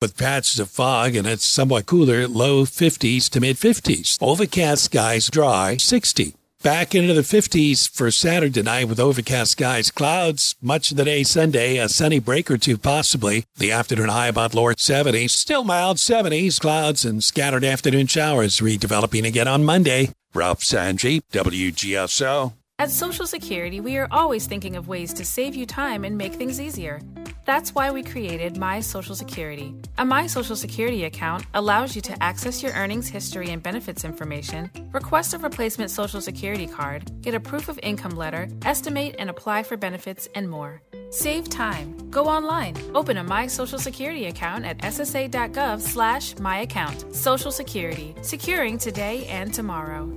[0.00, 4.16] with patches of fog and it's somewhat cooler, low 50s to mid 50s.
[4.20, 6.34] Overcast skies dry, 60.
[6.62, 11.22] Back into the 50s for Saturday night with overcast skies, clouds much of the day
[11.22, 13.44] Sunday, a sunny break or two possibly.
[13.56, 19.26] The afternoon high about lower 70s, still mild 70s, clouds and scattered afternoon showers redeveloping
[19.26, 20.10] again on Monday.
[20.34, 22.52] Ralph Sanji, WGSO.
[22.80, 26.32] At Social Security, we are always thinking of ways to save you time and make
[26.32, 26.98] things easier.
[27.44, 29.74] That's why we created My Social Security.
[29.98, 34.70] A My Social Security account allows you to access your earnings history and benefits information,
[34.92, 39.62] request a replacement Social Security card, get a proof of income letter, estimate and apply
[39.62, 40.80] for benefits, and more.
[41.10, 42.08] Save time.
[42.08, 42.76] Go online.
[42.94, 47.14] Open a My Social Security account at ssa.gov slash myaccount.
[47.14, 48.14] Social Security.
[48.22, 50.10] Securing today and tomorrow.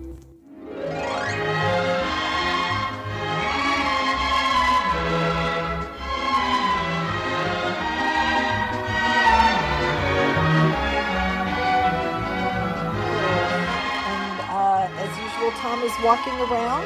[15.58, 16.84] Tom is walking around.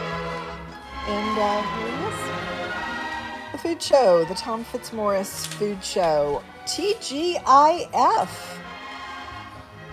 [1.07, 3.51] And uh, here he is.
[3.53, 8.29] The food show, the Tom Fitzmaurice Food Show, TGIF.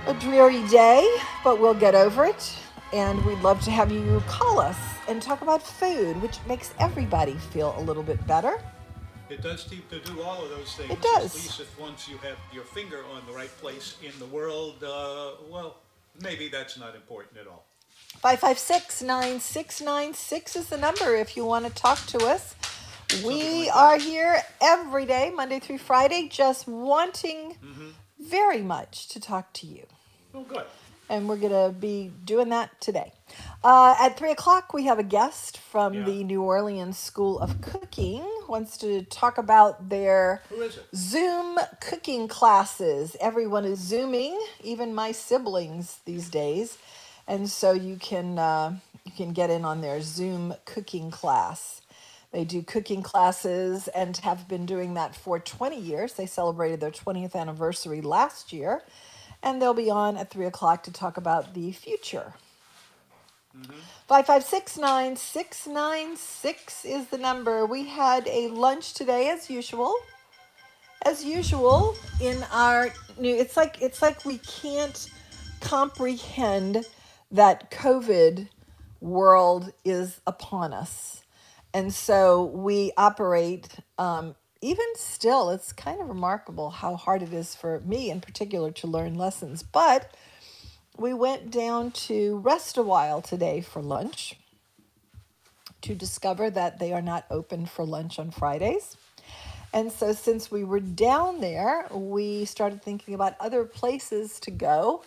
[0.07, 2.59] A dreary day, but we'll get over it.
[2.93, 4.79] And we'd love to have you call us
[5.09, 8.61] and talk about food, which makes everybody feel a little bit better.
[9.31, 10.91] It does seem to do all of those things.
[10.91, 11.35] It does.
[11.35, 14.85] At least if once you have your finger on the right place in the world,
[14.85, 15.79] uh, well,
[16.21, 17.65] maybe that's not important at all.
[18.21, 22.55] 556 9696 is the number if you want to talk to us.
[23.25, 27.57] We are here every day, Monday through Friday, just wanting
[28.19, 29.85] very much to talk to you.
[30.33, 30.65] Well, good.
[31.11, 33.13] And we're going to be doing that today.
[33.63, 36.05] Uh, at 3 o'clock, we have a guest from Yeah.
[36.05, 40.87] the New Orleans School of Cooking, wants to talk about their Who is it?
[40.97, 43.17] Zoom cooking classes.
[43.21, 46.79] Everyone is Zooming, even my siblings these days,
[47.27, 51.81] and so you can uh, you can get in on their Zoom cooking class.
[52.33, 56.15] They do cooking classes and have been doing that for 20 years.
[56.15, 58.83] They celebrated their 20th anniversary last year,
[59.43, 62.35] and they'll be on at 3 o'clock to talk about the future.
[64.09, 67.67] 556 9696 is the number.
[67.67, 69.95] We had a lunch today as usual.
[71.07, 75.09] As usual in our new it's like it's like we can't
[75.61, 76.85] comprehend
[77.31, 78.49] that COVID
[79.01, 81.23] world is upon us.
[81.73, 83.69] And so we operate
[83.99, 88.71] um, even still, it's kind of remarkable how hard it is for me in particular
[88.71, 89.63] to learn lessons.
[89.63, 90.15] But
[90.97, 94.37] we went down to Rest a While today for lunch
[95.83, 98.97] to discover that they are not open for lunch on Fridays.
[99.75, 105.03] And so, since we were down there, we started thinking about other places to go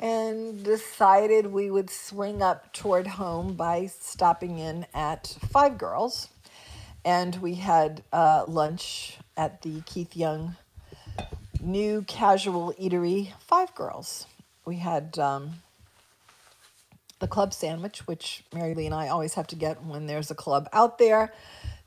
[0.00, 6.28] and decided we would swing up toward home by stopping in at Five Girls.
[7.04, 10.56] And we had uh, lunch at the Keith Young
[11.60, 14.26] new casual eatery, Five Girls.
[14.64, 15.54] We had um,
[17.18, 20.34] the club sandwich, which Mary Lee and I always have to get when there's a
[20.34, 21.32] club out there.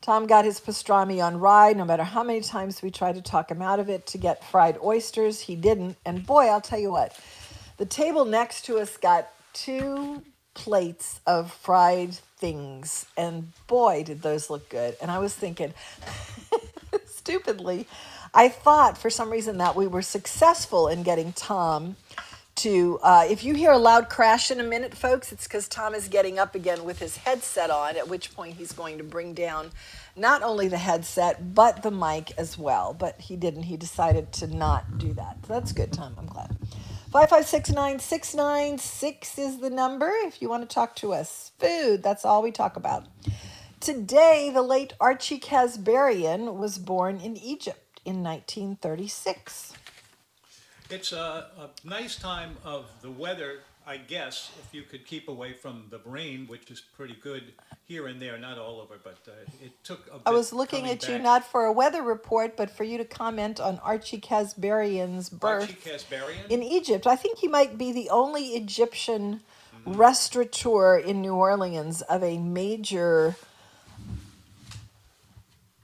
[0.01, 3.51] Tom got his pastrami on rye, no matter how many times we tried to talk
[3.51, 5.41] him out of it to get fried oysters.
[5.41, 5.97] He didn't.
[6.05, 7.17] And boy, I'll tell you what,
[7.81, 10.21] the table next to us got two
[10.53, 13.07] plates of fried things.
[13.17, 14.95] And boy, did those look good.
[15.01, 15.73] And I was thinking,
[17.07, 17.87] stupidly,
[18.35, 21.95] I thought for some reason that we were successful in getting Tom
[22.57, 25.95] to uh, if you hear a loud crash in a minute folks it's because tom
[25.95, 29.33] is getting up again with his headset on at which point he's going to bring
[29.33, 29.71] down
[30.17, 34.47] not only the headset but the mic as well but he didn't he decided to
[34.47, 36.55] not do that so that's good tom i'm glad
[37.11, 41.51] 5569696 is the number if you want to talk to us.
[41.59, 43.05] Food that's all we talk about.
[43.81, 49.73] Today the late archie casbarian was born in egypt in 1936
[50.89, 55.53] It's a, a nice time of the weather, I guess, if you could keep away
[55.53, 57.43] from the rain, which is pretty good
[57.85, 59.31] here and there, not all over, but uh,
[59.63, 61.23] it took a bit I was looking at you back.
[61.23, 65.73] not for a weather report, but for you to comment on Archie Casbarian's birth Archie
[65.73, 66.49] Casbarian?
[66.49, 67.07] in Egypt.
[67.07, 69.41] I think he might be the only Egyptian
[69.85, 73.35] restaurateur in New Orleans of a major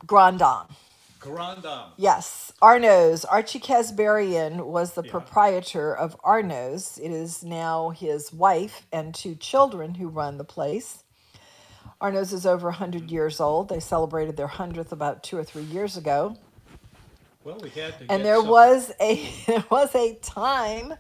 [0.05, 0.75] grand dame.
[1.19, 1.91] Grand Dame.
[1.97, 3.25] Yes, Arnaud's.
[3.25, 5.11] Archie Casbarian was the Yeah.
[5.11, 6.97] proprietor of Arnaud's.
[6.97, 11.03] It is now his wife and two children who run the place.
[12.01, 13.69] Arnaud's is over 100 years old.
[13.69, 16.37] They celebrated their 100th about two or three years ago.
[17.43, 18.49] Well, we had to And get there something.
[18.51, 20.93] was a there was a time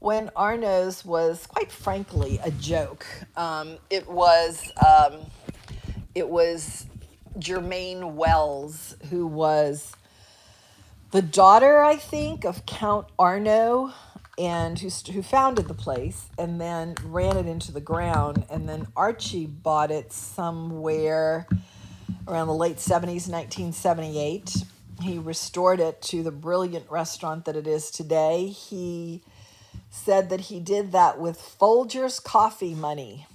[0.00, 3.06] when Arnaud's was quite frankly a joke.
[3.36, 5.20] Um, it was um,
[6.14, 6.86] it was
[7.38, 9.92] Germaine Wells who was
[11.10, 13.92] the daughter, I think, of Count Arnaud,
[14.38, 18.86] and who who founded the place, and then ran it into the ground, and then
[18.96, 21.46] Archie bought it somewhere
[22.28, 24.64] around the late 70s, 1978.
[25.02, 28.46] He restored it to the brilliant restaurant that it is today.
[28.46, 29.22] He
[29.90, 33.26] said that he did that with Folgers coffee money.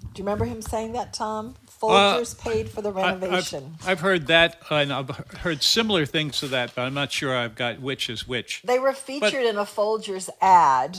[0.00, 1.56] Do you remember him saying that, Tom?
[1.80, 3.76] Folgers paid for the Uh, I- renovation.
[3.86, 7.54] I've, heard that, and I've heard similar things to that, but I'm not sure I've
[7.54, 8.60] got which is which.
[8.64, 10.98] They were featured in a Folgers ad.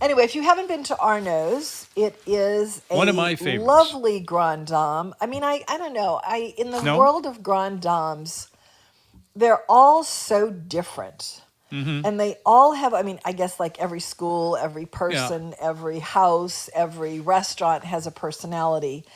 [0.00, 3.64] Anyway, if you haven't been to Arnaud's, it is a One of my favorites.
[3.64, 5.14] lovely Grand Dame.
[5.20, 6.20] I mean, I, I don't know.
[6.24, 6.98] I in the No?
[6.98, 8.48] world of Grand Dames,
[9.36, 11.40] they're all so different.
[11.70, 12.04] Mm-hmm.
[12.04, 16.68] And they all have, I mean, I guess like every school, every person, every house,
[16.74, 19.06] every restaurant has a personality.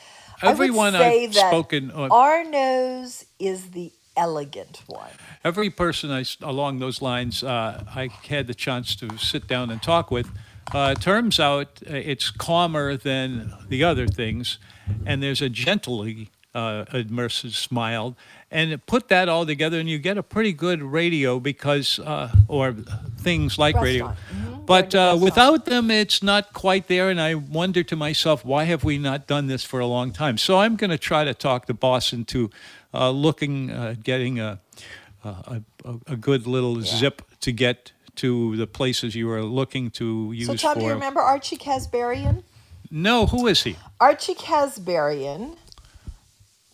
[0.41, 5.09] Everyone I would say I've that spoken- uh, Arnaud's is the elegant one.
[5.43, 9.81] Every person I, along those lines uh, I had the chance to sit down and
[9.81, 10.29] talk with,
[10.73, 14.57] uh, turns out uh, it's calmer than the other things,
[15.05, 18.17] and there's a gently uh, immersive smile,
[18.49, 22.73] and put that all together, and you get a pretty good radio because, uh, or
[23.19, 24.07] things like radio.
[24.07, 24.56] Restaurant.
[24.67, 27.09] But uh, without them, it's not quite there.
[27.09, 30.37] And I wonder to myself, why have we not done this for a long time?
[30.37, 32.49] So I'm going to try to talk the boss into
[32.93, 34.59] uh, looking, uh, getting a,
[35.23, 35.61] a,
[36.05, 40.55] a, good little zip to get to the places you are looking to use So,
[40.55, 40.79] Tom, for.
[40.81, 42.43] do you remember Archie Casbarian?
[42.91, 43.77] No, who is he?
[43.99, 45.57] Archie Casbarian.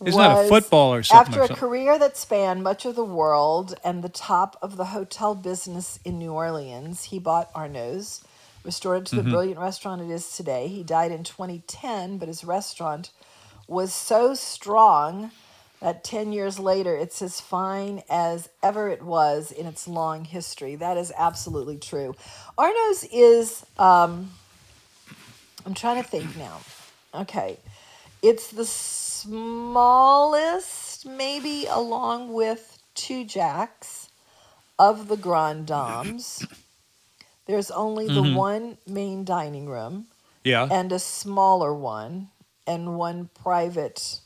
[0.04, 3.76] Isn't a was, football or something After a career that spanned much of the world
[3.84, 8.24] and the top of the hotel business in New Orleans, he bought Arnaud's,
[8.64, 9.16] restored it to Mm-hmm.
[9.16, 10.68] the brilliant restaurant it is today.
[10.68, 13.12] He died in 2010, but his restaurant
[13.68, 15.30] was so strong
[15.80, 20.76] that 10 years later it's as fine as ever it was in its long history.
[20.76, 22.16] That is absolutely true.
[22.58, 24.32] Arnaud's is, um,
[25.66, 26.60] I'm trying to think now.
[27.14, 27.58] Okay.
[28.24, 29.84] It's the smallest,
[31.04, 34.08] maybe along with Tujague's
[34.78, 36.46] of the Grand Dames.
[37.44, 38.34] There's only the mm-hmm.
[38.34, 40.06] one main dining room
[40.42, 40.66] Yeah.
[40.70, 42.28] and a smaller one
[42.66, 44.20] and one private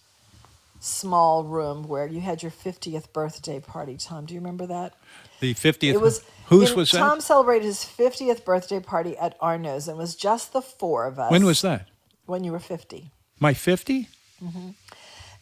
[0.79, 4.27] small room where you had your 50th birthday party, Tom.
[4.27, 4.95] Do you remember that?
[5.41, 5.93] the 50th.
[5.95, 6.99] It was Whose was that?
[6.99, 11.19] Tom celebrated his 50th birthday party at Arnaud's and it was just the four of
[11.19, 11.33] us.
[11.33, 11.89] when was that?
[12.27, 13.11] When you were 50.
[13.41, 14.09] My 50?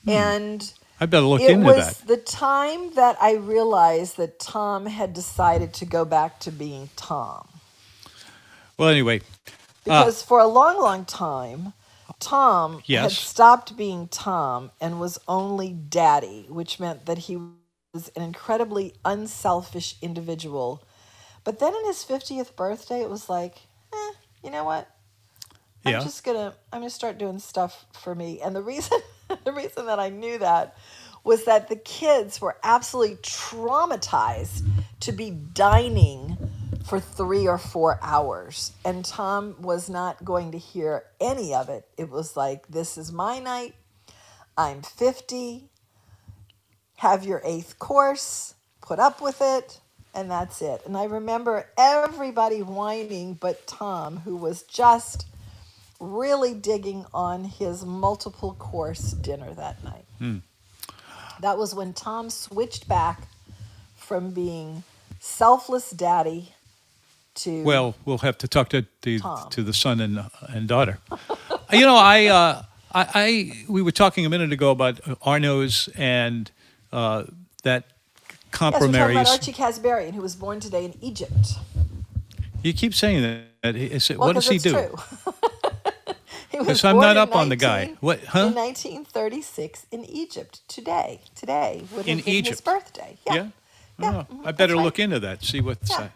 [0.07, 2.07] And I better look it into was that.
[2.07, 7.49] the time that I realized that Tom had decided to go back to being Tom.
[8.79, 9.21] Well, anyway,
[9.85, 11.73] Because for a long, long time,
[12.21, 17.37] Tom had stopped being Tom and was only daddy, which meant that he
[17.93, 20.83] was an incredibly unselfish individual.
[21.45, 23.61] But then in his 50th birthday, it was like,
[23.93, 24.13] eh,
[24.43, 24.89] you know what?
[25.87, 28.41] I'm just gonna I'm gonna start doing stuff for me.
[28.43, 29.01] And the reason
[29.45, 30.77] the reason that I knew that
[31.25, 34.63] was that the kids were absolutely traumatized
[35.01, 36.39] to be dining
[36.87, 38.73] for three or four hours.
[38.85, 41.89] And Tom was not going to hear any of it.
[41.99, 43.75] It was like, this is my night.
[44.59, 45.65] I'm 50.
[46.99, 49.81] Have your eighth course, put up with it,
[50.15, 50.83] and that's it.
[50.87, 55.27] And I remember everybody whining but Tom, who was just
[56.01, 60.05] really digging on his multiple course dinner that night.
[60.19, 60.39] Hmm.
[61.41, 63.23] That was when Tom switched back
[63.97, 64.85] from being
[65.21, 66.53] selfless daddy
[67.37, 69.51] to Well, we'll have to talk to the Tom.
[69.51, 70.99] to the son and and daughter.
[71.73, 72.63] you know, I, uh,
[72.93, 76.51] I I we were talking a minute ago about Arnaud's and
[76.93, 77.25] uh,
[77.63, 79.11] that yes, compromise.
[79.11, 81.59] about Archie Casbarian, who was born today in Egypt.
[82.63, 83.43] you keep saying that.
[83.77, 84.97] It, Well, what does he do?
[86.65, 86.65] True.
[86.65, 87.91] he was 'Cause I'm not up on the guy.
[88.01, 88.47] What, huh?
[88.49, 90.63] In 1936 in Egypt.
[90.69, 93.19] Today, today would have In been his birthday.
[93.27, 93.35] Yeah.
[93.35, 93.49] Yeah.
[93.99, 94.85] Yeah, Oh, mhm, I that's better right.
[94.85, 95.45] look into that.
[95.45, 95.91] See what's.
[95.91, 95.99] Yeah.
[95.99, 96.09] Uh,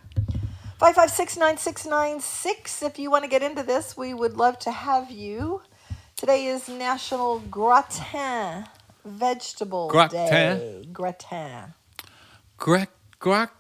[0.79, 2.83] Five five six nine six nine six.
[2.83, 5.63] If you want to get into this, we would love to have you.
[6.17, 8.67] Today is National Gratin
[9.05, 10.09] Vegetable Gratin?
[10.09, 10.89] Day.
[10.93, 11.75] Gratin.
[12.59, 12.89] Greg,
[13.21, 13.51] Greg,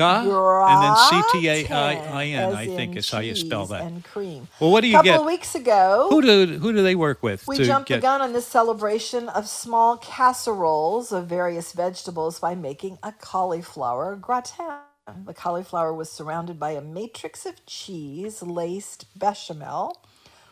[0.00, 2.48] and then C T A I N.
[2.50, 3.82] as I think is how you spell that.
[3.82, 4.48] And cream.
[4.60, 4.94] Well, what do you?
[4.94, 5.20] A couple get?
[5.20, 7.46] of weeks ago, Who do who do they work with?
[7.46, 12.54] we jumped get, the gun on this celebration of small casseroles of various vegetables by
[12.54, 14.80] making a cauliflower gratin.
[15.26, 20.02] The cauliflower was surrounded by a matrix of cheese laced bechamel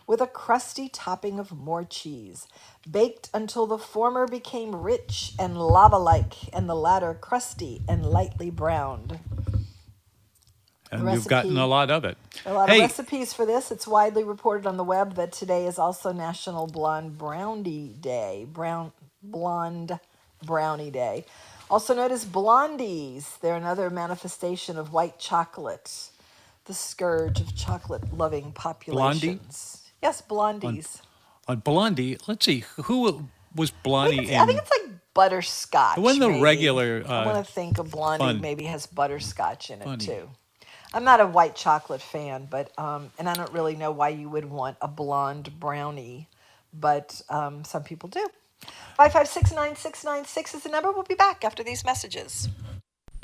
[0.08, 2.48] with a crusty topping of more cheese,
[2.90, 8.50] baked until the former became rich and lava like and the latter crusty and lightly
[8.50, 9.20] browned.
[10.92, 12.18] and the you've gotten a lot of it.
[12.46, 13.70] A lot hey, of recipes for this.
[13.70, 18.46] It's widely reported on the web that today is also National Blonde Brownie Day.
[18.52, 20.00] Brown Blonde
[20.44, 21.26] Brownie Day.
[21.70, 23.40] Also known as blondies.
[23.40, 26.10] They're another manifestation of white chocolate,
[26.66, 29.77] the scourge of chocolate loving populations.
[30.02, 31.00] Yes, blondies.
[31.46, 34.40] on Blondie, let's see who was I Blondie think, it's, in.
[34.40, 35.98] I think it's like butterscotch.
[35.98, 36.42] When the maybe.
[36.42, 40.28] regular, I uh, want to think of blondie fun- maybe has butterscotch in it too.
[40.94, 44.28] I'm not a white chocolate fan, but um, and I don't really know why you
[44.28, 46.28] would want a blonde brownie,
[46.72, 48.26] but um, some people do.
[48.96, 50.90] Five five six nine six nine six is the number.
[50.90, 52.48] We'll be back after these messages.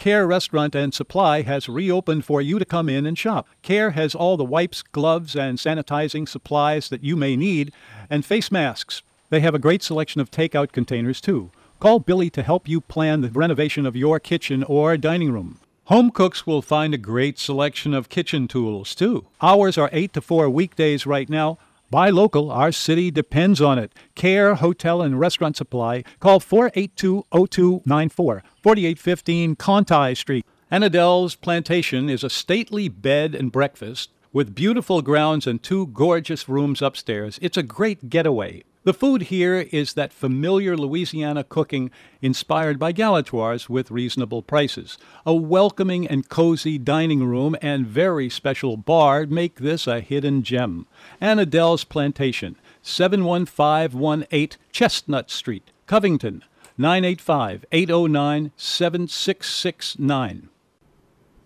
[0.05, 3.49] Care Restaurant and Supply has reopened for you to come in and shop.
[3.63, 7.73] Care has all the wipes, gloves, and sanitizing supplies that you may need,
[8.11, 9.01] and face masks.
[9.31, 11.51] They have a great selection of takeout containers, too.
[11.81, 15.59] Call Billy to help you plan the renovation of your kitchen or dining room.
[15.85, 19.25] Home cooks will find a great selection of kitchen tools, too.
[19.41, 21.57] Hours are 8 to 4 weekdays right now.
[21.95, 23.93] Buy local, our city depends on it.
[24.17, 26.03] Care Hotel and Restaurant Supply.
[26.19, 30.45] Call 482 0294, 4815 Conti Street.
[30.73, 36.83] Annadele's Plantation is a stately bed and breakfast with beautiful grounds and two gorgeous rooms
[36.83, 37.39] upstairs.
[37.41, 38.65] It's a great getaway.
[38.85, 44.99] The food here is that familiar Louisiana cooking inspired by Galatoire's with reasonable prices.
[45.25, 50.87] A welcoming and cozy dining room and very special bar make this a hidden gem.
[51.19, 56.45] Annadele's Plantation, 71518 Chestnut Street, Covington,
[56.77, 60.51] 985 809 7669.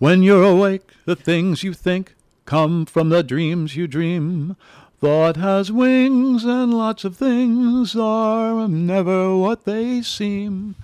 [0.00, 2.16] When you're awake, the things you think
[2.48, 4.56] come from the dreams you dream.
[5.00, 10.74] Thought has wings, and lots of things are never what they seem.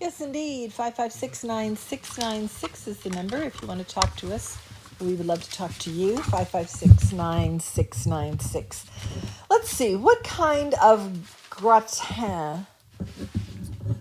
[0.00, 0.72] Yes, indeed.
[0.72, 3.38] Five five six nine six nine six is the number.
[3.38, 4.56] If you want to talk to us,
[5.00, 6.18] we would love to talk to you.
[6.18, 8.86] Five five six nine six nine six.
[9.50, 9.96] Let's see.
[9.96, 12.66] What kind of gratin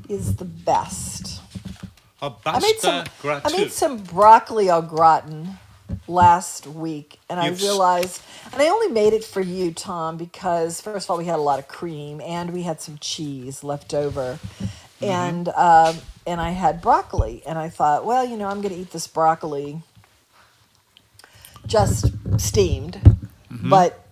[0.07, 1.41] is the best?
[2.21, 3.05] I made some.
[3.23, 5.57] I made some broccoli au gratin
[6.07, 8.21] last week, and I You've realized,
[8.53, 11.41] and I only made it for you, Tom, because first of all, we had a
[11.41, 14.39] lot of cream, and we had some cheese left over,
[15.01, 15.11] Mm-hmm.
[15.11, 18.79] and um, and I had broccoli, and I thought, well, you know, I'm going to
[18.81, 19.81] eat this broccoli
[21.65, 22.07] just
[22.39, 23.01] steamed,
[23.51, 23.69] Mm-hmm.
[23.69, 24.05] but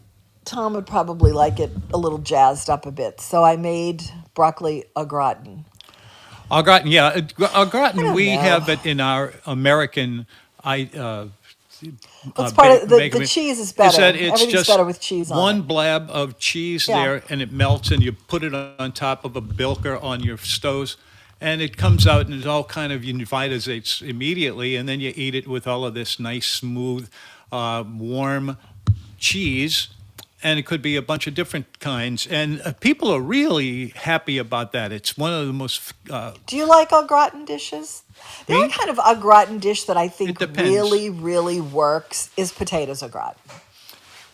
[0.46, 4.04] Tom would probably like it a little jazzed up a bit, so I made
[4.36, 5.66] broccoli au gratin.
[6.52, 7.08] Au gratin, yeah.
[7.40, 8.42] uh, Au gratin, we know.
[8.42, 10.26] have it in our American.
[10.64, 10.90] I.
[10.98, 11.28] Uh,
[11.82, 13.98] It's uh, part ba- of the, the cheese is better.
[13.98, 15.68] that it's Everything's just better with cheese on one it.
[15.68, 17.04] blab of cheese Yeah.
[17.04, 20.38] there, and it melts, and you put it on top of a bilker on your
[20.38, 20.98] stoves,
[21.40, 25.36] and it comes out and it all kind of invitates immediately, and then you eat
[25.36, 27.10] it with all of this nice, smooth,
[27.52, 28.58] uh, warm
[29.20, 29.90] cheese.
[30.44, 34.38] And it could be a bunch of different kinds, and uh, people are really happy
[34.38, 34.92] about that.
[34.92, 38.04] It's one of the most uh, Do you like au gratin dishes?
[38.50, 43.10] Only kind of au gratin dish that I think really, really works is potatoes au
[43.10, 43.42] gratin.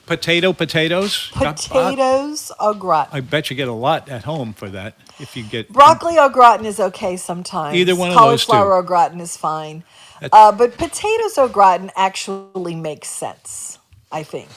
[0.05, 1.31] potato potatoes.
[1.33, 3.17] Potatoes au gratin.
[3.17, 6.29] I bet you get a lot at home for that if you get Broccoli au
[6.29, 7.75] gratin is okay sometimes.
[7.75, 8.51] Either one of those two.
[8.51, 9.83] Cauliflower au gratin is fine.
[10.31, 13.79] Uh, but potatoes au gratin actually makes sense,
[14.11, 14.49] I think.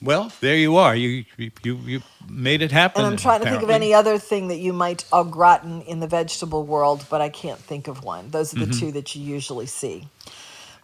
[0.00, 0.94] Well, there you are.
[0.94, 1.50] You you
[1.84, 3.02] you, made it happen.
[3.02, 5.98] And I'm trying to think of any other thing that you might au gratin in
[5.98, 8.30] the vegetable world, but I can't think of one.
[8.30, 10.08] Those are the two that you usually see.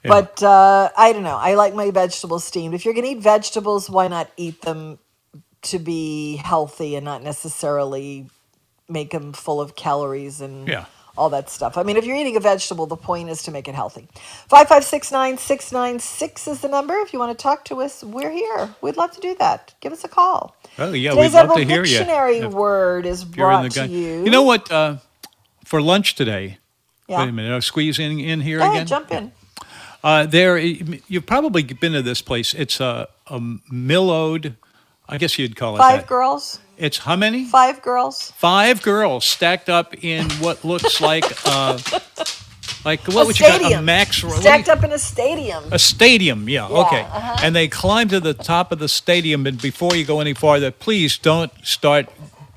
[0.02, 0.08] Yeah.
[0.10, 1.36] But uh, I don't know.
[1.36, 2.74] I like my vegetables steamed.
[2.74, 4.98] If you're going to eat vegetables, why not eat them
[5.62, 8.28] to be healthy and not necessarily
[8.88, 10.86] make them full of calories and Yeah.
[11.16, 11.76] All that stuff.
[11.78, 14.08] I mean, if you're eating a vegetable, the point is to make it healthy.
[14.50, 16.94] 5569696 is the number.
[16.96, 18.74] If you want to talk to us, we're here.
[18.82, 19.74] We'd love to do that.
[19.80, 20.56] Give us a call.
[20.78, 21.98] Oh yeah, Today's we'd love to hear you.
[21.98, 24.24] Dictionary If word is brought to you.
[24.24, 24.70] You know what?
[24.70, 24.96] Uh,
[25.64, 26.58] for lunch today.
[27.08, 27.20] Yeah.
[27.20, 27.52] Wait a minute.
[27.52, 28.76] I'll squeeze in in here Go again.
[28.76, 29.32] ahead, jump in.
[30.02, 32.54] Uh, there, you've probably been to this place.
[32.54, 33.40] It's a, a
[33.70, 34.56] millowed.
[35.08, 36.06] I guess you'd call it Five that.
[36.06, 36.60] girls.
[36.76, 37.44] It's how many?
[37.44, 38.32] Five girls.
[38.32, 41.78] Five girls stacked up in what looks like uh,
[42.84, 44.18] like what a would you call a max?
[44.18, 45.64] Stacked up in a stadium.
[45.72, 47.00] A stadium, yeah, okay.
[47.02, 47.36] uh-huh.
[47.42, 50.70] And they climb to the top of the stadium, and before you go any farther,
[50.70, 52.08] please don't start.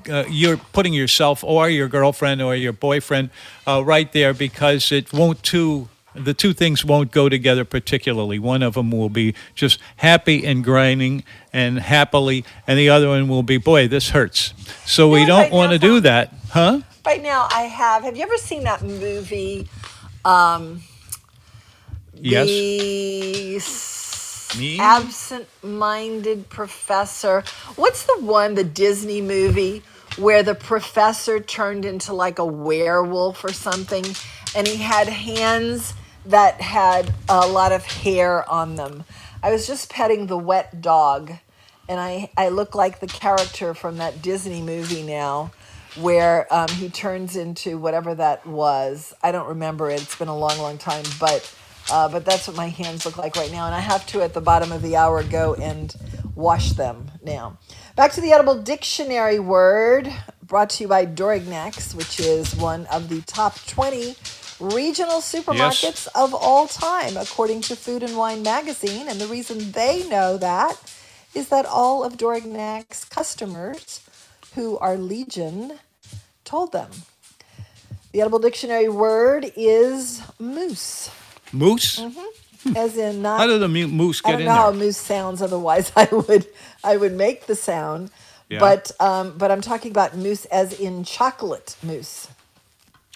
[0.08, 3.28] Uh, you're putting yourself or your girlfriend or your boyfriend
[3.66, 5.88] uh, right there because it won't two.
[6.14, 8.38] The two things won't go together particularly.
[8.38, 11.22] One of them will be just happy and grinding
[11.52, 14.54] and happily, and the other one will be, boy, this hurts.
[14.84, 16.80] So we Yeah, don't want to do that, huh?
[17.06, 18.02] Right now, I have.
[18.02, 19.68] Have you ever seen that movie?
[20.24, 20.82] Um,
[22.20, 22.48] Yes.
[24.54, 24.78] The Me?
[24.80, 27.44] absent-minded professor.
[27.76, 29.82] What's the one, the Disney movie,
[30.18, 34.04] where the professor turned into like a werewolf or something,
[34.54, 35.94] and he had hands
[36.26, 39.04] that had a lot of hair on them.
[39.42, 41.32] I was just petting the wet dog,
[41.88, 45.52] and I I look like the character from that Disney movie now.
[45.96, 49.14] Where um, he turns into whatever that was.
[49.20, 50.00] I don't remember it.
[50.00, 51.02] It's been a long, long time.
[51.18, 51.52] But
[51.90, 53.66] uh, but that's what my hands look like right now.
[53.66, 55.94] And I have to, at the bottom of the hour, go and
[56.34, 57.58] wash them now.
[57.98, 60.08] Back to the edible dictionary word
[60.44, 64.14] brought to you by Dorignac's, which is one of the top 20
[64.60, 69.08] regional supermarkets of all time, according to Food and Wine magazine.
[69.08, 70.80] And the reason they know that
[71.34, 74.00] is that all of Dorignac's customers
[74.54, 75.80] who are Legion
[76.44, 76.92] told them.
[78.12, 81.10] The edible dictionary word is moose
[81.52, 81.98] Moose?
[81.98, 82.76] Mm-hmm.
[82.76, 84.74] as in not How did the mu- moose I get don't in know how a
[84.74, 85.42] moose sounds.
[85.42, 86.46] Otherwise, I would
[86.84, 88.10] I would make the sound.
[88.48, 88.60] Yeah.
[88.60, 92.28] But um, but I'm talking about mousse as in chocolate mousse.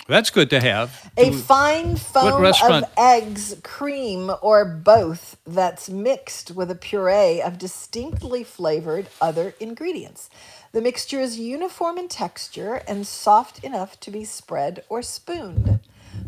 [0.08, 1.10] That's good to have.
[1.16, 7.56] A Do- fine foam of eggs, cream, or both that's mixed with a puree of
[7.56, 10.28] distinctly flavored other ingredients.
[10.72, 15.80] The mixture is uniform in texture and soft enough to be spread or spooned.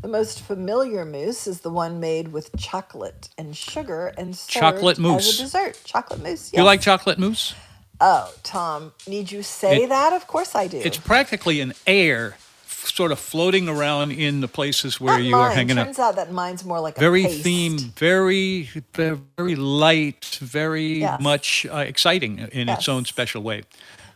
[0.05, 4.97] The most familiar mousse is the one made with chocolate and sugar and served Chocolate
[4.97, 5.39] as mousse.
[5.41, 5.81] a dessert.
[5.87, 6.53] Chocolate mousse.
[6.53, 6.67] You yes.
[6.67, 7.55] like chocolate mousse?
[8.03, 10.13] Oh, Tom, need you say It- that?
[10.13, 10.77] Of course I do.
[10.77, 15.49] It's practically an air sort of floating around in the places where Not you are
[15.49, 15.57] mine.
[15.57, 15.85] hanging out.
[15.85, 17.43] Turns out that mine's more like Very a paste.
[17.47, 21.19] themed, very, very light, very Yes.
[21.19, 23.63] much uh, exciting in its own special way.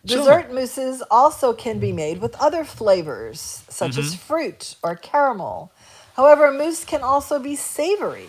[0.07, 4.27] So- Dessert mousses also can be made with other flavors, such as Mm-hmm.
[4.27, 5.73] fruit or caramel.
[6.19, 8.29] However, mousse can also be savory.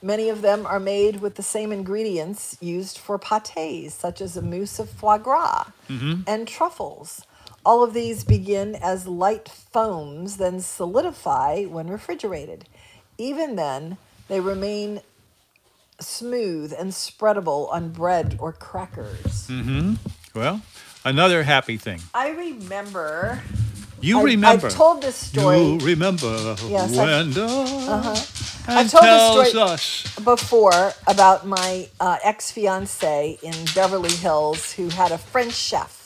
[0.00, 4.42] Many of them are made with the same ingredients used for pâtés, such as a
[4.42, 6.22] mousse of foie gras Mm-hmm.
[6.26, 7.20] and truffles.
[7.66, 12.64] All of these begin as light foams, then solidify when refrigerated.
[13.18, 15.02] Even then, they remain
[16.00, 19.50] smooth and spreadable on bread or crackers.
[20.34, 20.62] Well,
[21.04, 22.00] another happy thing.
[22.14, 23.42] I remember.
[24.00, 24.66] You I- remember.
[24.66, 28.16] I've told this story You remember Yes, I've- when uh,
[28.68, 30.14] I've told this story- us.
[30.24, 35.96] before about my uh, ex fiance in Beverly Hills who had a French chef.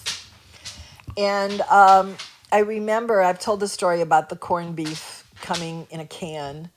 [1.17, 2.17] And um,
[2.51, 6.71] I remember I've told the story about the corned beef coming in a can.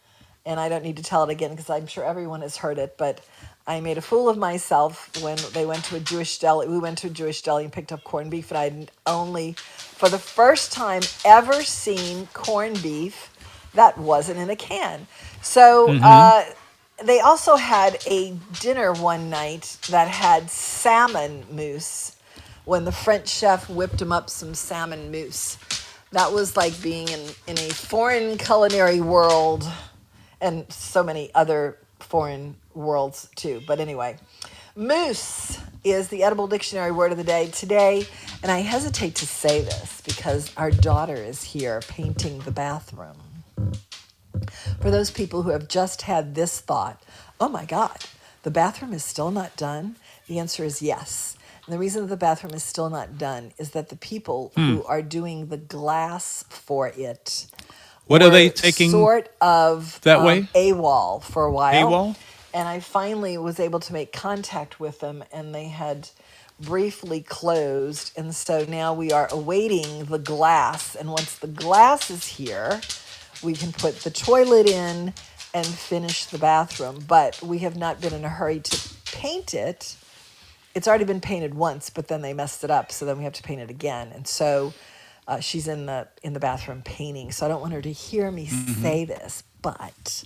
[0.45, 2.97] And I don't need to tell it again because I'm sure everyone has heard it.
[2.97, 3.21] But
[3.65, 6.67] I made a fool of myself when they went to a Jewish deli.
[6.67, 8.51] We went to a Jewish deli and picked up corned beef.
[8.51, 9.55] And I'd only,
[9.95, 13.31] for the first time, ever seen corned beef
[13.73, 15.07] that wasn't in a can.
[15.41, 16.43] So uh,
[17.03, 22.15] they also had a dinner one night that had salmon mousse
[22.65, 25.57] when the French chef whipped him up some salmon mousse.
[26.11, 29.63] That was like being in, in a foreign culinary world
[30.41, 33.61] and so many other foreign worlds too.
[33.67, 34.17] But anyway,
[34.75, 38.07] moose is the edible dictionary word of the day today.
[38.43, 43.17] And I hesitate to say this because our daughter is here painting the bathroom.
[44.81, 47.03] For those people who have just had this thought,
[47.39, 47.97] oh my God,
[48.43, 51.37] the bathroom is still not done, the answer is yes.
[51.65, 54.83] And the reason that the bathroom is still not done is that the people who
[54.85, 57.47] are doing the glass for it
[58.07, 58.91] What are they taking?
[58.91, 60.47] sort of that um, way?
[60.55, 61.91] AWOL for a while.
[61.91, 62.15] AWOL?
[62.55, 66.09] And I finally was able to make contact with them, and they had
[66.61, 68.13] briefly closed.
[68.17, 70.95] And so now we are awaiting the glass.
[70.95, 72.81] And once the glass is here,
[73.43, 75.13] we can put the toilet in
[75.53, 77.05] and finish the bathroom.
[77.07, 79.97] But we have not been in a hurry to paint it.
[80.75, 83.33] It's already been painted once, but then they messed it up, so then we have
[83.35, 84.11] to paint it again.
[84.13, 84.73] And so
[85.27, 87.31] uh, she's in the in the bathroom painting.
[87.33, 90.25] So I don't want her to hear me say this, but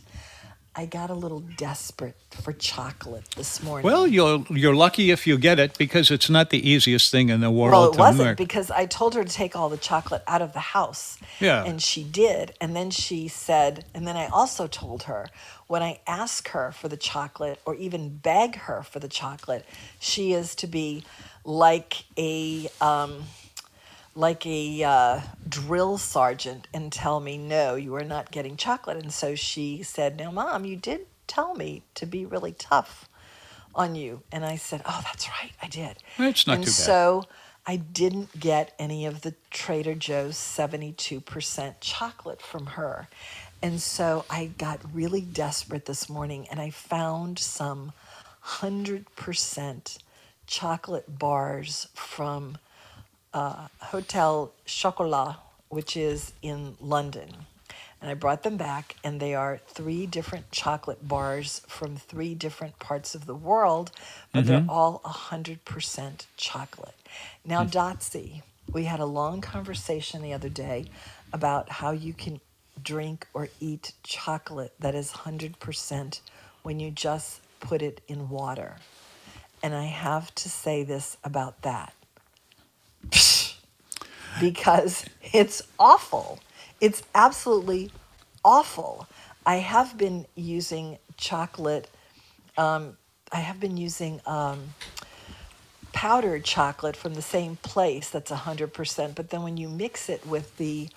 [0.80, 3.84] I got a little desperate for chocolate this morning.
[3.86, 7.42] Well, you're you're lucky if you get it because it's not the easiest thing in
[7.42, 8.38] the world well, it to wasn't make.
[8.38, 11.18] because I told her to take all the chocolate out of the house.
[11.42, 11.66] Yeah.
[11.66, 12.54] And she did.
[12.62, 15.28] And then she said, and then I also told her
[15.68, 19.66] when I ask her for the chocolate or even beg her for the chocolate,
[20.00, 21.04] she is to be
[21.44, 23.26] like a um,
[24.16, 28.98] like a uh, drill sergeant and tell me no, you are not getting chocolate.
[28.98, 33.08] And so she said, "Now, mom, you did tell me to be really tough."
[33.76, 34.22] on you.
[34.32, 35.98] And I said, Oh, that's right, I did.
[36.18, 36.74] It's not and too bad.
[36.74, 37.24] so
[37.66, 43.08] I didn't get any of the Trader Joe's 72% chocolate from her.
[43.62, 47.92] And so I got really desperate this morning and I found some
[48.46, 49.98] 100%
[50.48, 52.58] chocolate bars from
[53.34, 55.38] uh, Hotel Chocolat,
[55.70, 57.30] which is in London.
[58.02, 62.80] And I brought them back, and they are three different chocolate bars from three different
[62.80, 63.92] parts of the world,
[64.32, 66.96] but they're all 100% chocolate.
[67.44, 70.86] Now, Dotsy, we had a long conversation the other day
[71.34, 72.40] about how you can
[72.82, 76.22] drink or eat chocolate that is 100%
[76.64, 78.76] when you just put it in water.
[79.62, 81.94] And I have to say this about that
[84.40, 86.40] because it's awful.
[86.82, 87.92] It's absolutely
[88.44, 89.08] awful.
[89.46, 91.90] I have been using chocolate.
[92.58, 92.98] Um,
[93.32, 94.74] I have been using um,
[95.94, 100.56] powdered chocolate from the same place that's 100%, but then when you mix it with
[100.58, 100.90] the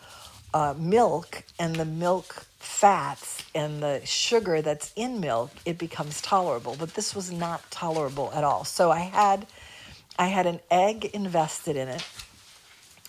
[0.54, 6.76] uh, milk and the milk fats and the sugar that's in milk, it becomes tolerable.
[6.78, 8.64] But this was not tolerable at all.
[8.64, 9.46] So I had,
[10.22, 12.06] I had an egg invested in it,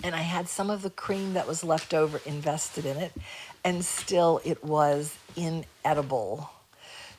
[0.03, 3.11] and I had some of the cream that was left over invested in it,
[3.63, 6.49] and still it was inedible.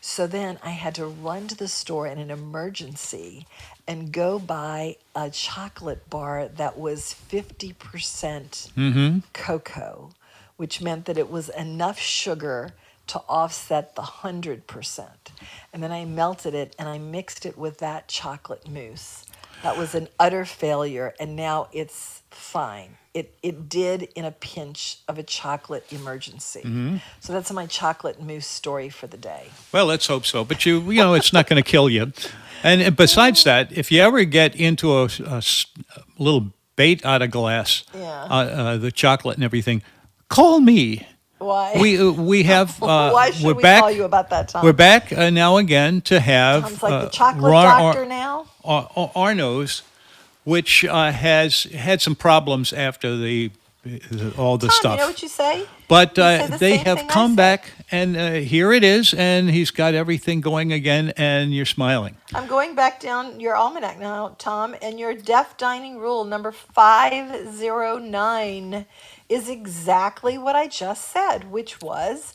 [0.01, 3.47] So then I had to run to the store in an emergency
[3.87, 9.19] and go buy a chocolate bar that was 50% mm-hmm.
[9.33, 10.11] cocoa,
[10.57, 12.75] which meant that it was enough sugar
[13.07, 15.07] to offset the 100%.
[15.73, 19.25] And then I melted it and I mixed it with that chocolate mousse.
[19.65, 22.99] That was an utter failure, and now it's fine.
[23.15, 27.01] It, it did in a pinch of a chocolate emergency.
[27.21, 29.47] So that's my chocolate mousse story for the day.
[29.73, 30.45] Well, let's hope so.
[30.45, 32.13] But you, you know, it's not going to kill you.
[32.63, 35.09] And besides that, if you ever get into a
[36.19, 38.25] little bait out of glass, Yeah.
[38.25, 39.83] uh, uh, the chocolate and everything,
[40.29, 41.07] call me.
[41.39, 41.75] Why?
[41.81, 42.77] We uh, we have.
[42.83, 43.81] Uh, Why should we're we back.
[43.81, 44.65] call you about that, Tom?
[44.65, 48.07] We're back uh, now again to have Tom's like uh, the chocolate Rar- Ar- doctor
[48.07, 48.47] now.
[48.65, 49.83] Ar- Arnaud's,
[50.45, 53.51] which uh, has had some problems after the,
[53.83, 54.93] the all the Tom, stuff.
[54.93, 55.67] you know what you say?
[55.89, 59.51] But You uh, say the they have come back, and uh, here it is, and
[59.51, 62.17] he's got everything going again, and you're smiling.
[62.35, 68.87] I'm going back down your almanac now, Tom, and your deaf dining rule number 509
[69.29, 72.35] is exactly what I just said, which was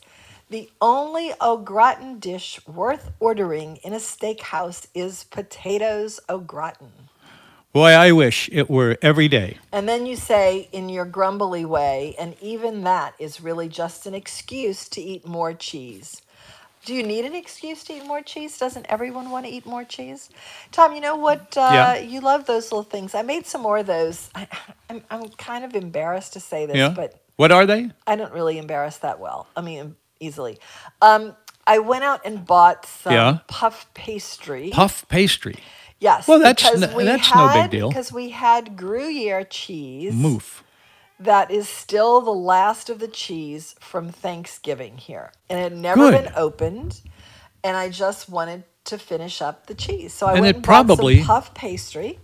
[0.50, 6.90] the only au gratin dish worth ordering in a steakhouse is potatoes au gratin.
[7.72, 9.58] Boy, I wish it were every day.
[9.70, 14.14] And then you say in your grumbly way, and even that is really just an
[14.14, 16.20] excuse to eat more cheese.
[16.84, 18.58] Do you need an excuse to eat more cheese?
[18.58, 20.30] Doesn't everyone want to eat more cheese?
[20.72, 21.56] Tom, you know what?
[21.56, 21.96] Uh, Yeah.
[21.98, 23.14] You love those little things.
[23.14, 24.30] I made some more of those.
[24.34, 24.48] I,
[24.88, 26.88] I'm, I'm kind of embarrassed to say this, Yeah.
[26.88, 27.90] but what are they?
[28.06, 29.46] I don't really embarrass that well.
[29.56, 30.58] I mean, easily.
[31.02, 31.34] Um,
[31.66, 33.38] I went out and bought some Yeah.
[33.48, 34.70] puff pastry.
[34.72, 35.56] Puff pastry.
[35.98, 36.28] Yes.
[36.28, 37.88] Well, that's because n- we that's no big deal.
[37.88, 40.62] Because we had Gruyere cheese Moof.
[41.18, 45.32] that is still the last of the cheese from Thanksgiving here.
[45.50, 46.24] And it had never Good.
[46.24, 47.00] been opened.
[47.62, 50.14] And I just wanted to finish up the cheese.
[50.14, 52.18] So I And went and bought probably- some puff pastry.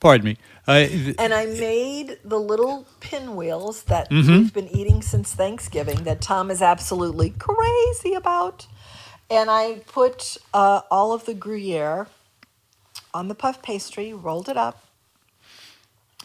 [0.00, 0.38] Pardon me.
[0.66, 4.32] Uh, th- And I made the little pinwheels that Mm-hmm.
[4.32, 8.66] we've been eating since Thanksgiving that Tom is absolutely crazy about.
[9.30, 12.08] And I put uh, all of the Gruyere
[13.14, 14.84] on the puff pastry, rolled it up,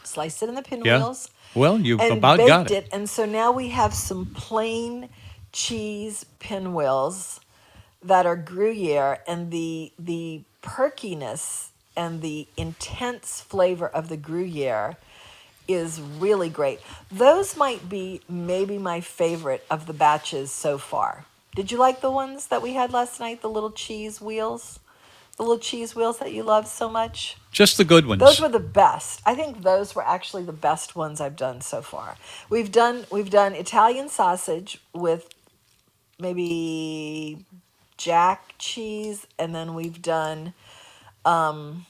[0.04, 1.04] sliced it in the yeah.
[1.04, 2.86] pinwheels, Well, you've about baked got it.
[2.86, 2.90] it.
[2.94, 5.10] And so now we have some plain
[5.54, 7.42] cheese pinwheels
[8.04, 14.98] that are Gruyere, and the the perkiness and the intense flavor of the Gruyere
[15.68, 16.80] is really great.
[17.12, 21.26] Those might be maybe my favorite of the batches so far.
[21.56, 23.42] Did you like the ones that we had last night?
[23.42, 24.80] The little cheese wheels,
[25.38, 27.38] the little cheese wheels that you love so much.
[27.52, 28.20] Just the good ones.
[28.20, 29.22] Those were the best.
[29.26, 32.18] I think those were actually the best ones I've done so far.
[32.50, 35.30] We've done we've done Italian sausage with
[36.20, 37.46] maybe
[37.98, 40.54] jack cheese, and then we've done
[41.26, 41.86] um,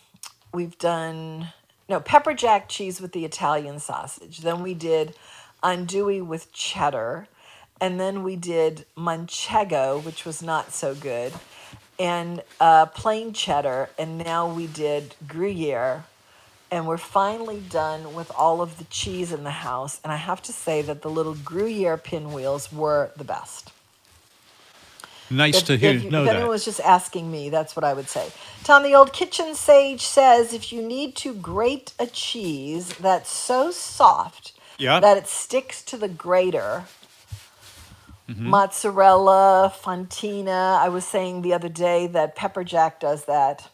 [0.54, 1.50] we've done
[1.88, 4.40] no pepper jack cheese with the Italian sausage.
[4.40, 5.16] Then we did
[5.64, 7.28] andouille with cheddar,
[7.80, 11.34] and then we did manchego, which was not so good,
[12.00, 16.06] and uh, plain cheddar, and now we did Gruyere.
[16.72, 20.02] And we're finally done with all of the cheese in the house.
[20.04, 23.72] And I have to say that the little Gruyere pinwheels were the best.
[25.30, 27.84] Nice If, to hear if, you, know if anyone was just asking me, that's what
[27.84, 28.32] I would say.
[28.64, 33.72] Tom, the old kitchen sage says if you need to grate a cheese that's so
[33.72, 35.00] soft Yeah.
[35.00, 36.84] that it sticks to the grater,
[38.30, 38.50] Mm-hmm.
[38.50, 40.80] mozzarella, fontina.
[40.80, 43.70] I was saying the other day that pepper jack does that.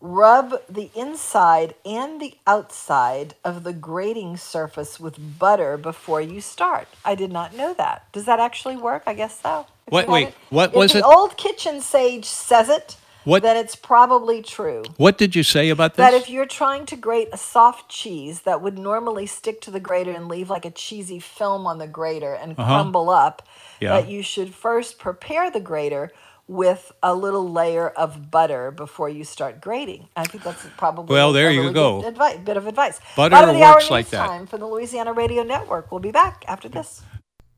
[0.00, 6.88] Rub the inside and the outside of the grating surface with butter before you start.
[7.04, 8.06] I did not know that.
[8.12, 9.04] Does that actually work?
[9.06, 9.66] I guess so.
[9.86, 11.04] If What- wait, it- what if was the it?
[11.04, 14.82] old kitchen sage says it, What- then it's probably true.
[14.96, 16.22] What did you say about That this?
[16.22, 20.10] if you're trying to grate a soft cheese that would normally stick to the grater
[20.12, 23.76] and leave like a cheesy film on the grater and crumble up, Uh-huh.
[23.80, 23.88] Yeah.
[24.00, 26.12] that you should first prepare the grater
[26.48, 30.08] with a little layer of butter before you start grating.
[30.16, 32.00] I think that's probably Well, there a you go.
[32.00, 33.00] good advice, bit of advice.
[33.16, 34.26] Butter Bottom of the hour works like that.
[34.26, 35.90] Time for the Louisiana Radio Network.
[35.92, 37.02] We'll be back after this.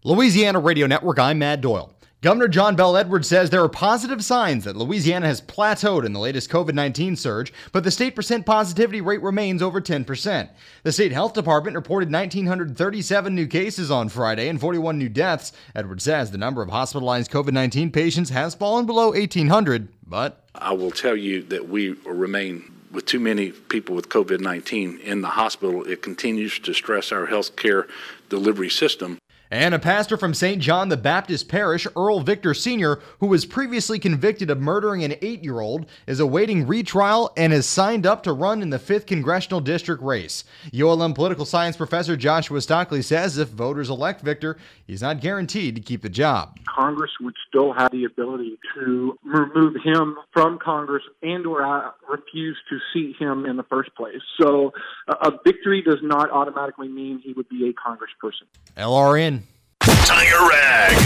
[0.05, 1.91] Louisiana Radio Network, I'm Matt Doyle.
[2.25, 6.19] Governor John Bell Edwards says there are positive signs that Louisiana has plateaued in the
[6.19, 10.49] latest COVID 19 surge, but the state percent positivity rate remains over 10%.
[10.85, 15.53] The state health department reported 1,937 new cases on Friday and 41 new deaths.
[15.75, 20.73] Edwards says the number of hospitalized COVID 19 patients has fallen below 1,800, but I
[20.73, 25.29] will tell you that we remain with too many people with COVID 19 in the
[25.29, 25.85] hospital.
[25.85, 27.87] It continues to stress our healthcare
[28.31, 29.19] delivery system.
[29.51, 30.61] And a pastor from St.
[30.61, 35.45] John the Baptist Parish, Earl Victor Sr., who was previously convicted of murdering an eight
[35.45, 39.61] year old, is awaiting retrial and has signed up to run in the 5th Congressional
[39.61, 40.45] District race.
[40.79, 45.81] ULM political science professor Joshua Stockley says if voters elect Victor, he's not guaranteed to
[45.81, 46.59] keep the job.
[46.67, 52.79] Congress would still have the ability to remove him from Congress and or refuse to
[52.93, 54.21] seat him in the first place.
[54.41, 54.73] So
[55.09, 58.45] a a victory does not automatically mean he would be a congressperson.
[58.77, 59.44] LRN.
[59.85, 60.97] Tiger Rag.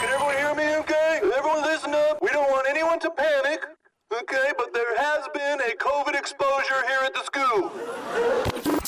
[0.00, 1.20] Can everyone hear me okay?
[1.36, 2.20] Everyone listen up.
[2.20, 3.64] We don't want anyone to panic,
[4.12, 4.50] okay?
[4.56, 7.70] But there has been a COVID exposure here at the school.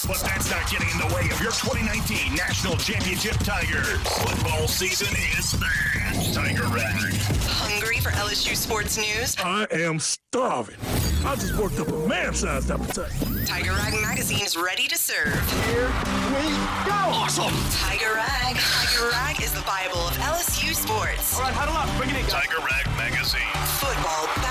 [0.08, 3.98] But that's not getting in the way of your 2019 National Championship Tigers.
[4.18, 6.34] Football season is back.
[6.34, 7.29] Tiger Rag.
[8.00, 9.36] Hungry for LSU sports news?
[9.38, 10.76] I am starving.
[11.24, 13.12] I just worked up a man-sized appetite.
[13.46, 15.34] Tiger Rag Magazine is ready to serve.
[15.68, 15.88] Here
[16.32, 16.48] we
[16.88, 16.96] go!
[17.12, 17.52] Awesome.
[17.76, 18.56] Tiger Rag.
[18.56, 21.36] Tiger Rag is the Bible of LSU sports.
[21.36, 21.88] All right, huddle up.
[21.98, 22.26] Bring it in.
[22.26, 23.40] Tiger Rag Magazine.
[23.76, 24.49] Football, basketball, baseball,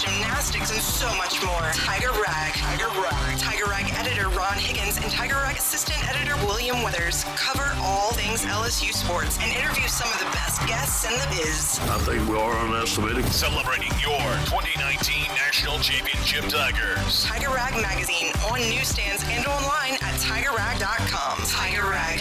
[0.00, 1.70] gymnastics, and so much more.
[1.74, 2.54] Tiger Rag.
[2.54, 3.38] Tiger Rag.
[3.38, 8.44] Tiger Rag editor Ron Higgins and Tiger Rag assistant editor William Weathers cover all things
[8.44, 11.78] LSU sports and interview some of the best guests in the biz.
[11.90, 13.26] I think we are underestimated.
[13.32, 17.24] Celebrating your 2019 National Championship Tigers.
[17.24, 21.44] Tiger Rag Magazine on newsstands and online at tigerrag.com.
[21.46, 22.20] Tiger Rag.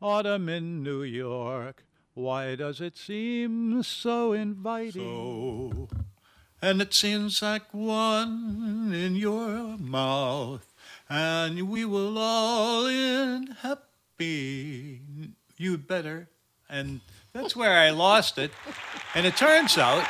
[0.01, 1.83] Autumn in New York.
[2.13, 4.91] Why does it seem so inviting?
[5.01, 5.87] So,
[6.61, 10.73] and it seems like one in your mouth,
[11.09, 15.01] and we will all end happy.
[15.57, 16.29] You better.
[16.69, 17.01] And
[17.33, 18.51] that's where I lost it.
[19.15, 20.05] And it turns out,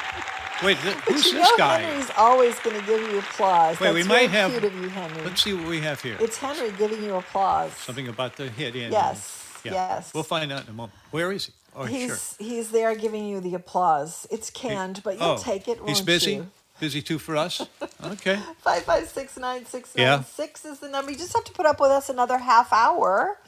[0.64, 1.80] wait, th- who's you this know guy?
[1.80, 3.80] Henry's always going to give you applause.
[3.80, 4.52] Wait, That's we might have.
[4.52, 5.24] cute of you, Henry.
[5.24, 6.18] Let's see what we have here.
[6.20, 7.74] It's Henry giving you applause.
[7.74, 8.92] Something about the hit in.
[8.92, 9.74] Yes, Yeah.
[9.74, 10.14] yes.
[10.14, 10.94] We'll find out in a moment.
[11.12, 11.54] Where is he?
[11.76, 14.26] Oh, he's he's there giving you the applause.
[14.32, 15.80] It's canned, but you'll oh, take it.
[15.86, 16.34] He's busy.
[16.36, 16.48] You?
[16.80, 17.66] Busy too for us.
[18.04, 18.40] Okay.
[18.60, 21.12] Five five six nine six nine six is the number.
[21.12, 23.40] You just have to put up with us another half hour,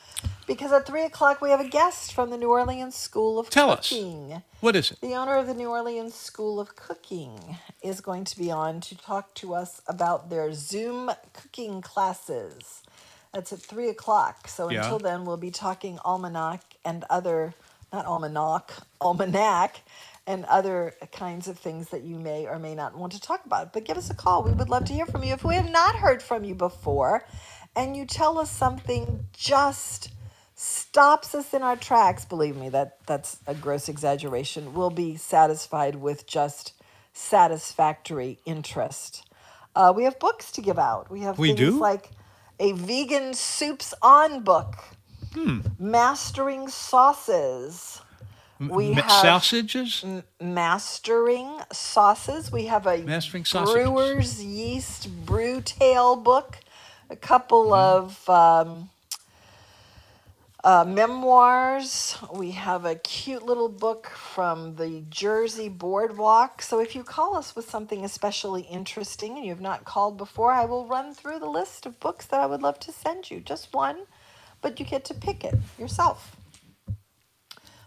[0.47, 3.69] because at three o'clock we have a guest from the New Orleans School of Tell
[3.71, 3.89] us.
[3.89, 4.41] Cooking.
[4.61, 5.01] What is it?
[5.01, 8.97] The owner of the New Orleans School of Cooking is going to be on to
[8.97, 12.83] talk to us about their Zoom cooking classes.
[13.33, 14.47] That's at three o'clock.
[14.47, 14.81] So Yeah.
[14.83, 17.53] until then, we'll be talking almanac and other,
[17.93, 19.81] not almanac, almanac,
[20.25, 23.71] and other kinds of things that you may or may not want to talk about.
[23.73, 24.43] But give us a call.
[24.43, 25.33] We would love to hear from you.
[25.33, 27.25] If we have not heard from you before,
[27.75, 30.11] and you tell us something just
[30.55, 34.73] stops us in our tracks, believe me, that that's a gross exaggeration.
[34.73, 36.73] We'll be satisfied with just
[37.13, 39.25] satisfactory interest.
[39.75, 41.09] Uh, we have books to give out.
[41.09, 41.79] We have We things do?
[41.79, 42.11] like
[42.59, 44.75] a vegan soups on book,
[45.33, 45.59] Hmm.
[45.79, 48.01] mastering sauces.
[48.59, 50.01] We Ma- have sausages.
[50.03, 52.51] m- mastering sauces.
[52.51, 53.73] We have a Mastering sausages.
[53.89, 56.59] brewer's yeast brew tale book,
[57.09, 57.73] a couple Mm-hmm.
[57.73, 58.89] of um,
[60.63, 62.17] uh, memoirs.
[62.33, 66.61] We have a cute little book from the Jersey Boardwalk.
[66.61, 70.51] So if you call us with something especially interesting and you have not called before,
[70.53, 73.39] I will run through the list of books that I would love to send you.
[73.41, 74.05] Just one,
[74.61, 76.35] but you get to pick it yourself.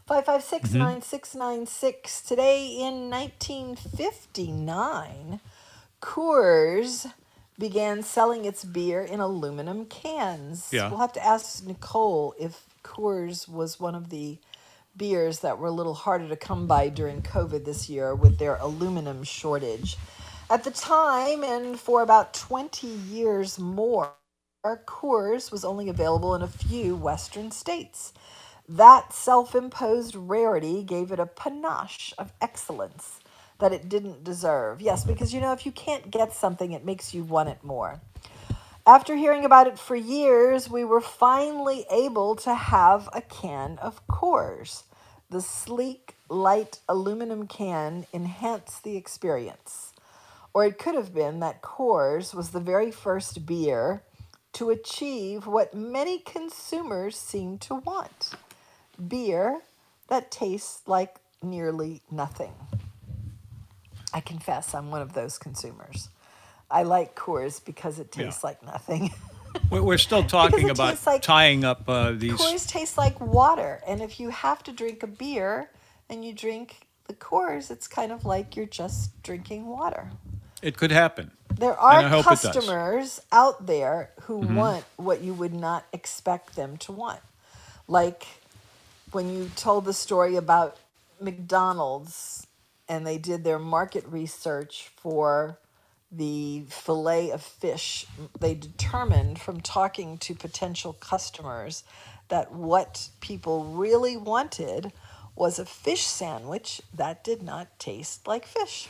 [0.09, 2.23] 556 9696.
[2.23, 5.41] Today in 1959,
[6.03, 7.13] Coors
[7.63, 10.69] began selling its beer in aluminum cans.
[10.73, 10.91] Yeah.
[10.91, 14.41] We'll have to ask Nicole if Coors was one of the
[14.97, 18.57] beers that were a little harder to come by during COVID this year with their
[18.57, 19.97] aluminum shortage.
[20.51, 24.15] At the time, and for about 20 years more,
[24.67, 28.13] Coors was only available in a few Western states.
[28.69, 33.21] That self imposed rarity gave it a panache of excellence
[33.63, 34.81] that it didn't deserve.
[34.81, 38.01] Yes, because you know, if you can't get something, it makes you want it more.
[38.85, 44.05] After hearing about it for years, we were finally able to have a can of
[44.09, 44.83] Coors.
[45.31, 49.93] The sleek, light aluminum can enhanced the experience.
[50.53, 54.03] Or it could have been that Coors was the very first beer
[54.55, 58.35] to achieve what many consumers seem to want
[59.09, 59.61] beer
[60.09, 62.53] that tastes like nearly nothing.
[64.13, 66.09] I confess I'm one of those consumers.
[66.71, 69.11] I like Coors because it tastes like nothing.
[69.71, 72.33] We're, still talking about like- tying up uh, these.
[72.33, 75.71] Coors tastes like water, and if you have to drink a beer
[76.09, 80.11] and you drink the Coors, it's kind of like you're just drinking water.
[80.63, 81.33] It could happen.
[81.55, 82.43] There are hope it does.
[82.43, 84.55] customers out there who Mhm.
[84.55, 87.21] want what you would not expect them to want.
[87.89, 88.27] Like
[89.11, 90.79] when you told the story about
[91.21, 92.47] McDonald's
[92.89, 95.59] and they did their market research for
[96.11, 98.07] the fillet of fish,
[98.39, 101.85] they determined from talking to potential customers
[102.29, 104.93] that what people really wanted
[105.35, 108.89] was a fish sandwich that did not taste like fish.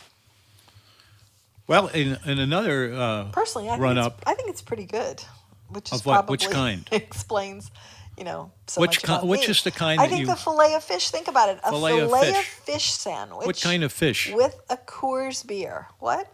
[1.69, 4.85] Well, in, in another uh, Personally, I run think up, it's, I think it's pretty
[4.85, 5.23] good,
[5.69, 6.29] which is what?
[6.29, 6.87] Which kind?
[6.93, 7.71] explains,
[8.19, 9.47] you know, so Which much ki- about which me.
[9.47, 11.11] is the kind I think you- the fillet of fish.
[11.11, 12.47] Think about it, a Fillet fillet, of of, fish.
[12.47, 12.93] fish.
[12.93, 13.47] sandwich.
[13.47, 14.31] what kind of fish?
[14.33, 15.89] With a Coors beer.
[15.99, 16.29] What?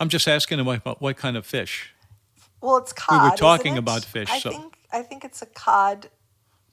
[0.00, 1.94] I'm just asking him what, what kind of fish.
[2.60, 3.20] Well, it's We cod.
[3.22, 6.08] were isn't talking about fish, I so- think I think it's a cod.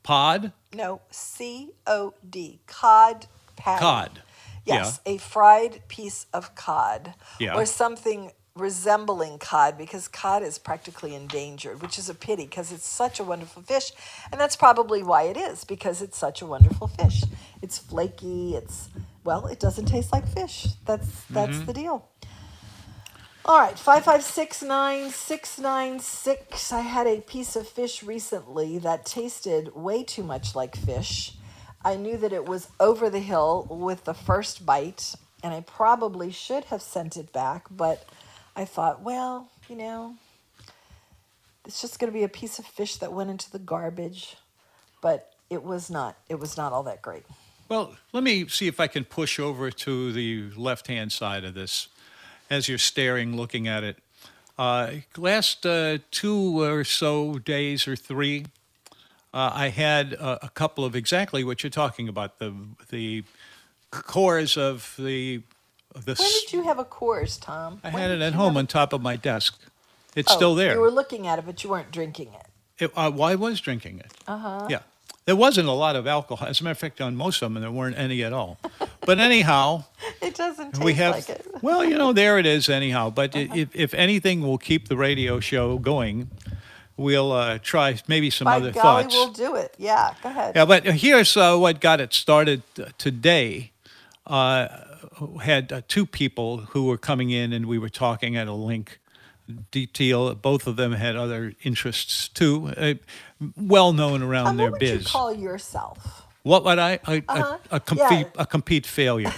[0.04, 0.51] Pod?
[0.73, 2.60] No, C O D.
[2.65, 3.80] Cod patty.
[3.80, 4.21] Cod.
[4.65, 7.13] Yes, a fried piece of cod.
[7.39, 7.56] Yeah.
[7.56, 12.88] Or something resembling cod because cod is practically endangered, which is a pity because it's
[12.88, 13.92] such a wonderful fish.
[14.32, 17.24] And that's probably why it is because it's such a wonderful fish.
[17.62, 18.90] It's flaky, it's
[19.24, 20.68] well, it doesn't taste like fish.
[20.86, 21.66] That's that's Mhm.
[21.68, 22.06] the deal.
[23.44, 26.72] All right, 5569696.
[26.72, 31.34] I had a piece of fish recently that tasted way too much like fish.
[31.84, 36.30] I knew that it was over the hill with the first bite, and I probably
[36.32, 38.06] should have sent it back, but
[38.56, 40.16] I thought, well, you know,
[41.66, 44.36] it's just going to be a piece of fish that went into the garbage.
[45.02, 46.18] But it was not.
[46.30, 47.24] It was not all that great.
[47.70, 51.54] Well, let me see if I can push over to the left hand side of
[51.54, 51.88] this
[52.50, 53.98] as you're staring, looking at it.
[54.58, 58.46] Uh, last uh, two or so days or three,
[59.34, 62.54] uh, I had a, a couple of exactly what you're talking about the
[62.90, 63.23] the
[63.92, 65.42] Coors of the
[65.94, 66.15] the.
[66.15, 67.79] When did you have a Coors, Tom?
[67.83, 69.58] I When had it at home have on top of my desk.
[70.15, 70.73] It's Oh, still there.
[70.73, 72.46] You were looking at it, but you weren't drinking it.
[72.83, 74.12] It- uh, well, I was drinking it.
[74.27, 74.67] Uh huh.
[74.69, 74.79] Yeah.
[75.25, 76.48] There wasn't a lot of alcohol.
[76.48, 78.58] As a matter of fact, on most of them, there weren't any at all.
[79.04, 79.85] But anyhow,
[80.21, 81.15] It doesn't taste we have.
[81.15, 81.46] like it.
[81.63, 82.69] Well, you know, there it is.
[82.69, 86.29] Anyhow, but i if, if anything will keep the radio show going,
[86.98, 89.15] we'll uh, try maybe some By other golly, thoughts.
[89.15, 89.73] we'll do it.
[89.79, 90.56] Yeah, go ahead.
[90.56, 92.62] Yeah, but here's uh, what got it started
[93.00, 93.71] today.
[94.27, 94.67] Uh,
[95.44, 99.00] had uh, two people who were coming in, and we were talking at a link
[99.72, 100.34] detail.
[100.36, 102.94] Both of them had other interests too, uh,
[103.58, 105.08] well known around Um, their what would you biz.
[105.08, 106.28] call yourself?
[106.44, 107.00] what would I?
[107.08, 107.58] A, Uh-huh.
[107.72, 108.42] a, a compete Yeah.
[108.44, 109.34] a compete failure.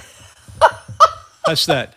[1.46, 1.96] That's that?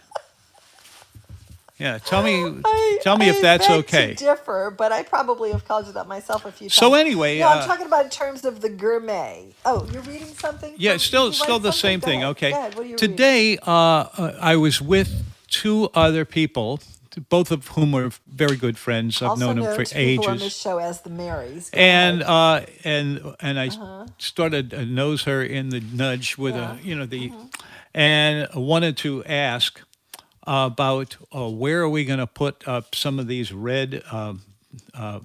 [1.79, 4.14] Yeah, tell me, I- tell me I if that's okay.
[4.14, 6.74] To differ, but I probably have called you that myself a few times.
[6.74, 9.49] So anyway, no, uh, I'm talking about in terms of the gourmet.
[9.64, 10.72] Oh, you're reading something?
[10.79, 12.22] Yeah, from- still, still the same thing.
[12.22, 12.31] ahead.
[12.37, 12.51] Okay.
[12.53, 12.74] Go ahead.
[12.77, 12.97] What are you?
[12.97, 16.81] Today, uh, uh, I was with two other people,
[17.29, 19.20] both of whom are very good friends.
[19.20, 20.57] I've also known them for people on this ages.
[20.57, 21.68] show as the Marys.
[21.74, 24.07] And uh, and and I Uh-huh.
[24.18, 26.77] started to nose her in the nudge with Yeah.
[26.77, 27.47] a you know the, Mm-hmm.
[27.95, 29.81] and wanted to ask
[30.47, 34.34] about uh, where are we going to put up some of these red uh,
[34.94, 35.20] uh.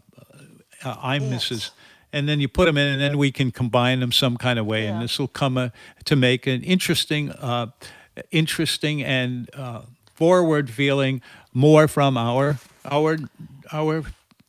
[2.13, 4.65] And then you put them in, and then we can combine them some kind of
[4.65, 5.69] way, and this will come uh,
[6.05, 7.67] to make an interesting, uh,
[8.31, 9.83] interesting and uh,
[10.15, 11.21] forward feeling
[11.53, 13.17] more from our our
[13.71, 14.03] our.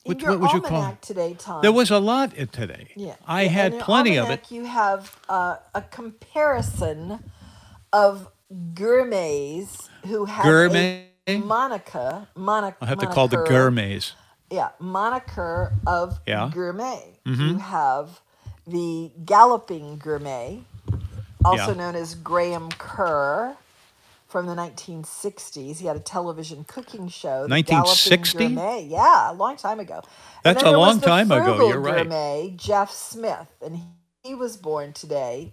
[0.04, 0.98] What, what would you call?
[1.00, 1.62] today, Tom.
[1.62, 2.88] There was a lot today.
[2.96, 3.14] Yeah.
[3.24, 4.50] I Yeah, had plenty of it.
[4.50, 7.20] You have uh, a comparison
[7.92, 8.28] of
[8.74, 11.08] gourmets who have Gourmet?
[11.26, 12.28] a moniker.
[12.34, 14.14] Monic- I have to call the gourmets.
[14.50, 16.50] Yeah, moniker of Yeah.
[16.52, 17.18] gourmet.
[17.26, 17.48] Mhm.
[17.52, 18.20] You have
[18.66, 20.62] the galloping gourmet,
[21.44, 21.74] also Yeah.
[21.74, 23.56] known as Graham Kerr.
[24.28, 27.42] From the 1960s, he had a television cooking show.
[27.42, 28.46] The 1960?
[28.88, 30.00] Yeah, a long time ago.
[30.42, 31.96] That's a long time ago, you're right.
[32.08, 33.82] Gourmet, Jeff Smith, and
[34.22, 35.52] he was born today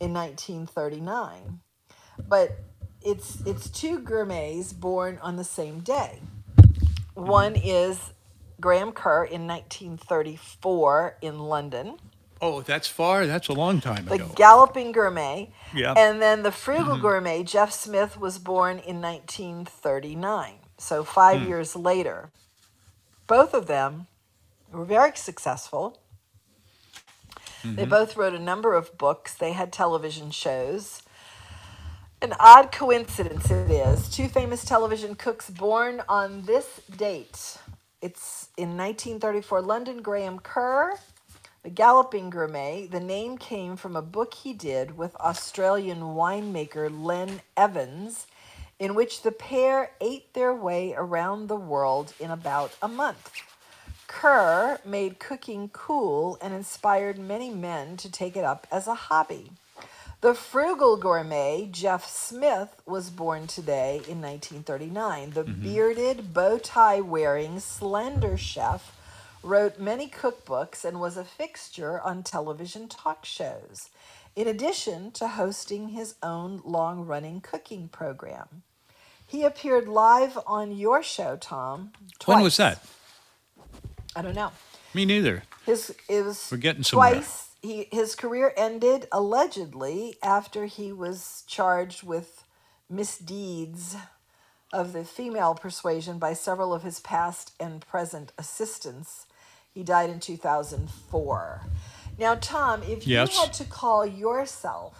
[0.00, 1.60] in 1939.
[2.28, 2.58] But
[3.02, 6.20] it's it's two gourmets born on the same day.
[7.14, 8.12] One is
[8.60, 11.98] Graham Kerr in 1934 in London,
[12.42, 13.26] Oh, that's far.
[13.26, 14.30] That's a long time the ago.
[14.36, 15.50] Galloping Gourmet.
[15.74, 15.94] Yeah.
[15.96, 17.00] And then the Frugal Mhm.
[17.00, 20.58] Gourmet, Jeff Smith was born in 1939.
[20.76, 21.48] So 5 Hmm.
[21.48, 22.30] years later.
[23.26, 24.06] Both of them
[24.70, 25.98] were very successful.
[27.64, 27.88] They Mhm.
[27.88, 29.34] both wrote a number of books.
[29.34, 31.02] They had television shows.
[32.22, 34.08] An odd coincidence it is.
[34.08, 37.58] Two famous television cooks born on this date.
[38.00, 40.98] It's in 1934, London Graham Kerr,
[41.62, 42.86] The Galloping Gourmet.
[42.86, 48.26] The name came from a book he did with Australian winemaker Len Evans,
[48.78, 53.30] in which the pair ate their way around the world in about a month.
[54.06, 59.50] Kerr made cooking cool and inspired many men to take it up as a hobby.
[60.26, 65.30] The frugal gourmet, Jeff Smith, was born today in 1939.
[65.30, 65.62] The mm-hmm.
[65.62, 68.92] bearded, bow tie wearing, slender chef
[69.44, 73.90] wrote many cookbooks and was a fixture on television talk shows,
[74.34, 78.64] in addition to hosting his own long running cooking program.
[79.24, 81.92] He appeared live on your show, Tom.
[82.24, 82.84] When was that?
[84.16, 84.50] I don't know.
[84.92, 85.44] Me neither.
[85.64, 87.12] His it was We're getting somewhere.
[87.12, 87.46] twice.
[87.66, 92.44] He his career ended allegedly after he was charged with
[92.88, 93.96] misdeeds
[94.72, 99.26] of the female persuasion by several of his past and present assistants.
[99.74, 101.62] He died in 2004.
[102.18, 103.34] Now, Tom, if Yes.
[103.34, 104.94] you had to call yourself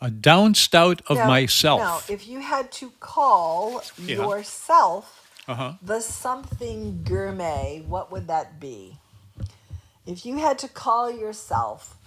[0.00, 2.08] A down stout of no, myself.
[2.08, 4.16] no, if you had to call Yeah.
[4.16, 5.72] yourself Uh huh.
[5.82, 8.98] the something gourmet, what would that be?
[10.06, 11.97] If you had to call yourself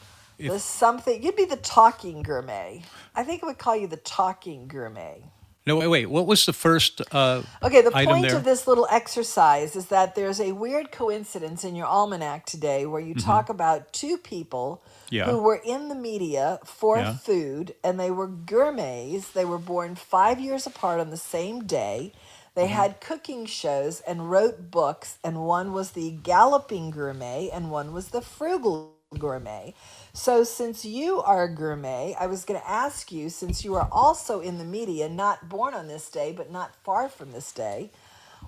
[0.49, 2.83] the something, you'd be the talking gourmet.
[3.15, 5.23] I think I would call you the talking gourmet.
[5.67, 6.05] No, wait, wait.
[6.09, 8.35] What was the first uh, Okay, the item point there?
[8.37, 13.01] of this little exercise is that there's a weird coincidence in your almanac today where
[13.01, 15.15] you talk about two people Mm-hmm.
[15.15, 15.25] Yeah.
[15.25, 17.13] who were in the media for Yeah.
[17.17, 19.29] food and they were gourmets.
[19.31, 22.13] They were born five years apart on the same day.
[22.55, 22.73] They Mm-hmm.
[22.73, 28.09] had cooking shows and wrote books, and one was the Galloping Gourmet and one was
[28.09, 29.73] the Frugal Gourmet.
[30.13, 33.89] So, since you are a gourmet, I was going to ask you, since you are
[33.91, 37.91] also in the media, not born on this day, but not far from this day,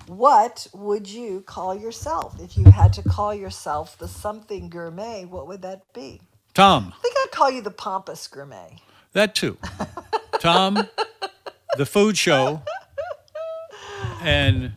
[0.07, 2.39] what would you call yourself?
[2.39, 6.21] If you had to call yourself the something gourmet, what would that be?
[6.53, 6.93] Tom.
[6.97, 8.79] I think I'd call you the pompous gourmet.
[9.11, 9.57] That too.
[10.39, 10.87] Tom,
[11.77, 12.61] the food show,
[14.21, 14.71] and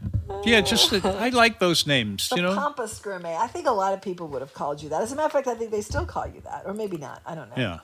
[0.47, 2.28] Yeah, just I like those names.
[2.28, 2.55] The You know.
[2.55, 3.36] pompous gourmet.
[3.36, 5.03] I think a lot of people would have called you that.
[5.03, 7.20] As a matter of fact, I think they still call you that, or maybe not.
[7.26, 7.62] I don't know.
[7.62, 7.78] Yeah.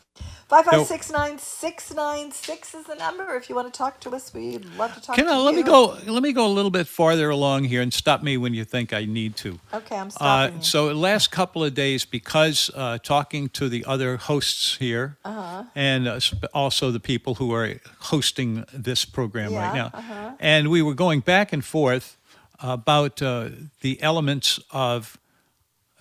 [0.48, 3.34] Five five six nine six nine six is the number.
[3.34, 5.42] If you want to talk to us, we'd love to talk Can to I, you.
[5.42, 5.96] let me go?
[6.06, 8.92] Let me go a little bit farther along here and stop me when you think
[8.92, 9.58] I need to.
[9.72, 10.56] Okay, I'm Uh, stopping.
[10.58, 10.62] you.
[10.62, 15.64] so last couple of days, because uh, talking to the other hosts here, Uh-huh.
[15.74, 16.20] and uh,
[16.52, 17.80] also the people who are
[18.12, 20.32] hosting this program right now, uh-huh.
[20.38, 22.18] and we were going back and forth
[22.62, 23.50] about uh,
[23.82, 25.18] the elements of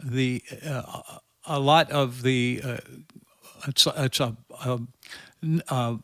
[0.03, 1.01] the uh,
[1.45, 2.77] a lot of the uh,
[3.67, 4.35] it's a, it's a,
[4.65, 4.79] a
[5.43, 5.97] n- uh,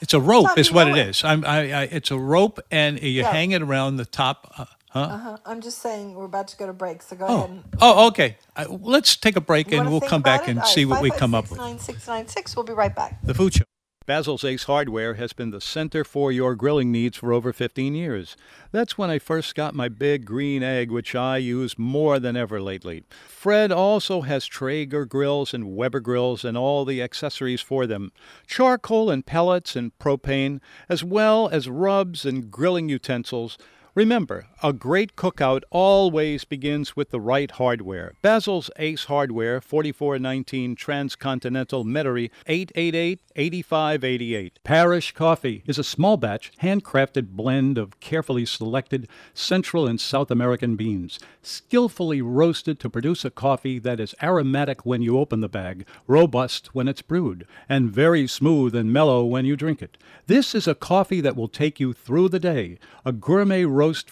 [0.00, 1.08] it's a rope Tom, is what it it.
[1.08, 1.24] is.
[1.24, 3.32] I'm, I, I, it's a rope, and you Yeah.
[3.32, 4.52] hang it around the top.
[4.58, 5.00] Uh, huh?
[5.00, 5.36] Uh-huh.
[5.46, 8.06] I'm just saying we're about to go to break, so go Oh, ahead and oh,
[8.08, 8.36] okay.
[8.56, 10.50] Uh, let's take a break You and we'll come back it?
[10.50, 11.60] and All right, see what we come up with.
[11.60, 12.56] 5569696.
[12.56, 13.22] We'll be right back.
[13.22, 13.64] The Food Show.
[14.04, 18.36] Basil's Ace Hardware has been the center for your grilling needs for over 15 years.
[18.72, 22.60] That's when I first got my big green egg, which I use more than ever
[22.60, 23.04] lately.
[23.28, 28.10] Fred also has Traeger grills and Weber grills and all the accessories for them
[28.46, 33.56] charcoal and pellets and propane, as well as rubs and grilling utensils.
[33.94, 38.14] Remember, a great cookout always begins with the right hardware.
[38.22, 44.52] Basil's Ace Hardware, 4419 Transcontinental Metairie, 888-8588.
[44.64, 50.74] Parish Coffee is a small batch, handcrafted blend of carefully selected Central and South American
[50.74, 55.86] beans, skillfully roasted to produce a coffee that is aromatic when you open the bag,
[56.06, 59.98] robust when it's brewed, and very smooth and mellow when you drink it.
[60.28, 63.66] This is a coffee that will take you through the day, a gourmet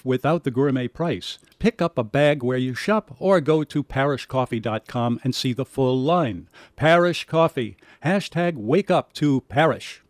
[0.05, 1.39] without the gourmet price.
[1.59, 5.99] Pick up a bag where you shop or go to parishcoffee.com and see the full
[5.99, 6.49] line.
[6.75, 7.77] Parish Coffee.
[8.05, 10.03] Hashtag wake up to Parish.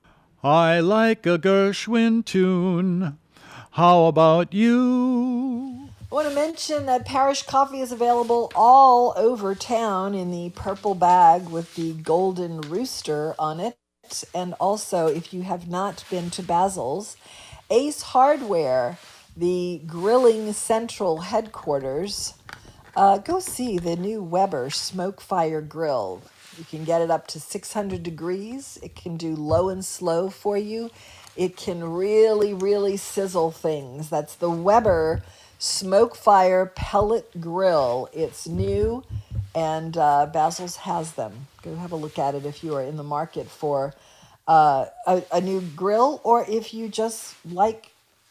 [0.42, 3.18] I like a Gershwin tune.
[3.72, 5.88] How about you?
[6.10, 10.94] I want to mention that Parish Coffee is available all over town in the purple
[10.94, 13.76] bag with the golden rooster on it.
[14.34, 17.16] And also, if you have not been to Basil's,
[17.70, 18.98] Ace Hardware,
[19.40, 22.34] the grilling central headquarters,
[22.94, 26.20] uh, go see the new Weber Smoke Fire Grill.
[26.58, 28.78] You can get it up to 600 degrees.
[28.82, 30.90] It can do low and slow for you.
[31.36, 34.10] It can really, really sizzle things.
[34.10, 35.22] That's the Weber
[35.58, 38.10] Smoke Fire Pellet Grill.
[38.12, 39.04] It's new,
[39.54, 41.46] and uh, Basil's has them.
[41.62, 43.94] Go have a look at it if you are in the market for
[44.46, 47.89] uh, a, a new grill, or if you just like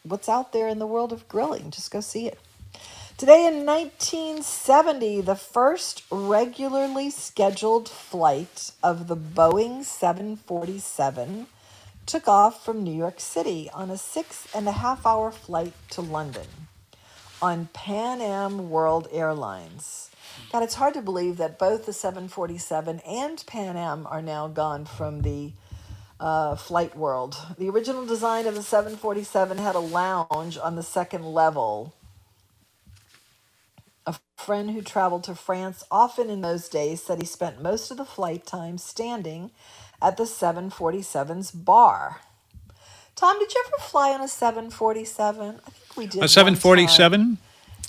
[0.09, 1.71] what's out there in the world of grilling.
[1.71, 2.39] Just go see it.
[3.17, 11.47] Today in 1970, the first regularly scheduled flight of the Boeing 747
[12.05, 16.01] took off from New York City on a six and a half hour flight to
[16.01, 16.47] London
[17.41, 20.09] on Pan Am World Airlines.
[20.51, 24.85] God, it's hard to believe that both the 747 and Pan Am are now gone
[24.85, 25.51] from the
[26.19, 27.37] uh, flight world.
[27.59, 31.95] The original design of the 747 had a lounge on the second level.
[34.07, 37.97] A friend who traveled to France often in those days said he spent most of
[37.97, 39.51] the flight time standing
[40.01, 42.21] at the 747's bar.
[43.15, 45.61] Tom, did you ever fly on a 747?
[45.65, 46.23] I think we did.
[46.23, 47.37] A 747?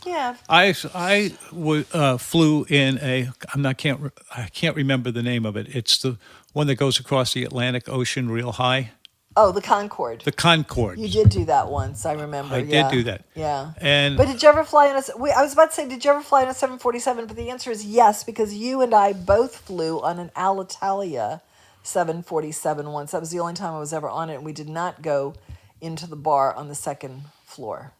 [0.06, 0.36] Yeah.
[0.48, 5.22] I I w- uh, flew in a I'm not can't re- I can't remember the
[5.24, 5.74] name of it.
[5.74, 6.18] It's the
[6.52, 8.92] one that goes across the Atlantic Ocean real high.
[9.36, 10.22] Oh, the Concorde.
[10.22, 10.98] The Concorde.
[10.98, 12.56] You did do that once, I remember.
[12.56, 13.24] I did do that.
[13.36, 13.72] Yeah.
[13.80, 15.18] And But did you ever fly on a?
[15.18, 17.26] wait, I was about to say, did you ever fly on a 747?
[17.26, 21.42] But the answer is yes, because you and I both flew on an Alitalia
[21.84, 23.12] 747 once.
[23.12, 25.34] That was the only time I was ever on it, and we did not go
[25.80, 27.92] into the bar on the second floor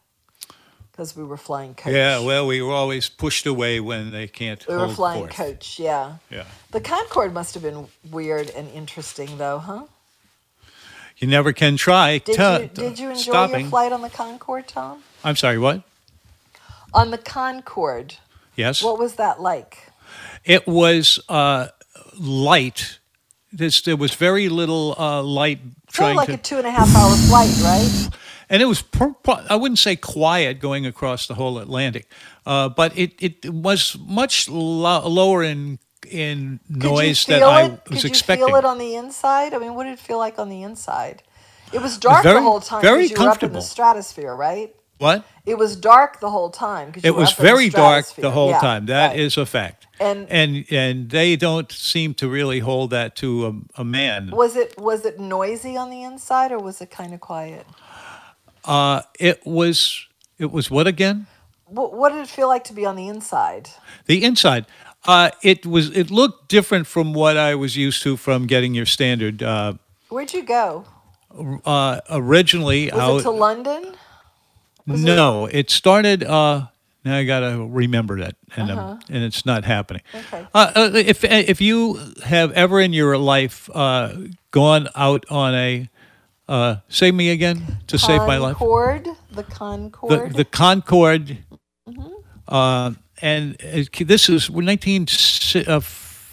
[1.01, 1.93] because we were flying coach.
[1.93, 5.33] yeah, well, we were always pushed away when they can't we were flying forth.
[5.33, 5.79] coach.
[5.79, 6.17] Yeah.
[6.29, 6.43] Yeah.
[6.69, 9.85] The Concorde must have been weird and interesting, though, huh?
[11.17, 12.19] You never can try.
[12.19, 13.61] Did t- you did you enjoy stopping.
[13.61, 15.01] your flight on the Concorde, Tom?
[15.23, 15.57] I'm sorry.
[15.57, 15.81] What?
[16.93, 18.15] On the Concorde,
[18.55, 18.83] Yes.
[18.83, 19.89] what was that like?
[20.45, 21.69] It was uh,
[22.19, 22.99] light.
[23.51, 26.71] This, there was very little uh, light Sort trying like to, a two and a
[26.71, 28.09] half hour flight, right?
[28.51, 32.05] And it was per, per- I wouldn't say quiet going across the whole Atlantic,
[32.45, 35.79] uh, but it, it was much lo- lower in
[36.09, 37.71] in noise than feel I it?
[37.89, 38.47] was Could expecting.
[38.47, 39.53] you feel it on the inside?
[39.53, 41.23] I mean, what did it feel like on the inside?
[41.73, 43.61] It was dark very- the whole time very you were up in the comfortable.
[43.61, 44.75] stratosphere, right?
[44.97, 45.23] what?
[45.47, 48.85] It was dark the whole time It was very dark the whole time.
[48.87, 49.87] That is a fact.
[49.99, 54.29] And- and and they don't seem to really hold that to a, a man.
[54.31, 57.65] Was it was it noisy on the inside or was it kind of quiet?
[58.65, 60.07] Uh, it was
[60.37, 61.27] it was what again?
[61.65, 63.69] What, what did it feel like to be on the inside?
[64.05, 64.65] The inside,
[65.05, 68.85] uh, it was it looked different from what I was used to from getting your
[68.85, 69.41] standard.
[69.41, 69.73] Uh,
[70.09, 70.85] Where'd you go?
[71.65, 73.95] uh, originally, Was out, it to London?
[74.85, 76.23] no, it started.
[76.23, 76.67] Uh,
[77.05, 78.97] now I gotta remember that, and Uh-huh.
[79.09, 80.01] and it's not happening.
[80.13, 80.45] Okay.
[80.53, 84.13] Uh, uh, if if you have ever in your life uh,
[84.51, 85.89] gone out on a
[86.51, 88.57] uh, say me again to save my life.
[88.57, 90.33] Concorde, the the Concorde.
[90.33, 91.37] the Concorde,
[91.89, 92.13] Mm-hmm.
[92.47, 92.91] uh,
[93.21, 95.07] and it, this is 19.
[95.67, 95.81] Uh,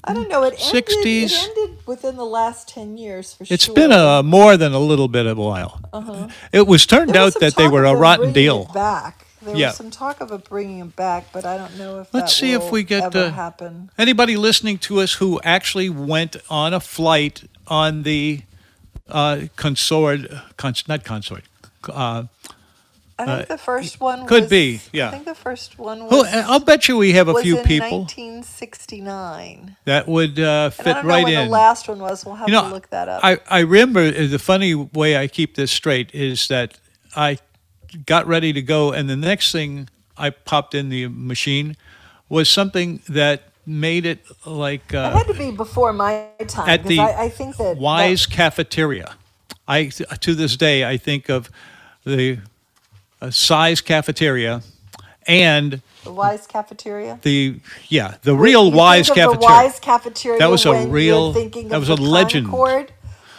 [0.04, 0.42] I don't know.
[0.44, 1.32] It ended, 60s.
[1.32, 3.54] It ended within the last ten years for It's sure.
[3.54, 5.80] It's been a more than a little bit of a while.
[5.92, 6.28] Uh-huh.
[6.52, 8.70] It was turned There out some that they were a rotten deal.
[8.74, 9.26] Back.
[9.42, 9.68] There Yeah.
[9.68, 12.52] was some talk of it bringing it back, but I don't know if Let's see
[12.52, 13.90] if we get ever uh, happen.
[13.98, 18.42] anybody listening to us who actually went on a flight on the
[19.08, 20.20] uh, consort,
[20.56, 21.44] cons, not consort.
[21.88, 22.24] Uh,
[23.20, 26.12] I think uh, the first one could was, be, I think the first one was.
[26.12, 29.76] Who, I'll bet you we have a was few in people 1969.
[29.86, 31.44] that would uh, And I fit don't know right when in.
[31.46, 32.24] the last one was.
[32.24, 33.24] We'll have you know, to look that up.
[33.24, 36.78] I, I remember uh, the funny way I keep this straight is that
[37.16, 37.38] I
[38.06, 41.76] got ready to go, and the next thing I popped in the machine
[42.28, 46.84] was something that made it like uh, it had to be before my time at
[46.84, 49.14] the I, I think that Wise Cafeteria.
[49.68, 51.50] I to this day I think of
[52.04, 52.38] the
[53.20, 54.62] uh, size cafeteria
[55.26, 57.18] and the Wise Cafeteria.
[57.22, 59.38] the yeah the real Wise Cafeteria.
[59.38, 60.38] The Wise Cafeteria.
[60.38, 62.46] That was a real- Thinking that was a legend.
[62.46, 62.92] Concorde,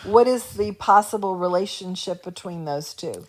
[0.04, 3.26] what is the possible relationship between those two?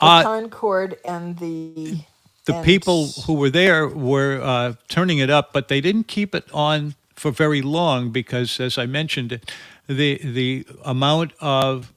[0.00, 2.04] The Uh, Concorde and the.
[2.46, 6.34] The and- people who were there were uh, turning it up, but they didn't keep
[6.34, 9.40] it on for very long because, as I mentioned,
[9.86, 11.92] the the amount of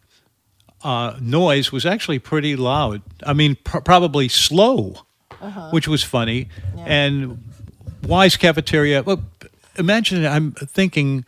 [0.83, 3.01] uh, noise was actually pretty loud.
[3.25, 4.95] I mean, pr- probably slow,
[5.41, 5.69] Uh-huh.
[5.71, 6.47] which was funny.
[6.85, 7.37] And
[8.07, 9.01] Wise Cafeteria.
[9.03, 9.23] Well,
[9.77, 11.25] imagine I'm thinking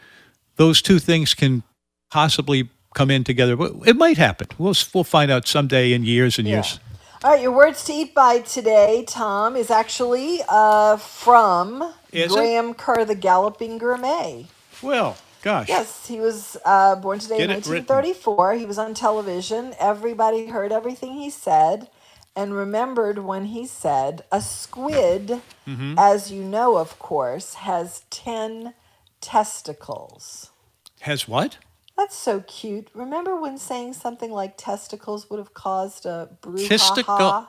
[0.58, 1.64] those two things can
[2.12, 3.56] possibly come in together.
[3.86, 4.48] It might happen.
[4.58, 6.56] We'll we'll find out someday in years and Yeah.
[6.56, 6.80] years.
[7.26, 12.36] All right, your words to eat by today, Tom, is actually uh, from Is it?
[12.36, 14.46] Graham Kerr, the Galloping Gourmet.
[14.84, 15.68] Well, gosh.
[15.68, 17.88] Yes, he was uh, born today in Get it written.
[17.88, 18.54] 1934.
[18.54, 19.74] He was on television.
[19.80, 21.90] Everybody heard everything he said
[22.36, 25.96] and remembered when he said, A squid, Mhm.
[25.98, 28.76] as you know, of course, has 10
[29.20, 30.52] testicles.
[31.00, 31.58] Has what?
[31.98, 32.90] That's so cute.
[32.94, 36.68] Remember when saying something like testicles would have caused a brouhaha?
[36.70, 37.48] Testicle.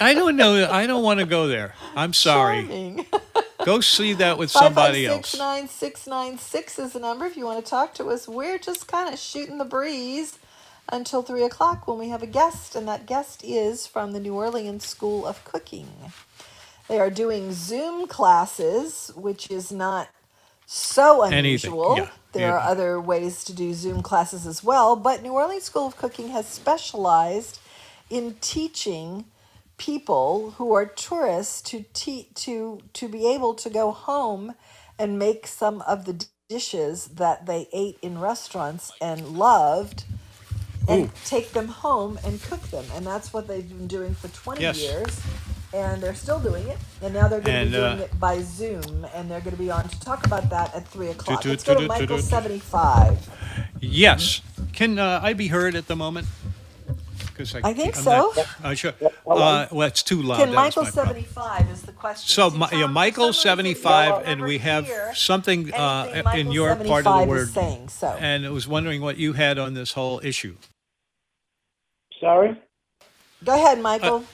[0.00, 0.68] I don't know.
[0.70, 1.74] I don't want to go there.
[1.96, 2.70] I'm sorry.
[3.64, 5.30] Go see that with somebody Five, five, else.
[5.30, 8.28] six, nine, six, nine, six is the number if you want to talk to us.
[8.28, 10.38] We're just kind of shooting the breeze
[10.90, 14.34] until three o'clock when we have a guest, and that guest is from the New
[14.34, 15.88] Orleans School of Cooking.
[16.88, 20.08] They are doing Zoom classes, which is not
[20.66, 21.96] so unusual.
[21.98, 22.54] yeah, There yeah.
[22.54, 26.28] are other ways to do Zoom classes as well, but New Orleans School of Cooking
[26.28, 27.58] has specialized
[28.10, 29.26] in teaching
[29.78, 34.54] people who are tourists to te- to to be able to go home
[34.98, 40.04] and make some of the dishes that they ate in restaurants and loved
[40.88, 41.10] and Ooh.
[41.24, 44.78] take them home and cook them and that's what they've been doing for 20 Yes.
[44.78, 45.20] years
[45.74, 48.40] and they're still doing it and now they're going to be doing uh, it by
[48.40, 51.48] zoom and they're going to be on to talk about that at 3 o'clock do,
[51.50, 52.22] let's go do, to michael do.
[52.22, 53.28] 75
[53.82, 54.42] Yes.
[54.72, 56.28] Can uh, I be heard at the moment?
[57.26, 58.32] Because I think I'm so.
[58.36, 58.92] Not, uh, sure.
[59.26, 60.38] Uh, well, it's too loud.
[60.38, 61.14] can That michael my problem.
[61.24, 64.88] 75 is the question So, See, yeah, Michael for some reason, 75, and we have
[65.14, 67.48] something uh, in your part of the 75 word.
[67.48, 68.16] saying, so.
[68.20, 70.56] And I was wondering what you had on this whole issue.
[72.20, 72.60] Sorry?
[73.44, 74.24] Go ahead, Michael.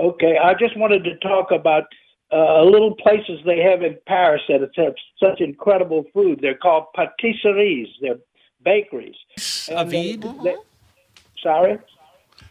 [0.00, 1.84] Okay, I just wanted to talk about
[2.32, 6.38] uh, little places they have in Paris that have such incredible food.
[6.40, 7.88] They're called patisseries.
[8.00, 8.16] They're
[8.64, 9.16] bakeries.
[9.70, 10.22] And they- Avid?
[10.42, 10.56] they-
[11.42, 11.78] sorry?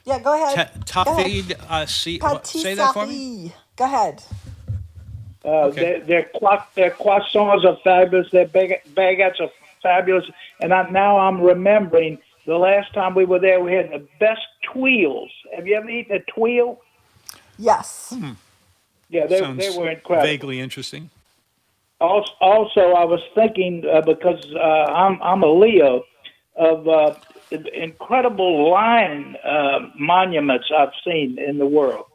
[0.05, 0.85] yeah, go ahead.
[0.85, 1.25] Ta- Go ahead.
[1.25, 3.51] Tafid, uh, see, say that for me?
[3.75, 4.23] Go ahead.
[5.43, 5.81] Uh, Okay.
[5.81, 6.29] their, their,
[6.75, 8.29] their croissants are fabulous.
[8.29, 9.49] Their baguettes are
[9.81, 10.25] fabulous.
[10.61, 14.45] And I, now I'm remembering the last time we were there, we had the best
[14.71, 15.31] tuiles.
[15.55, 16.77] Have you ever eaten a tuile?
[17.59, 18.15] Yes.
[19.09, 20.25] Yeah, they, they were incredible.
[20.25, 21.09] vaguely interesting.
[21.99, 26.03] Also, also I was thinking uh, because uh, I'm I'm a Leo
[26.55, 27.15] of uh,
[27.73, 32.05] incredible lion uh, monuments I've seen in the world.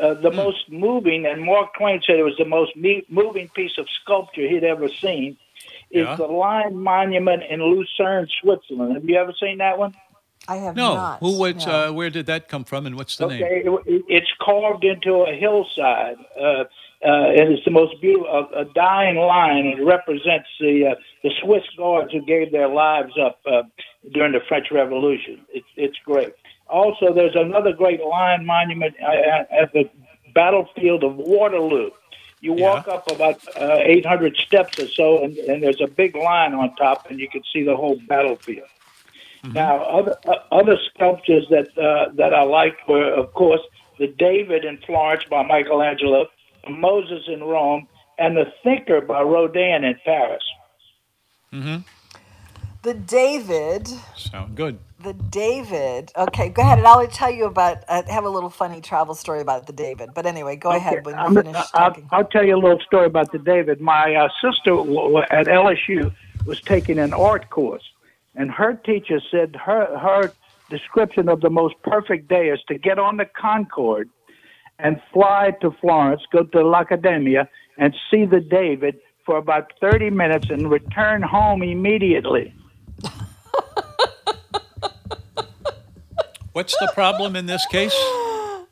[0.00, 3.76] Uh, the most moving, and Mark Twain said it was the most me- moving piece
[3.78, 5.36] of sculpture he'd ever seen,
[5.90, 6.16] is Yeah.
[6.16, 8.94] the Lion Monument in Lucerne, Switzerland.
[8.94, 9.94] Have you ever seen that one?
[10.48, 10.94] I have No.
[10.94, 11.20] not.
[11.20, 11.38] Who?
[11.38, 11.66] What?
[11.66, 11.88] no.
[11.88, 13.42] Uh, where did that come from, and what's the name?
[13.42, 16.64] Okay, it, it's carved into a hillside, uh, uh,
[17.04, 19.66] and it's the most beautiful, a, a dying line.
[19.66, 23.62] It represents the uh, the Swiss guards who gave their lives up uh,
[24.12, 25.40] during the French Revolution.
[25.52, 26.32] It's it's great.
[26.68, 29.88] Also, there's another great lion monument uh, at the
[30.34, 31.90] battlefield of Waterloo.
[32.40, 36.54] You walk up about uh, 800 steps or so, and, and there's a big line
[36.54, 38.66] on top, and you can see the whole battlefield.
[39.44, 43.60] Now, other uh, other sculptures that uh, that I liked were, of course,
[43.98, 46.26] the David in Florence by Michelangelo,
[46.68, 47.88] Moses in Rome,
[48.18, 50.44] and the Thinker by Rodin in Paris.
[51.52, 51.78] Mm-hmm.
[52.82, 53.88] The David.
[54.16, 54.78] Sound good.
[55.00, 56.10] The David.
[56.16, 57.78] Okay, go ahead, and I'll tell you about.
[57.88, 60.10] I have a little funny travel story about the David.
[60.14, 62.08] But anyway, go ahead when you I'm- finish I'll, talking.
[62.12, 63.80] I'll tell you a little story about the David.
[63.80, 66.12] My uh, sister w- w- at LSU
[66.46, 67.82] was taking an art course,
[68.34, 70.32] and her teacher said her her
[70.70, 74.08] description of the most perfect day is to get on the Concorde
[74.78, 77.46] and fly to Florence, go to l'Accademia,
[77.78, 82.54] and see the David for about 30 minutes and return home immediately.
[86.52, 87.94] What's the problem in this case?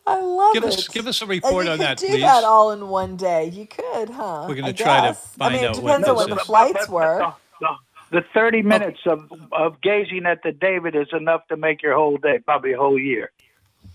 [0.06, 0.68] I love Give it.
[0.68, 2.20] us give us a And report you on could that, do please.
[2.22, 3.46] that all in one day.
[3.48, 4.46] You could, huh?
[4.48, 5.26] We're gonna I try to guess.
[5.36, 7.32] find I mean, out it what depends on what the flights were.
[7.60, 7.68] The
[8.34, 12.38] 30 minutes of, of gazing at the David is enough to make your whole day,
[12.38, 13.30] probably a whole year.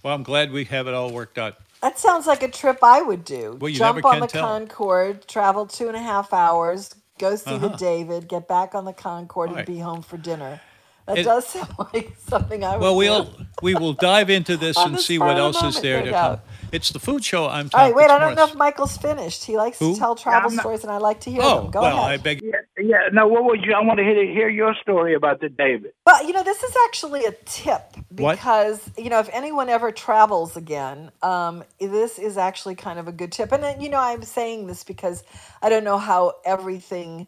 [0.04, 1.56] Well, I'm glad we have it all worked out.
[1.82, 3.58] That sounds like a trip I would do.
[3.60, 4.48] Well, you Jump never on the tell.
[4.48, 7.76] Concorde, travel two and a half hours, go see the Uh-huh.
[7.78, 9.58] David, get back on the Concorde, Right.
[9.60, 10.62] and be home for dinner.
[11.08, 12.98] That It- does sound like something I would Well, do.
[12.98, 13.30] we'll
[13.62, 16.40] we will dive into this and see what of the else is there to doubt.
[16.40, 16.50] come.
[16.72, 17.48] It's the food show.
[17.48, 18.10] I'm All right, Tom wait.
[18.10, 18.36] I don't Fitzmorris.
[18.38, 19.44] know if Michael's finished.
[19.46, 19.94] He likes Who?
[19.94, 21.72] to tell travel I'm not- stories, and I like to hear Oh, them.
[21.72, 22.12] Go well, ahead.
[22.12, 22.42] I beg.
[22.86, 23.10] Yeah, yeah.
[23.14, 23.74] No, what would you?
[23.74, 25.94] I want to hear, hear your story about the David.
[26.06, 28.36] Well, you know, this is actually a tip What?
[28.38, 33.12] because, you know, if anyone ever travels again, um, this is actually kind of a
[33.12, 33.52] good tip.
[33.52, 35.24] And, then, you know, I'm saying this because
[35.62, 37.28] I don't know how everything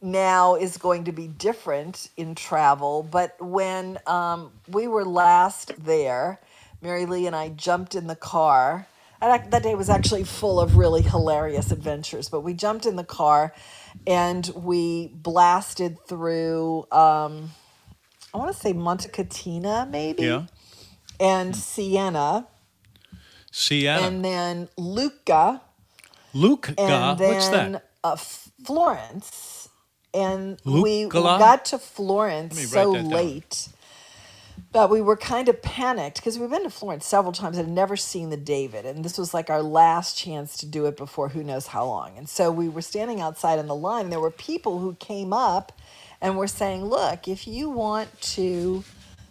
[0.00, 3.02] now is going to be different in travel.
[3.02, 6.40] But when um, we were last there,
[6.82, 8.86] Mary Lee and I jumped in the car.
[9.20, 12.28] And that- that day was actually full of really hilarious adventures.
[12.28, 13.54] But we jumped in the car
[14.06, 16.86] and we blasted through.
[16.92, 17.52] Um,
[18.34, 20.46] I want to say Montecatini, maybe, Yeah.
[21.20, 22.46] and Siena,
[23.50, 24.06] Sienna.
[24.06, 25.60] and then Lucca,
[26.34, 26.70] Luke.
[26.78, 27.90] and What's then that?
[28.02, 29.68] uh, Florence.
[30.14, 33.74] And we, we got to Florence so late down.
[34.72, 37.96] That we were kind of panicked because we've been to Florence several times and never
[37.96, 38.86] seen the David.
[38.86, 42.16] And this was like our last chance to do it before who knows how long.
[42.16, 45.32] And so we were standing outside in the line, and there were people who came
[45.32, 45.72] up
[46.20, 48.82] and were saying, Look, if you want to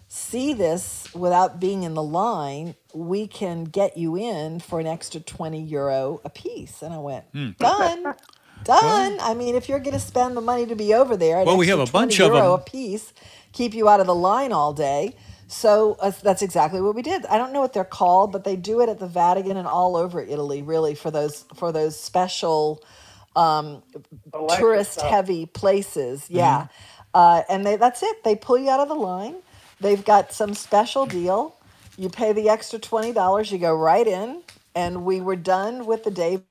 [0.08, 5.22] see this without being in the line, we can get you in for an extra
[5.22, 6.82] 20 euro a piece.
[6.82, 7.52] And I went, Hmm.
[7.58, 8.14] Done.
[8.64, 9.18] Done.
[9.22, 11.68] I mean, if you're going to spend the money to be over there, Well, we
[11.68, 13.12] have a bunch of euro a piece,
[13.54, 15.16] keep you out of the line all day.
[15.52, 17.26] So uh, that's exactly what we did.
[17.26, 19.98] I don't know what they're called, but they do it at the Vatican and all
[19.98, 22.84] over Italy, really, for those for those special
[23.36, 23.84] um,
[24.50, 26.30] tourist heavy places.
[26.30, 26.68] Yeah,
[27.14, 28.24] uh, and they, that's it.
[28.24, 29.36] They pull you out of the line.
[29.82, 31.58] They've got some special deal.
[31.98, 33.52] You pay the extra twenty dollars.
[33.52, 34.44] You go right in,
[34.74, 36.46] and we were done with the David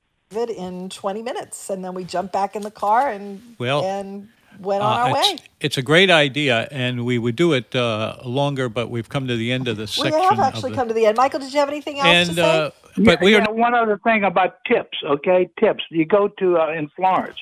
[0.55, 4.29] in twenty minutes, and then we jumped back in the car and Well, and
[4.61, 5.37] went on Uh, our it's, way.
[5.59, 9.35] it's a great idea, and we would do it uh, longer, but we've come to
[9.35, 10.21] the end of the We section.
[10.21, 11.17] have actually the- come to the end.
[11.17, 12.41] Michael, did you have anything else and to say?
[12.41, 14.97] uh, but we yeah, are one other thing about tips.
[15.03, 15.83] Okay, tips.
[15.89, 17.39] You go to uh, in Florence,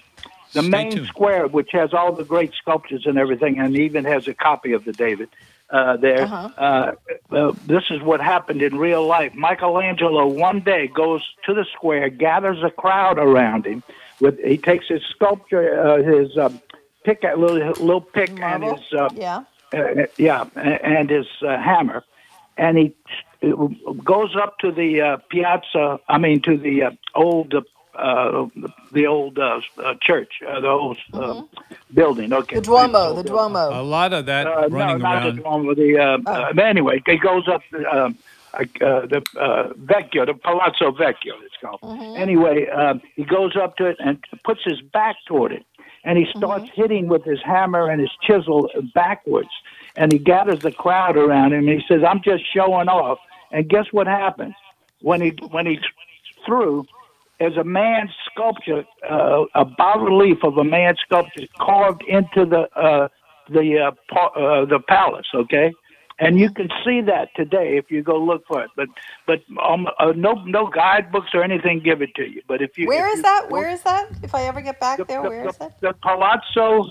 [0.53, 1.07] the Stay main tuned.
[1.07, 4.86] square, which has all the great sculptures and everything, and even has a copy of
[4.86, 5.30] the David.
[5.72, 6.49] Uh, there, Uh-huh.
[6.57, 6.91] uh
[7.36, 9.36] uh, this is what happened in real life.
[9.36, 13.84] Michelangelo one day goes to the square, gathers a crowd around him.
[14.20, 16.36] With he takes his sculpture, uh, his
[17.10, 19.43] pick, little little pick, and his uh, yeah.
[19.74, 22.03] uh, yeah, and his uh, hammer,
[22.57, 22.93] and he
[23.43, 23.68] uh,
[24.03, 25.99] goes up to the uh, piazza.
[26.07, 27.53] I mean, to the uh, old,
[27.95, 28.45] uh,
[28.91, 31.41] the old uh, uh, church, uh, the old uh,
[31.93, 32.34] building.
[32.34, 32.62] Okay, Mm-hmm.
[32.62, 33.82] The Duomo, the Duomo.
[33.82, 35.36] a lot of that Uh, no, running not around.
[35.38, 35.74] the Duomo.
[35.76, 36.32] The uh, Oh.
[36.60, 38.18] uh, anyway, he goes up um,
[38.53, 38.66] uh,
[39.14, 41.34] the uh, Vecchio, the Palazzo Vecchio.
[41.45, 41.82] It's called.
[41.82, 42.16] Mm-hmm.
[42.26, 45.64] Anyway, um, he goes up to it and puts his back toward it,
[46.04, 46.82] and he starts Mm-hmm.
[46.82, 49.50] hitting with his hammer and his chisel backwards.
[49.95, 51.68] And he gathers the crowd around him.
[51.68, 53.20] And he says, "I'm just showing off."
[53.52, 54.56] And guess what happens
[55.02, 55.80] when he when he's
[56.45, 56.86] through?
[57.39, 62.68] There's a man's sculpture, uh, a bas relief of a man's sculpture carved into the
[62.78, 63.08] uh,
[63.50, 65.28] the uh, pa- uh, the palace.
[65.34, 65.74] Okay,
[66.20, 68.70] and you can see that today if you go look for it.
[68.76, 68.88] But
[69.26, 72.41] but um, uh, no no guidebooks or anything give it to you.
[72.47, 73.49] But if you Where if is you that?
[73.49, 74.09] Where is that?
[74.22, 75.80] If I ever get back there, where is that?
[75.82, 76.89] the Palazzo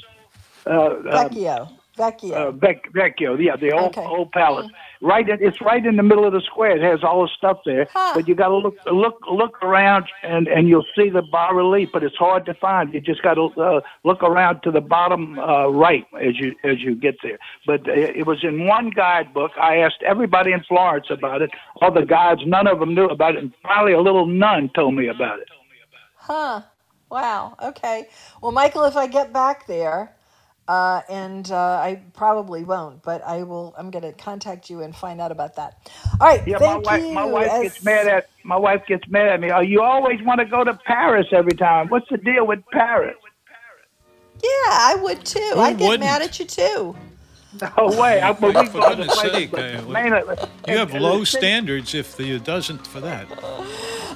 [0.66, 1.68] uh, uh, Vecchio.
[1.96, 2.32] Vecchio.
[2.32, 4.06] uh, Vecchio, yeah, the old Okay.
[4.06, 4.66] old palace.
[5.00, 6.76] Right, it's right in the middle of the square.
[6.76, 10.48] It has all the stuff there, but you got to look look look around, and
[10.48, 11.90] and you'll see the bas relief.
[11.92, 12.92] But it's hard to find.
[12.92, 16.80] You just got to uh, look around to the bottom uh, right as you as
[16.80, 17.38] you get there.
[17.64, 19.52] But it, it was in one guidebook.
[19.60, 21.50] I asked everybody in Florence about it.
[21.80, 23.42] All the guides, none of them knew about it.
[23.42, 25.48] And finally, a little nun told me about it.
[26.16, 26.62] Huh.
[27.10, 27.56] Wow.
[27.62, 28.08] Okay.
[28.42, 30.14] Well, Michael, if I get back there,
[30.68, 33.74] uh, and uh, I probably won't, but I will.
[33.78, 35.90] I'm going to contact you and find out about that.
[36.20, 36.46] All right.
[36.46, 37.12] Yeah, thank my wife, you.
[37.12, 39.50] my wife As- gets mad at my wife gets mad at me.
[39.50, 41.88] Oh, you always want to go to Paris every time.
[41.88, 43.16] What's the deal with Paris?
[44.42, 45.40] Yeah, I would too.
[45.54, 46.00] Who I'd get wouldn't?
[46.00, 46.96] mad at you too.
[47.60, 48.20] No way.
[48.20, 49.64] I, but we For go goodness sake, but
[50.68, 53.26] You have low and the city- standards if it doesn't for that.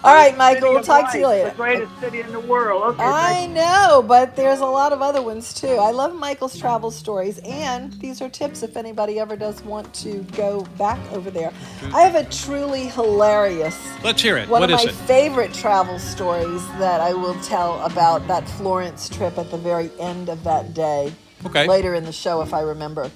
[0.05, 0.71] All right, Michael.
[0.71, 1.51] We'll of talk to you later.
[1.51, 2.83] The greatest city in the world.
[2.95, 5.69] Okay, I thank know, but there's a lot of other ones too.
[5.77, 10.23] I love Michael's travel stories, and these are tips if anybody ever does want to
[10.37, 11.53] go back over there.
[11.95, 14.49] I have a truly hilarious Let's hear it.
[14.49, 14.95] one What of my it?
[15.07, 20.29] favorite travel stories that I will tell about that Florence trip at the very end
[20.29, 21.13] of that day.
[21.47, 21.67] Okay.
[21.67, 23.11] Later in the show, if I remember.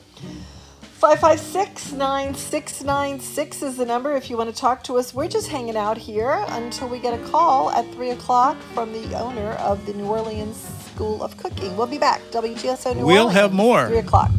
[0.96, 5.12] 556 9696 is the number if you want to talk to us.
[5.12, 9.14] We're just hanging out here until we get a call at 3 o'clock from the
[9.14, 10.56] owner of the New Orleans
[10.86, 11.76] School of Cooking.
[11.76, 12.22] We'll be back.
[12.30, 13.06] WGSO New Orleans.
[13.06, 13.88] We'll have more.
[13.88, 14.30] 3 o'clock.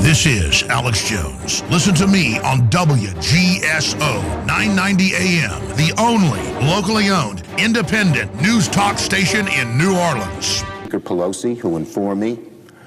[0.00, 1.62] This is Alex Jones.
[1.64, 9.46] Listen to me on WGSO 990 AM, the only locally owned independent news talk station
[9.48, 10.64] in New Orleans.
[10.88, 12.38] Speaker Pelosi, who informed me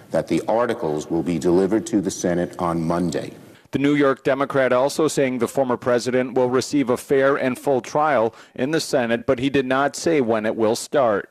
[0.09, 3.31] that the articles will be delivered to the Senate on Monday.
[3.69, 7.79] The New York Democrat also saying the former president will receive a fair and full
[7.79, 11.29] trial in the Senate, but he did not say when it will start.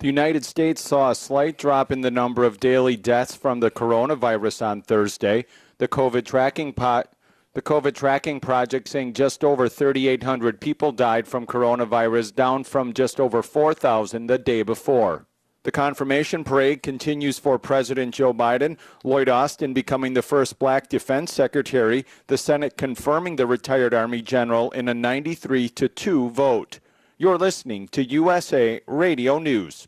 [0.00, 3.70] The United States saw a slight drop in the number of daily deaths from the
[3.70, 5.44] coronavirus on Thursday.
[5.78, 7.12] The COVID tracking pot
[7.54, 13.20] the COVID tracking project saying just over 3,800 people died from coronavirus, down from just
[13.20, 15.27] over 4,000 the day before.
[15.68, 21.30] The confirmation parade continues for President Joe Biden, Lloyd Austin becoming the first black defense
[21.30, 26.80] secretary, the Senate confirming the retired Army general in a 93 to 2 vote.
[27.18, 29.86] You're listening to USA Radio News.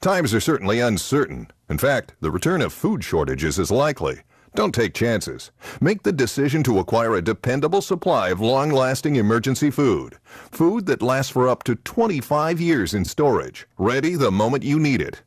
[0.00, 1.48] Times are certainly uncertain.
[1.68, 4.20] In fact, the return of food shortages is likely.
[4.54, 5.50] Don't take chances.
[5.80, 10.18] Make the decision to acquire a dependable supply of long lasting emergency food.
[10.52, 15.00] Food that lasts for up to 25 years in storage, ready the moment you need
[15.00, 15.22] it.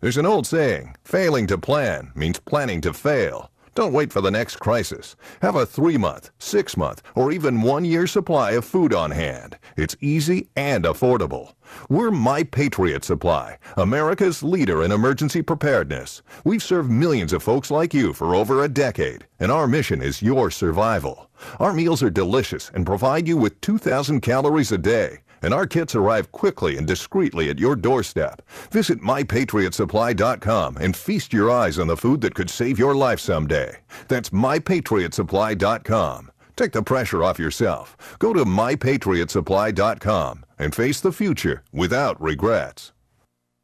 [0.00, 3.51] There's an old saying failing to plan means planning to fail.
[3.74, 5.16] Don't wait for the next crisis.
[5.40, 9.56] Have a three month, six month, or even one year supply of food on hand.
[9.78, 11.54] It's easy and affordable.
[11.88, 16.20] We're My Patriot Supply, America's leader in emergency preparedness.
[16.44, 20.20] We've served millions of folks like you for over a decade, and our mission is
[20.20, 21.30] your survival.
[21.58, 25.20] Our meals are delicious and provide you with 2,000 calories a day.
[25.42, 28.40] And our kits arrive quickly and discreetly at your doorstep.
[28.70, 33.78] Visit mypatriotsupply.com and feast your eyes on the food that could save your life someday.
[34.08, 36.30] That's mypatriotsupply.com.
[36.56, 38.18] Take the pressure off yourself.
[38.18, 42.92] Go to mypatriotsupply.com and face the future without regrets.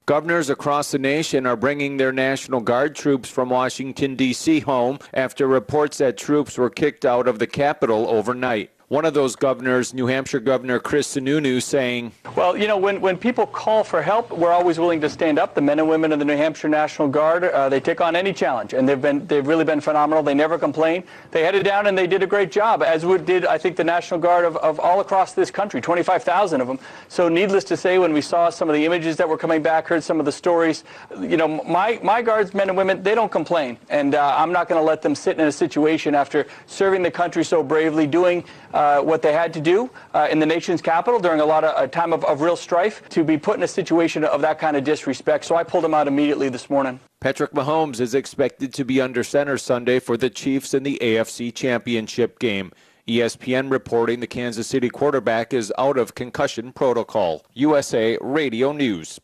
[0.09, 4.61] Governors across the nation are bringing their National Guard troops from Washington, D.C.
[4.61, 8.70] home after reports that troops were kicked out of the Capitol overnight.
[8.89, 13.18] One of those governors, New Hampshire Governor Chris Sununu, saying, Well, you know, when, when
[13.18, 15.55] people call for help, we're always willing to stand up.
[15.55, 18.32] The men and women of the New Hampshire National Guard, uh, they take on any
[18.32, 20.22] challenge, and they've been they've really been phenomenal.
[20.22, 21.05] They never complain.
[21.32, 23.84] They headed down and they did a great job, as would did I think the
[23.84, 26.78] National Guard of, of all across this country, 25,000 of them.
[27.09, 29.86] So, needless to say, when we saw some of the images that were coming back,
[29.86, 30.84] heard some of the stories,
[31.20, 34.66] you know, my my guards, men and women, they don't complain, and uh, I'm not
[34.66, 38.45] going to let them sit in a situation after serving the country so bravely, doing
[38.72, 41.83] uh, what they had to do uh, in the nation's capital during a lot of
[41.83, 44.76] a time of, of real strife to be put in a situation of that kind
[44.76, 45.45] of disrespect.
[45.45, 47.01] So I pulled them out immediately this morning.
[47.20, 51.53] Patrick Mahomes is expected to be under center Sunday for the Chiefs in the AFC
[51.53, 52.70] Championship game.
[53.09, 57.45] ESPN reporting the Kansas City quarterback is out of concussion protocol.
[57.55, 59.18] USA Radio News.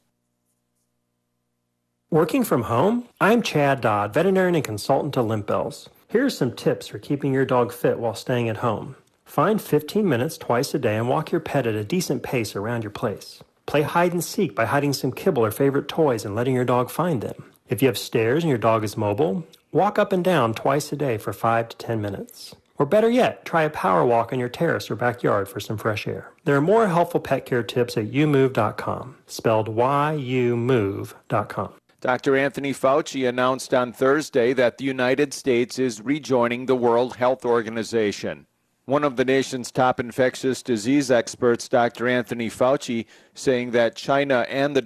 [2.11, 3.09] Working from home?
[3.20, 5.88] I'm Chad Dodd, veterinarian and consultant to Lintbells.
[6.09, 8.96] Here are some tips for keeping your dog fit while staying at home.
[9.35, 12.85] Find 15 minutes twice a day and walk your pet at a decent pace around
[12.85, 13.43] your place.
[13.66, 16.89] Play hide and seek by hiding some kibble or favorite toys and letting your dog
[16.89, 17.51] find them.
[17.68, 20.97] If you have stairs and your dog is mobile, Walk up and down twice a
[20.97, 22.55] day for 5 to 10 minutes.
[22.78, 26.07] Or better yet, try a power walk on your terrace or backyard for some fresh
[26.07, 26.30] air.
[26.45, 31.72] There are more helpful pet care tips at yumove.com, spelled Y-U-Move.com.
[32.01, 32.37] Dr.
[32.37, 38.47] Anthony Fauci announced on Thursday that the United States is rejoining the World Health Organization.
[38.87, 42.07] One of the nation's top infectious disease experts, Dr.
[42.07, 44.82] Anthony Fauci, saying that China and the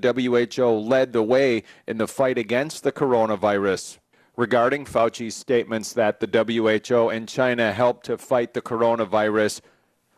[0.57, 3.99] WHO led the way in the fight against the coronavirus.
[4.36, 9.62] Regarding Fauci's statements that the WHO and China helped to fight the coronavirus,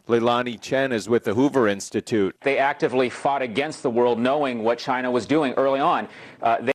[0.07, 2.37] Lanhee Chen is with the Hoover Institute.
[2.43, 6.07] They actively fought against the world knowing what China was doing early on.
[6.43, 6.71] Uh,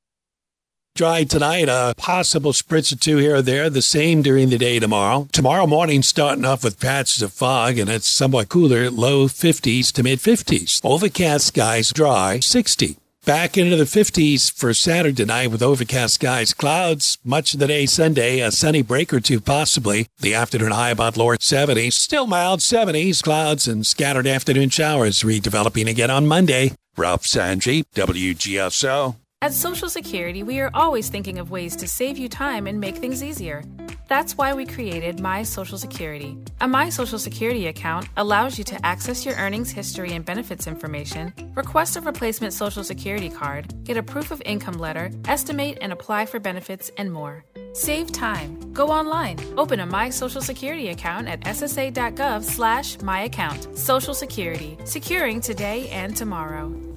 [0.95, 4.79] Dry tonight, a possible spritz or two here or there, the same during the day
[4.79, 5.27] tomorrow.
[5.33, 10.03] Tomorrow morning, starting off with patches of fog, and it's somewhat cooler, low 50s to
[10.03, 10.79] mid 50s.
[10.85, 12.95] Overcast skies, dry, 60.
[13.25, 17.85] Back into the 50s for Saturday night with overcast skies, clouds, much of the day
[17.85, 20.07] Sunday, a sunny break or two possibly.
[20.19, 25.89] The afternoon high about lower 70s, still mild 70s, clouds and scattered afternoon showers redeveloping
[25.89, 26.71] again on Monday.
[26.95, 29.17] Ralph Sanji, WGSO.
[29.45, 32.95] At Social Security, we are always thinking of ways to save you time and make
[32.95, 33.63] things easier.
[34.07, 36.35] That's why we created My Social Security.
[36.61, 41.31] A My Social Security account allows you to access your earnings history and benefits information,
[41.53, 46.25] request a replacement Social Security card, get a proof of income letter, estimate and apply
[46.25, 47.45] for benefits, and more.
[47.73, 48.73] Save time.
[48.73, 49.37] Go online.
[49.59, 53.77] Open a My Social Security account at ssa.gov slash my account.
[53.77, 54.75] Social Security.
[54.85, 56.94] Securing today and tomorrow.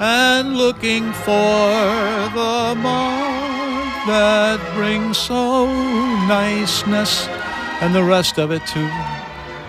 [0.00, 1.32] And looking for
[2.34, 5.66] the mark that brings so
[6.26, 7.26] niceness
[7.80, 8.88] and the rest of it too.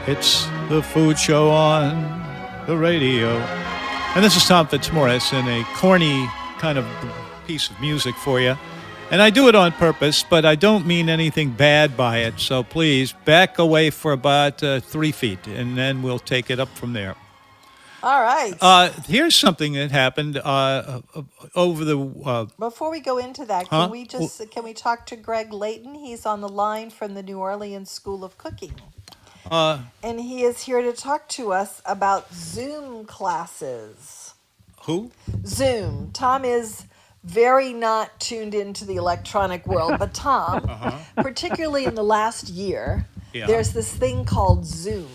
[0.07, 3.29] It's the food show on the radio.
[4.15, 6.27] And this is Tom Fitzmorris in a corny
[6.59, 6.85] kind of
[7.47, 8.57] piece of music for you.
[9.11, 12.39] And I do it on purpose, but I don't mean anything bad by it.
[12.39, 16.69] So please back away for about uh, three feet, and then we'll take it up
[16.69, 17.15] from there.
[18.05, 18.53] All right.
[18.61, 21.21] Uh, here's something that happened uh, uh,
[21.55, 21.97] over the.
[22.23, 23.83] Uh, Before we go into that, Huh?
[23.85, 25.95] can we just can we talk to Greg Layton?
[25.95, 28.75] He's on the line from the New Orleans School of Cooking,
[29.49, 34.35] uh, and he is here to talk to us about Zoom classes.
[34.83, 35.09] who?
[35.47, 36.11] Zoom.
[36.13, 36.85] Tom is
[37.23, 40.99] very not tuned into the electronic world, but Tom, Uh-huh.
[41.23, 43.47] particularly in the last year, Yeah.
[43.47, 45.09] there's this thing called Zoom.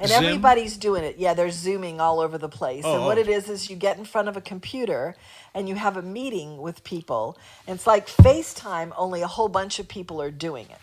[0.00, 0.24] And Zoom?
[0.24, 1.16] everybody's doing it.
[1.18, 2.84] Yeah, they're zooming all over the place.
[2.84, 3.20] and Oh, what oh.
[3.20, 5.14] it is is you get in front of a computer
[5.54, 7.38] and you have a meeting with people.
[7.66, 10.78] And it's like FaceTime, only a whole bunch of people are doing it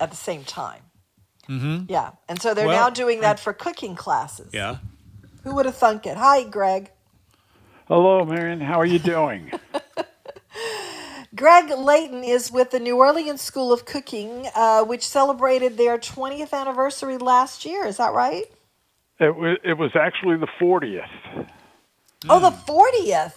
[0.00, 0.82] at the same time.
[1.48, 1.84] Mm-hmm.
[1.88, 2.10] Yeah.
[2.28, 4.50] And so they're Well, now doing that for cooking classes.
[4.52, 4.78] Yeah.
[5.44, 6.16] Who would have thunk it?
[6.16, 6.90] Hi, Greg.
[7.86, 8.60] Hello, Marion.
[8.60, 9.50] How are you doing?
[11.34, 16.52] Greg Layton is with the New Orleans School of Cooking, uh, which celebrated their 20th
[16.52, 17.86] anniversary last year.
[17.86, 18.46] Is that right?
[19.20, 21.48] it was it was actually the 40th.
[22.28, 23.34] Oh, the 40th.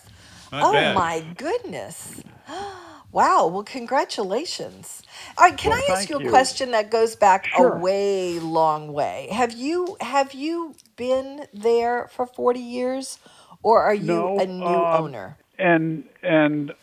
[0.51, 0.95] Not oh, bad.
[0.95, 2.23] my goodness.
[3.11, 3.47] Wow.
[3.47, 5.03] Well, congratulations.
[5.37, 6.29] All right, can Well, I ask you a you.
[6.29, 7.75] question that goes back Sure.
[7.77, 9.29] a way long way?
[9.31, 13.19] Have you have you been there for 40 years
[13.63, 15.37] or are you No, a new um, owner?
[15.59, 16.73] And and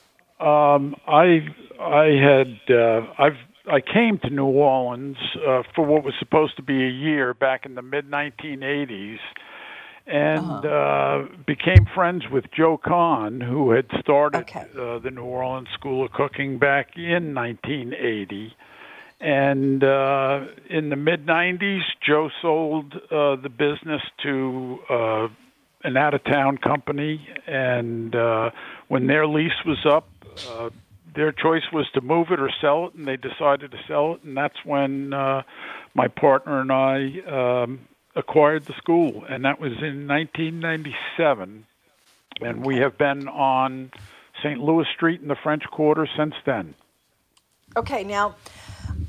[0.40, 1.46] um, I
[1.80, 3.38] I had uh, I've
[3.70, 7.66] I came to New Orleans uh, for what was supposed to be a year back
[7.66, 9.18] in the mid 1980s,
[10.06, 16.04] and uh became friends with Joe Cahn, who had started uh, the New Orleans School
[16.04, 18.54] of Cooking back in 1980.
[19.20, 25.28] And uh, in the mid 90s, Joe sold uh, the business to uh,
[25.82, 27.28] an out of town company.
[27.46, 28.50] And uh,
[28.86, 30.08] when their lease was up,
[30.48, 30.70] uh,
[31.14, 34.22] their choice was to move it or sell it, and they decided to sell it.
[34.24, 35.42] And that's when uh,
[35.94, 37.80] my partner and I um,
[38.14, 41.66] acquired the school, and that was in 1997.
[42.40, 43.90] And we have been on
[44.42, 44.60] St.
[44.60, 46.74] Louis Street in the French Quarter since then.
[47.76, 48.36] Okay, now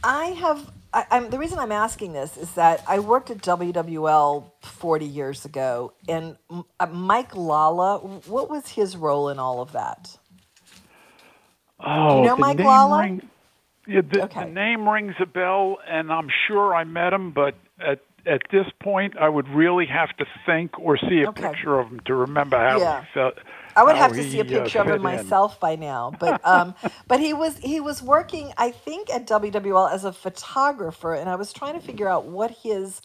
[0.03, 0.71] I have.
[0.91, 5.93] I, the reason I'm asking this is that I worked at WWL 40 years ago,
[6.07, 6.35] and
[6.79, 7.99] uh, Mike Lala.
[7.99, 10.17] What was his role in all of that?
[11.79, 12.97] Oh, you know the Mike name Lala?
[13.01, 13.29] ring-
[13.87, 18.01] yeah, the, the name rings a bell, and I'm sure I met him, but at
[18.25, 22.01] at this point, I would really have to think or see a picture of him
[22.05, 23.01] to remember how Yeah.
[23.01, 23.35] he felt,
[23.75, 25.03] I would have to see a uh, picture of him in.
[25.03, 26.75] myself by now, but um,
[27.07, 31.35] but he was he was working, I think, at WWL as a photographer, and I
[31.35, 33.01] was trying to figure out what his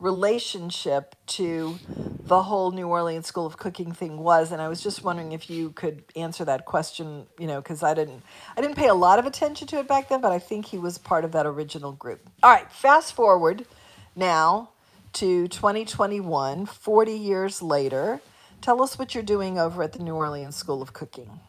[0.00, 1.78] relationship to
[2.24, 5.50] the whole New Orleans School of Cooking thing was, and I was just wondering if
[5.50, 8.22] you could answer that question, you know, because I didn't
[8.56, 10.78] I didn't pay a lot of attention to it back then, but I think he
[10.78, 12.20] was part of that original group.
[12.42, 13.66] All right, fast forward
[14.14, 14.70] now
[15.14, 18.20] to 2021, 40 years later.
[18.60, 21.40] Tell us what you're doing over at the New Orleans School of Cooking.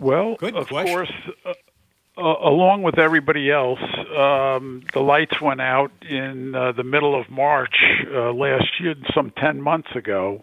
[0.00, 1.12] Well, Good of course,
[1.44, 1.52] uh,
[2.16, 3.80] uh, along with everybody else,
[4.16, 7.76] um, the lights went out in uh, the middle of March
[8.12, 10.42] uh, last year, some 10 months ago.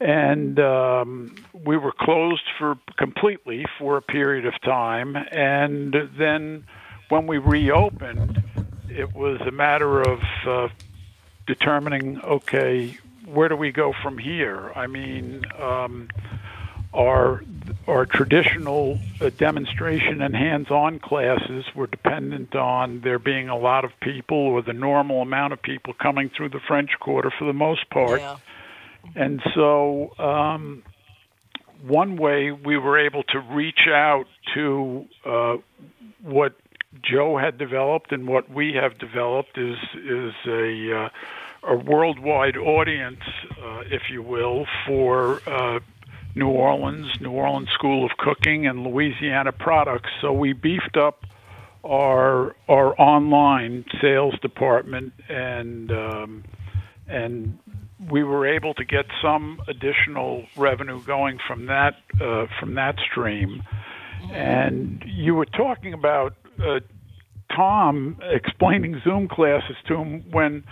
[0.00, 5.16] And um, we were closed for completely for a period of time.
[5.16, 6.64] And then
[7.08, 8.42] when we reopened,
[8.88, 10.68] it was a matter of uh,
[11.46, 14.72] determining okay, where do we go from here?
[14.74, 16.08] I mean, um,
[16.94, 17.42] our
[17.86, 23.90] our traditional uh, demonstration and hands-on classes were dependent on there being a lot of
[24.00, 27.90] people or the normal amount of people coming through the French Quarter for the most
[27.90, 28.20] part.
[28.20, 28.36] Yeah.
[29.14, 30.82] And so, um,
[31.82, 34.24] one way we were able to reach out
[34.54, 35.56] to uh,
[36.22, 36.54] what
[37.02, 41.08] Joe had developed and what we have developed is is a uh,
[41.66, 43.20] a worldwide audience,
[43.62, 45.80] uh, if you will, for uh,
[46.34, 50.10] New Orleans, New Orleans School of Cooking, and Louisiana products.
[50.20, 51.24] So we beefed up
[51.84, 56.44] our our online sales department, and um,
[57.06, 57.58] and
[58.10, 63.62] we were able to get some additional revenue going from that uh, from that stream.
[64.32, 66.80] And you were talking about uh,
[67.54, 70.64] Tom explaining Zoom classes to him when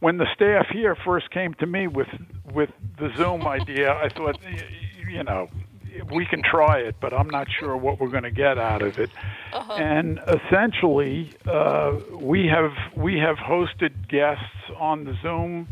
[0.00, 2.08] when the staff here first came to me with
[2.52, 3.92] with the Zoom idea.
[3.92, 4.38] I thought,
[5.08, 5.48] you know,
[6.12, 8.98] we can try it, but I'm not sure what we're going to get out of
[8.98, 9.10] it.
[9.78, 14.44] And essentially, uh, we have we have hosted guests
[14.76, 15.68] on the Zoom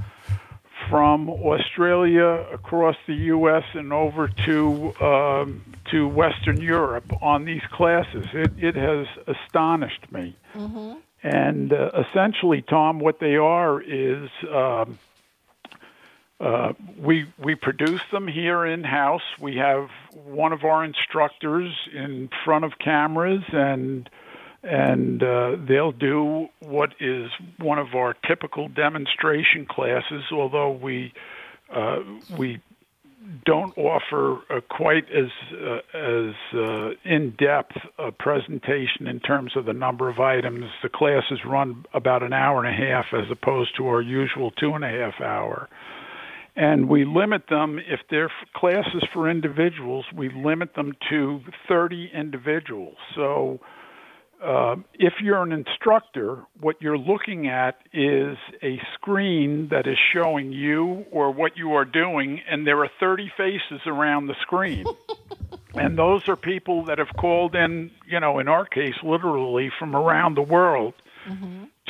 [0.89, 3.65] from Australia across the U.S.
[3.75, 8.27] and over to um, to Western Europe on these classes.
[8.33, 10.37] It it has astonished me.
[11.23, 14.99] And uh, essentially, Tom, what they are is um,
[16.39, 19.23] uh, we we produce them here in house.
[19.41, 24.09] We have one of our instructors in front of cameras, and
[24.63, 30.25] and uh, they'll do what is one of our typical demonstration classes.
[30.31, 31.15] Although we
[31.75, 32.01] uh,
[32.37, 32.61] we
[33.45, 39.73] don't offer quite as uh, as uh, in depth a presentation in terms of the
[39.73, 40.67] number of items.
[40.83, 44.75] The classes run about an hour and a half as opposed to our usual two
[44.75, 45.69] and a half hour.
[46.57, 52.97] And we limit them, if they're classes for individuals, we limit them to 30 individuals.
[53.15, 53.61] So
[54.43, 60.51] uh, if you're an instructor, what you're looking at is a screen that is showing
[60.53, 64.87] you or what you are doing, and there are 30 faces around the screen.
[65.75, 69.95] and those are people that have called in, you know, in our case, literally from
[69.95, 70.95] around the world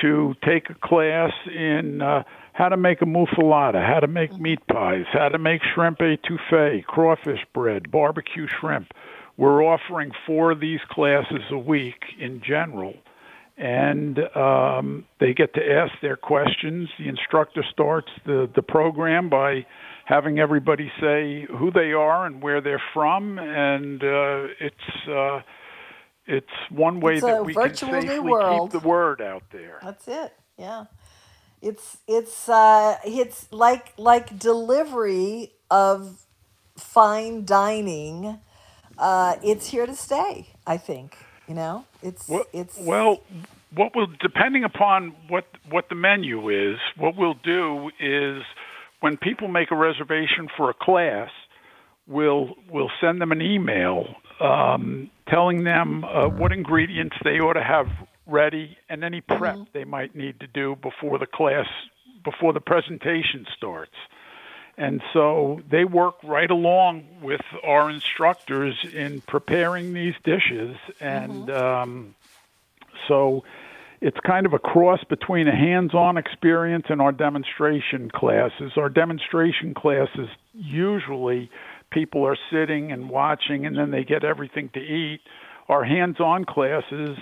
[0.00, 2.22] to take a class in uh,
[2.57, 6.82] how to make a muffalata, how to make meat pies, how to make shrimp etouffee,
[6.84, 8.92] crawfish bread, barbecue shrimp.
[9.36, 12.94] We're offering four of these classes a week in general,
[13.59, 16.88] and um, they get to ask their questions.
[16.98, 19.66] The instructor starts the, the program by
[20.07, 25.40] having everybody say who they are and where they're from, and uh, it's uh,
[26.26, 28.72] it's one way It's that we can safely world.
[28.72, 29.78] keep the word out there.
[29.82, 30.32] That's it.
[30.57, 30.84] Yeah.
[31.62, 36.24] It's it's uh it's like like delivery of
[36.76, 38.38] fine dining.
[38.98, 41.16] Uh it's here to stay, I think.
[41.48, 41.84] You know?
[42.02, 43.20] It's Well, it's well,
[43.74, 48.42] what will depending upon what what the menu is, what we'll do is
[49.01, 51.31] when people make a reservation for a class,
[52.06, 54.06] we'll we'll send them an email
[54.40, 57.86] um, telling them uh, what ingredients they ought to have
[58.27, 61.66] ready and any prep they might need to do before the class
[62.24, 63.94] before the presentation starts.
[64.77, 70.77] And so they work right along with our instructors in preparing these dishes.
[71.01, 72.15] And um,
[73.09, 73.44] so
[74.03, 78.73] it's kind of a cross between a hands on experience and our demonstration classes.
[78.77, 81.51] Our demonstration classes usually
[81.90, 85.20] people are sitting and watching and then they get everything to eat.
[85.69, 87.16] Our hands on classes,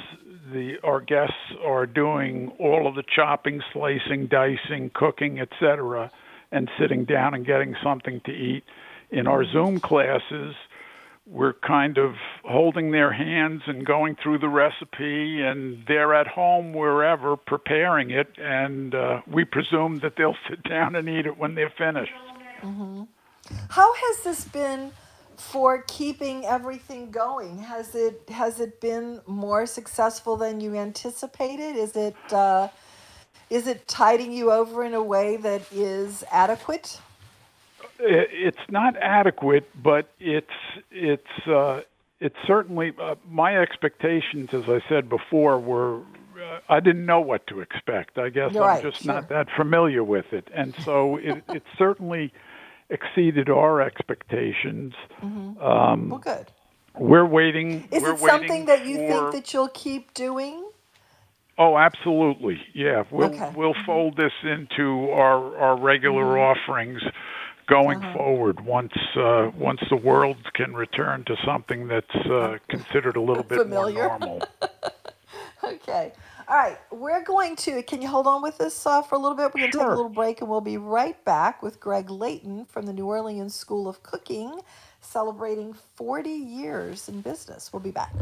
[0.52, 6.10] the our guests are doing all of the chopping, slicing, dicing, cooking, etc.,
[6.52, 8.64] and sitting down and getting something to eat.
[9.10, 10.54] in our Zoom classes,
[11.26, 12.14] we're kind of
[12.44, 18.28] holding their hands and going through the recipe, and they're at home wherever preparing it,
[18.38, 22.12] and uh, we presume that they'll sit down and eat it when they're finished.
[22.60, 23.04] hmm
[23.70, 24.92] How has this been
[25.40, 27.58] for keeping everything going?
[27.58, 31.76] Has it has it been more successful than you anticipated?
[31.76, 32.68] Is it uh,
[33.50, 37.00] is it tiding you over in a way that is adequate?
[37.98, 40.46] It's not adequate, but it's
[40.90, 41.82] it's uh,
[42.20, 46.00] it's certainly uh, my expectations, as I said before, were.
[46.34, 48.18] Uh, I didn't know what to expect.
[48.18, 49.14] I guess You're I'm right, just sure.
[49.14, 52.32] not that familiar with it, and so it, it certainly
[52.90, 54.94] exceeded our expectations.
[55.22, 55.62] Mhm.
[55.62, 56.50] Um, well, good.
[56.98, 57.88] We're waiting.
[57.90, 60.64] Is we're it something waiting that you for, think that you'll keep doing?
[61.58, 62.60] Oh, absolutely.
[62.72, 63.52] Yeah, we'll Okay.
[63.56, 66.56] we'll fold this into our our regular Mhm.
[66.56, 67.02] offerings
[67.66, 68.12] going Uh-huh.
[68.18, 73.42] forward once uh, once the world can return to something that's uh, considered a little
[73.44, 73.94] bit Familiar.
[74.08, 74.42] more normal.
[75.62, 76.12] Okay.
[76.46, 76.78] All right.
[76.90, 77.82] We're going to.
[77.82, 79.54] Can you hold on with us uh, for a little bit?
[79.54, 82.66] We're going to take a little break, and we'll be right back with Greg Layton
[82.66, 84.60] from the New Orleans School of Cooking,
[85.00, 87.72] celebrating 40 years in business.
[87.72, 88.12] We'll be back.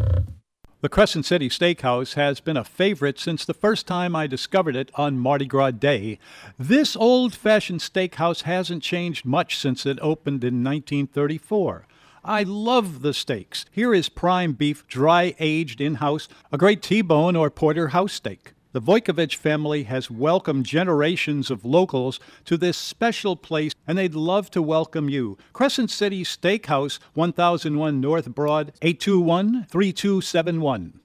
[0.82, 4.90] The Crescent City Steakhouse has been a favorite since the first time I discovered it
[4.96, 6.18] on Mardi Gras Day.
[6.58, 11.86] This old fashioned steakhouse hasn't changed much since it opened in 1934.
[12.24, 13.66] I love the steaks.
[13.72, 18.52] Here is prime beef, dry aged in house, a great T bone or porterhouse steak.
[18.70, 24.52] The Vojkovich family has welcomed generations of locals to this special place, and they'd love
[24.52, 25.36] to welcome you.
[25.52, 31.00] Crescent City Steakhouse, 1001 North Broad, 821 3271.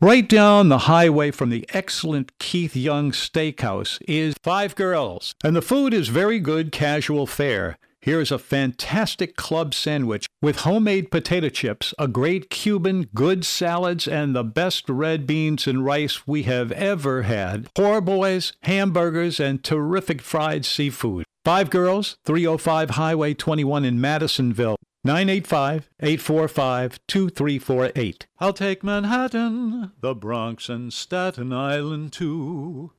[0.00, 5.62] Right down the highway from the excellent Keith Young Steakhouse is Five Girls, and the
[5.62, 7.78] food is very good casual fare.
[8.02, 14.34] Here's a fantastic club sandwich with homemade potato chips, a great Cuban, good salads, and
[14.34, 17.68] the best red beans and rice we have ever had.
[17.74, 21.26] Poor boys, hamburgers, and terrific fried seafood.
[21.44, 24.76] Five Girls, 305 Highway 21 in Madisonville.
[25.04, 28.26] 985 845 2348.
[28.38, 32.92] I'll take Manhattan, the Bronx, and Staten Island too.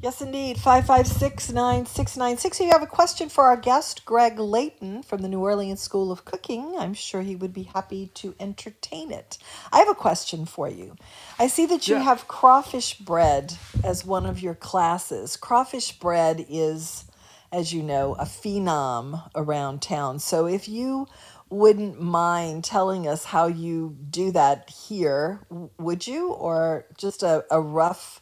[0.00, 0.58] Yes, indeed.
[0.58, 2.60] 556 9696.
[2.60, 6.12] If you have a question for our guest, Greg Layton from the New Orleans School
[6.12, 9.38] of Cooking, I'm sure he would be happy to entertain it.
[9.72, 10.94] I have a question for you.
[11.36, 12.02] I see that you Yeah.
[12.02, 15.36] have crawfish bread as one of your classes.
[15.36, 17.04] Crawfish bread is,
[17.50, 20.20] as you know, a phenom around town.
[20.20, 21.08] So if you
[21.50, 25.40] wouldn't mind telling us how you do that here,
[25.76, 26.28] would you?
[26.30, 28.20] Or just a, a rough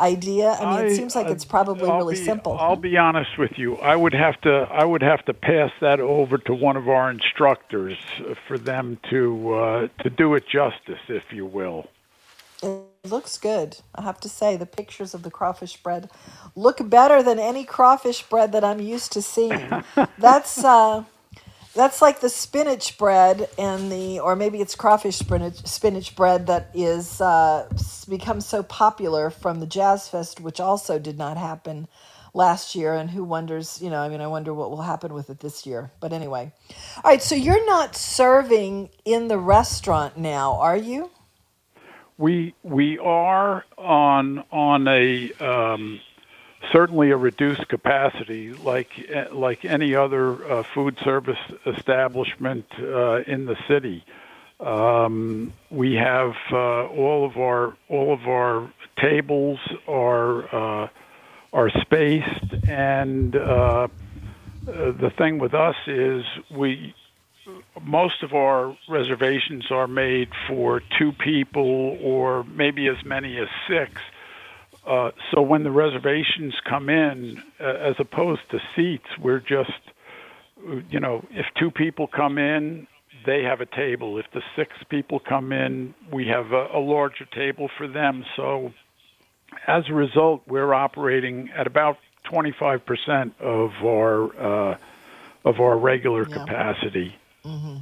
[0.00, 0.50] idea?
[0.52, 2.56] I mean, it seems like uh, it's probably I'll really be- simple.
[2.58, 3.76] I'll be honest with you.
[3.76, 7.10] I would have to I would have to pass that over to one of our
[7.10, 11.88] instructors uh, for them to uh, to do it justice, if you will.
[12.62, 13.78] It looks good.
[13.94, 16.10] I have to say, the pictures of the crawfish bread
[16.56, 19.84] look better than any crawfish bread that I'm used to seeing.
[20.18, 21.04] That's uh,
[21.74, 26.70] that's like the spinach bread and the, or maybe it's crawfish spinach spinach bread that
[26.74, 27.68] is uh,
[28.08, 31.88] become so popular from the Jazz Fest, which also did not happen
[32.34, 32.94] last year.
[32.94, 33.80] And who wonders?
[33.82, 35.90] You know, I mean, I wonder what will happen with it this year.
[36.00, 36.52] But anyway,
[36.96, 37.22] all right.
[37.22, 41.10] So you're not serving in the restaurant now, are you?
[42.16, 46.00] We we are on on a um,
[46.72, 48.90] certainly a reduced capacity, like
[49.32, 54.04] like any other uh, food service establishment uh, in the city.
[54.60, 60.88] Um, we have uh, all of our all of our tables are uh,
[61.52, 63.88] are spaced, and uh,
[64.64, 66.94] the thing with us is we
[67.82, 73.92] most of our reservations are made for two people or maybe as many as six.
[74.88, 79.70] Uh, so when the reservations come in, uh, as opposed to seats, we're just,
[80.90, 82.86] you know, if two people come in,
[83.26, 84.18] they have a table.
[84.18, 88.24] If the six people come in, we have a, a larger table for them.
[88.36, 88.72] So
[89.66, 91.98] as a result, we're operating at about
[92.32, 94.78] 25% of our uh,
[95.44, 97.14] of our regular capacity.
[97.44, 97.78] hmm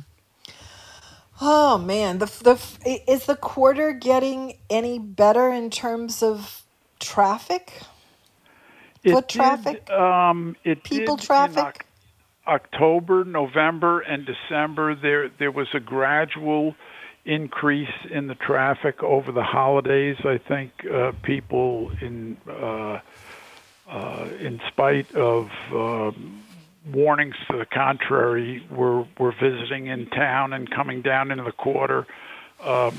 [1.40, 6.65] Oh man, the the is the quarter getting any better in terms of
[7.01, 7.73] traffic,
[9.05, 11.56] It foot did, traffic, um, it people did traffic?
[11.64, 11.86] Oc-
[12.47, 14.94] October, November, and December.
[14.94, 16.74] There there was a gradual
[17.24, 20.16] increase in the traffic over the holidays.
[20.24, 23.01] I think uh, people in uh,
[23.89, 26.43] uh, in spite of um
[26.93, 32.06] warnings to the contrary were were visiting in town and coming down into the quarter.
[32.62, 32.94] Um,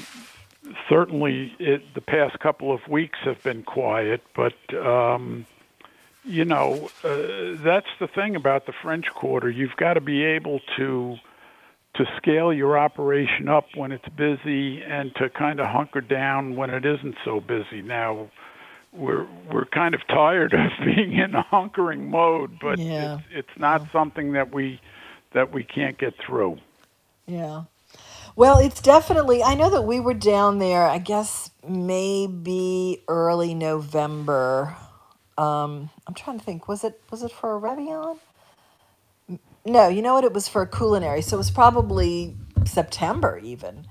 [0.89, 5.45] certainly, it, the past couple of weeks have been quiet, but um,
[6.23, 9.49] you know uh, that's the thing about the French Quarter.
[9.49, 11.18] You've got to be able to
[11.95, 16.69] to scale your operation up when it's busy and to kind of hunker down when
[16.69, 17.81] it isn't so busy.
[17.81, 18.30] Now,
[18.94, 23.15] we're we're kind of tired of being in a hunkering mode, but Yeah.
[23.15, 24.80] it's, it's not something that we
[25.34, 26.57] that we can't get through.
[27.26, 27.64] Yeah.
[28.38, 29.41] Well, it's definitely.
[29.41, 30.85] I know that we were down there.
[30.85, 34.77] I guess maybe early November.
[35.39, 36.68] Um, I'm trying to think.
[36.68, 38.19] Was it was it for a Reveillon?
[39.65, 40.23] No, you know what?
[40.23, 43.88] It was for a culinary, so it was probably September even.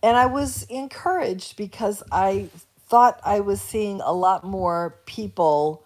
[0.00, 2.50] And I was encouraged because I
[2.88, 5.82] thought I was seeing a lot more people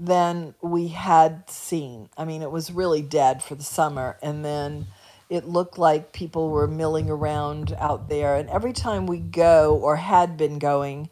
[0.00, 2.08] than we had seen.
[2.18, 4.18] I mean, it was really dead for the summer.
[4.20, 4.88] And then
[5.32, 8.36] it looked like people were milling around out there.
[8.36, 11.08] And every time we go or had been going,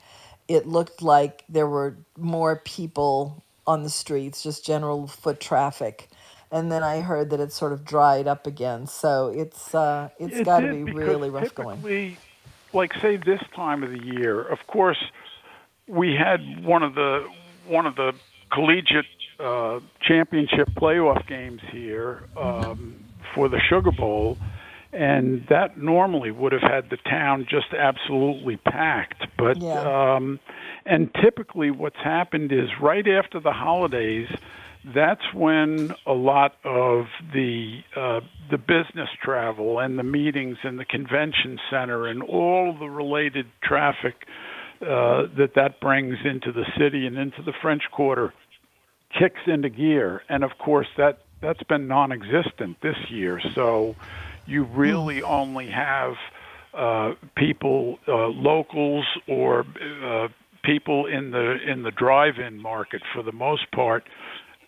[0.46, 6.10] it looked like there were more people on the streets, just general foot traffic.
[6.52, 8.86] And then I heard that it sort of dried up again.
[8.86, 11.78] So it's uh, it's It got to did be because really rough going.
[11.78, 12.18] typically,
[12.74, 15.02] like say this time of the year, of course,
[15.86, 17.26] we had one of the
[17.66, 18.12] one of the
[18.52, 19.06] collegiate
[19.38, 22.96] uh, championship playoff games here um,
[23.34, 24.36] for the Sugar Bowl,
[24.92, 29.26] and that normally would have had the town just absolutely packed.
[29.36, 30.40] But um,
[30.86, 34.28] and typically, what's happened is right after the holidays
[34.84, 38.20] that's when a lot of the uh,
[38.50, 44.14] the business travel and the meetings and the convention center and all the related traffic
[44.80, 48.32] uh, that that brings into the city and into the French Quarter
[49.18, 50.22] kicks into gear.
[50.28, 53.40] And of course, that that's been non-existent this year.
[53.54, 53.96] So
[54.46, 56.14] you really only have
[56.74, 59.66] uh, people, uh, locals, or
[60.02, 60.28] uh,
[60.62, 64.04] people in the in the drive-in market for the most part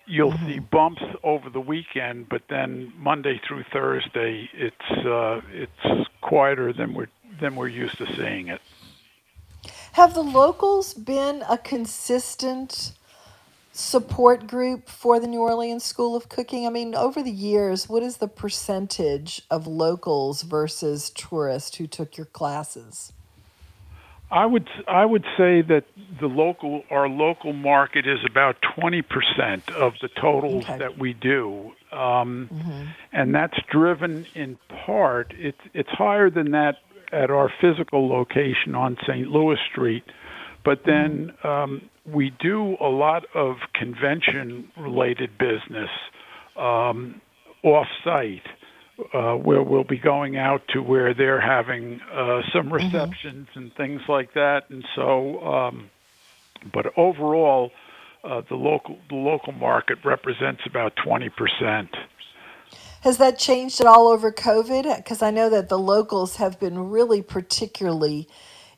[0.06, 6.72] you'll see bumps over the weekend, but then Monday through Thursday, it's uh, it's quieter
[6.72, 7.08] than we're
[7.40, 8.60] than we're used to seeing it.
[9.92, 12.92] Have the locals been a consistent
[13.72, 16.66] support group for the New Orleans School of Cooking?
[16.66, 22.16] I mean, over the years, what is the percentage of locals versus tourists who took
[22.16, 23.12] your classes?
[24.30, 25.84] I would I would say that
[26.18, 31.72] the local our local market is about twenty percent of the totals that we do,
[31.92, 32.48] um,
[33.12, 35.34] and that's driven in part.
[35.36, 36.76] It's it's higher than that
[37.12, 39.28] at our physical location on St.
[39.28, 40.04] Louis Street,
[40.64, 45.90] but then um, we do a lot of convention related business
[46.56, 47.20] um,
[47.62, 48.42] off site.
[49.14, 54.02] Uh, where we'll be going out to where they're having uh, some receptions and things
[54.06, 55.40] like that, and so.
[55.40, 55.90] Um,
[56.72, 57.70] but overall,
[58.22, 61.88] uh, the local the local market represents about twenty percent.
[63.00, 64.96] Has that changed at all over COVID?
[64.96, 68.28] Because I know that the locals have been really particularly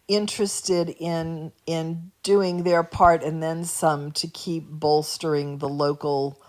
[0.09, 6.41] interested in in doing their part and then some to keep bolstering the local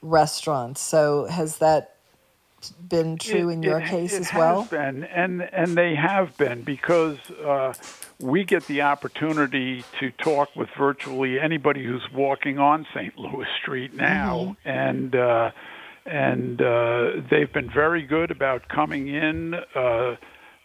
[0.00, 0.80] restaurants.
[0.80, 1.96] So has that
[2.88, 4.64] been true in your it, case it as well?
[4.70, 7.74] been, and and they have been because uh,
[8.20, 13.18] we get the opportunity to talk with virtually anybody who's walking on St.
[13.18, 15.50] Louis Street now, and uh,
[16.06, 19.54] and uh, they've been very good about coming in.
[19.74, 20.16] Uh,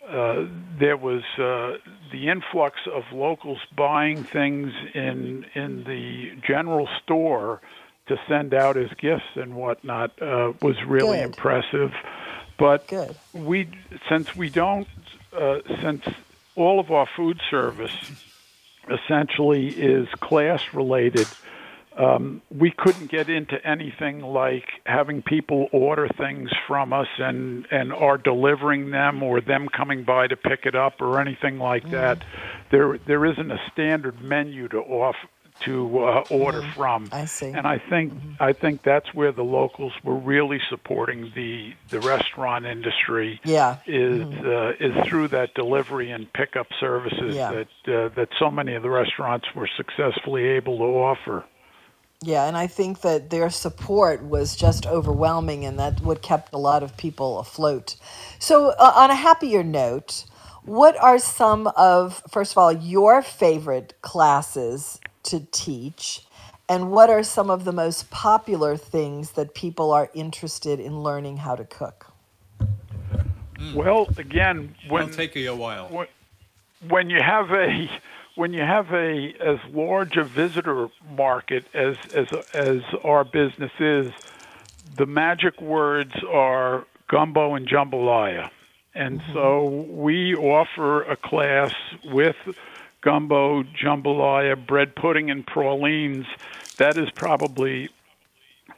[0.10, 0.46] uh,
[0.80, 1.78] there was uh,
[2.12, 7.62] the influx of locals buying things in in the general store
[8.08, 11.26] to send out as gifts and whatnot uh, was really Good.
[11.26, 11.94] impressive.
[12.58, 12.92] But
[13.34, 13.70] we,
[14.10, 14.88] since we don't,
[15.32, 16.04] uh, since
[16.56, 17.96] all of our food service
[18.90, 21.28] essentially is class related,
[21.98, 27.92] um, we couldn't get into anything like having people order things from us and and
[27.92, 32.24] are delivering them or them coming by to pick it up or anything like that.
[32.72, 35.16] There there isn't a standard menu to off
[35.62, 37.10] to uh, order from.
[37.12, 37.48] I see.
[37.48, 42.66] And I think I think that's where the locals were really supporting the the restaurant
[42.66, 43.40] industry.
[43.44, 43.78] Yeah.
[43.88, 47.52] Is uh, is through that delivery and pickup services Yeah.
[47.86, 51.44] that uh, that so many of the restaurants were successfully able to offer.
[52.24, 56.58] Yeah, and I think that their support was just overwhelming, and that what kept a
[56.58, 57.96] lot of people afloat.
[58.40, 60.26] So, uh, on a happier note,
[60.64, 66.26] what are some of, first of all, your favorite classes to teach?
[66.68, 71.38] And what are some of the most popular things that people are interested in learning
[71.38, 72.12] how to cook?
[73.74, 75.88] Well, again, when It'll take you a while.
[75.88, 76.08] when,
[76.90, 77.90] when you have a
[78.38, 84.14] when you have a as large a visitor market as as as our business is,
[84.96, 88.50] the magic words are gumbo and jambalaya.
[88.94, 91.72] And so we offer a class
[92.06, 92.36] with
[93.02, 96.26] gumbo, jambalaya, bread pudding, and pralines.
[96.78, 97.90] That is probably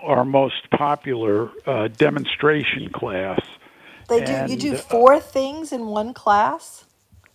[0.01, 3.39] our most popular uh, demonstration class.
[4.07, 4.51] They do.
[4.51, 6.85] You do And, uh, four things in one class.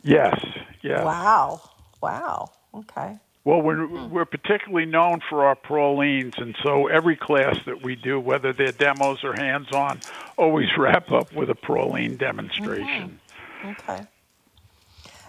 [0.02, 0.38] Yes,
[0.82, 1.04] yeah.
[1.04, 1.62] Wow.
[2.04, 2.50] Wow.
[2.74, 3.18] Okay.
[3.44, 8.20] Well, we're we're particularly known for our pralines, and so every class that we do,
[8.20, 10.00] whether they're demos or hands-on,
[10.36, 13.20] always wrap up with a praline demonstration.
[13.64, 14.02] Okay.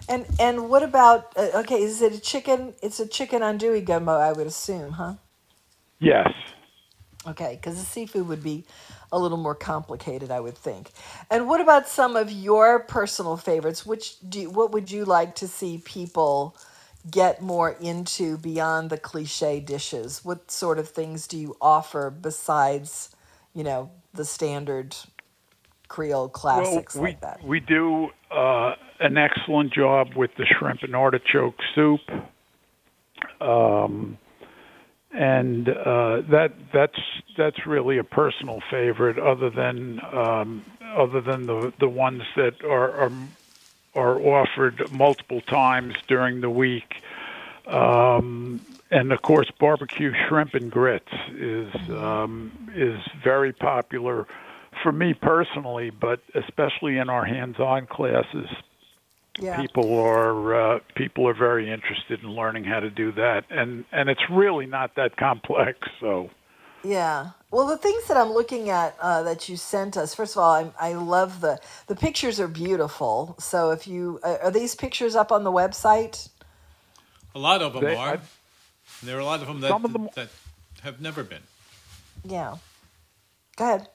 [0.08, 1.82] And and what about uh, okay?
[1.82, 2.74] Is it a chicken?
[2.82, 5.14] It's a chicken andouille gumbo, I would assume, huh?
[5.98, 6.28] Yes.
[7.26, 8.64] Okay, because the seafood would be
[9.12, 10.90] a little more complicated, I would think.
[11.30, 13.86] And what about some of your personal favorites?
[13.86, 16.56] Which do you, what would you like to see people
[17.10, 20.24] get more into beyond the cliche dishes?
[20.24, 23.10] What sort of things do you offer besides,
[23.54, 24.96] you know, the standard
[25.88, 27.44] Creole classics well, we like that?
[27.44, 32.00] we do uh, an excellent job with the shrimp and artichoke soup.
[33.40, 34.18] Um,
[35.16, 37.00] and uh, that that's
[37.38, 39.18] that's really a personal favorite.
[39.18, 40.64] Other than um,
[40.96, 43.28] other than the the ones that are are,
[43.94, 46.92] are offered multiple times during the week,
[47.66, 48.60] um,
[48.90, 54.26] and of course barbecue shrimp and grits is um, is very popular
[54.82, 58.48] for me personally, but especially in our hands-on classes
[59.38, 59.60] Yeah.
[59.60, 64.08] people are uh, people are very interested in learning how to do that, and and
[64.08, 65.78] it's really not that complex.
[66.00, 66.30] So
[66.82, 67.30] Yeah.
[67.50, 70.14] Well, the things that I'm looking at uh, that you sent us.
[70.14, 73.36] First of all, I, I love the the pictures are beautiful.
[73.38, 76.28] So if you uh, are these pictures up on the website?
[77.34, 78.14] A lot of them They- are.
[78.14, 78.20] I-
[79.02, 80.28] there are a lot of them that, of them- that
[80.82, 81.42] have never been.
[82.24, 82.56] Yeah.
[83.56, 83.88] Go ahead.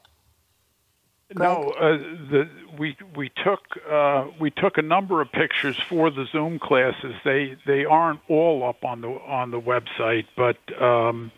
[1.35, 1.97] No, uh,
[2.29, 7.15] the we we took uh, we took a number of pictures for the Zoom classes.
[7.23, 10.57] They they aren't all up on the on the website, but.
[10.81, 11.31] Um,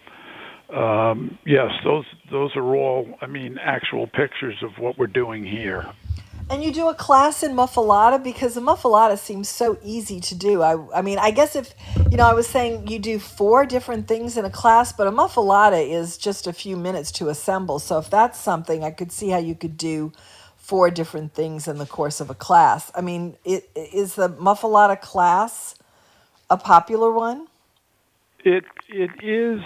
[0.74, 3.08] um, yes, those those are all.
[3.22, 5.86] I mean, actual pictures of what we're doing here.
[6.50, 10.62] And you do a class in muffalata because the muffalata seems so easy to do.
[10.62, 11.74] I, I mean, I guess if,
[12.12, 15.12] you know, I was saying you do four different things in a class, but a
[15.12, 17.80] muffalata is just a few minutes to assemble.
[17.80, 20.12] So if that's something, I could see how you could do
[20.58, 22.92] four different things in the course of a class.
[22.96, 25.76] I mean, it, is the muffalata class
[26.50, 27.48] a popular one?
[28.46, 29.62] It it is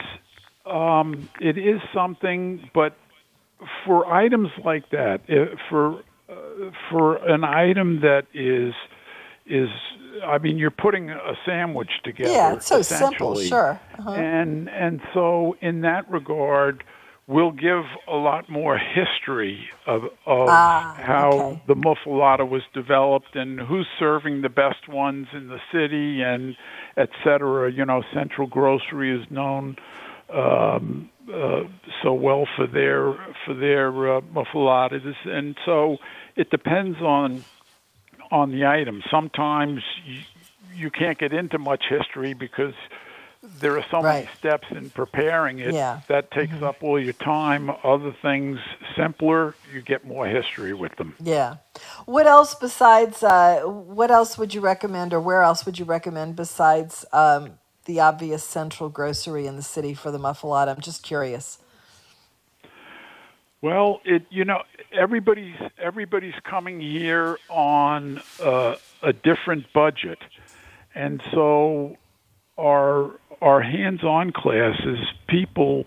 [0.66, 2.96] um, it is something, but
[3.86, 5.22] for items like that,
[5.70, 6.04] for
[6.90, 8.74] for an item that is
[9.46, 9.70] is
[10.26, 12.32] I mean you're putting a sandwich together.
[12.32, 13.80] Yeah, it's so simple, sure.
[14.00, 14.12] Uh-huh.
[14.12, 16.84] And and so in that regard,
[17.28, 21.62] we'll give a lot more history of of Ah, how okay.
[21.68, 26.56] the muffalata was developed and who's serving the best ones in the city and
[26.98, 27.72] et cetera.
[27.72, 29.78] You know, Central Grocery is known
[30.34, 31.64] um, uh,
[32.02, 33.14] so well for their
[33.46, 35.98] for their uh, muffaladas, and so
[36.36, 37.44] it depends on
[38.32, 39.02] on the item.
[39.10, 40.22] Sometimes you,
[40.76, 42.74] you can't get into much history because
[43.60, 46.02] there are so many steps in preparing it Yeah.
[46.08, 47.72] that takes up all your time.
[47.84, 48.60] Other things
[48.96, 51.16] simpler, you get more history with them.
[51.24, 51.58] Yeah.
[52.06, 56.36] What else besides, uh, what else would you recommend or where else would you recommend
[56.36, 57.52] besides um,
[57.88, 60.70] the obvious central grocery in the city for the muffalata?
[60.70, 61.58] I'm just curious.
[63.62, 64.62] Well, it you know
[64.92, 70.20] everybody's everybody's coming here on uh, a different budget,
[70.94, 71.98] and so
[72.60, 73.12] our
[73.42, 75.86] our hands-on classes, people,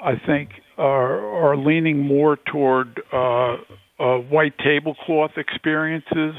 [0.00, 3.58] I think, are are leaning more toward uh,
[4.00, 6.34] uh, white tablecloth experiences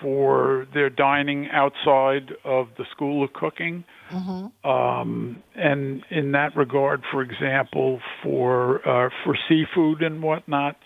[0.00, 3.84] for their dining outside of the school of cooking.
[4.12, 4.68] Mm-hmm.
[4.68, 10.76] Um, and in that regard, for example, for uh, for seafood and whatnot,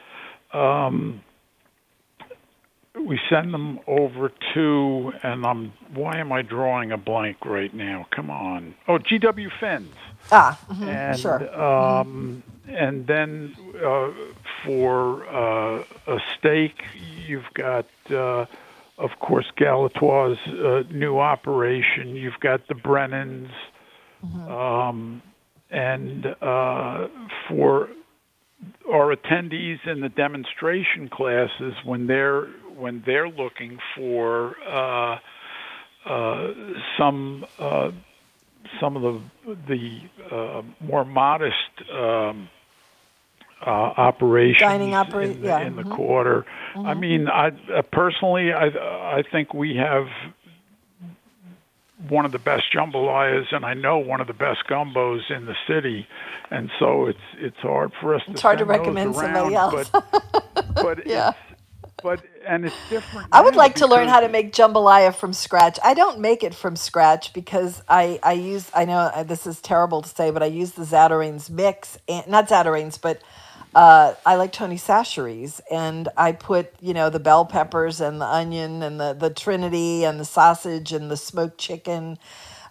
[0.52, 1.20] um,
[3.06, 8.06] we send them over to, and I'm why am I drawing a blank right now?
[8.14, 9.94] Come on, oh GW Fins,
[10.30, 11.60] Ah, mhm, and sure.
[11.60, 13.54] um, and then
[13.84, 14.10] uh,
[14.64, 16.74] for uh, a steak,
[17.26, 17.86] you've got.
[18.98, 22.16] Of course, Galatoire's uh, new operation.
[22.16, 23.50] You've got the Brennans,
[24.48, 25.22] um,
[25.70, 27.08] and uh,
[27.48, 27.88] for
[28.90, 32.46] our attendees in the demonstration classes when they're
[32.76, 35.18] when they're looking for uh,
[36.08, 36.52] uh,
[36.98, 37.90] some uh,
[38.80, 41.54] some of the the uh, more modest
[41.92, 42.48] um,
[43.64, 45.96] uh, operations Dining opera- in, the, yeah, in the mhm.
[45.96, 46.44] quarter.
[46.84, 47.00] I Mhm.
[47.00, 48.66] mean, I uh, personally, I
[49.18, 50.06] I think we have
[52.08, 55.56] one of the best jambalayas, and I know one of the best gumbos in the
[55.68, 56.06] city,
[56.50, 58.22] and so it's it's hard for us.
[58.28, 59.90] It's to hard to recommend around, somebody else.
[60.80, 61.26] but but Yeah.
[61.26, 61.36] it's,
[62.02, 63.30] but and it's different.
[63.32, 65.78] I would like to learn how to make jambalaya from scratch.
[65.84, 69.60] I don't make it from scratch because I, I use, I know uh, this is
[69.60, 73.22] terrible to say, but I use the Zatarain's mix, and, not Zatarain's, but
[73.76, 78.24] uh, I like Tony Chachere's, and I put, you know, the bell peppers and the
[78.24, 82.16] onion and the, the Trinity and the sausage and the smoked chicken.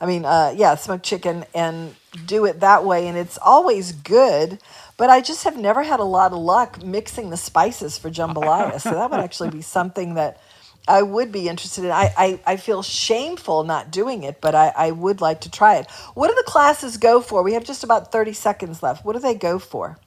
[0.02, 1.94] I mean, uh, yeah, smoked chicken and
[2.26, 3.08] do it that way.
[3.08, 4.58] And it's always good,
[4.98, 8.82] but I just have never had a lot of luck mixing the spices for jambalaya.
[8.82, 10.42] so that would actually be something that
[10.88, 11.92] I would be interested in.
[11.92, 15.76] I, I, I feel shameful not doing it, but I, I would like to try
[15.76, 15.92] it.
[16.16, 17.44] What do the classes go for?
[17.44, 19.06] We have just about 30 seconds left.
[19.06, 20.00] What do they go for?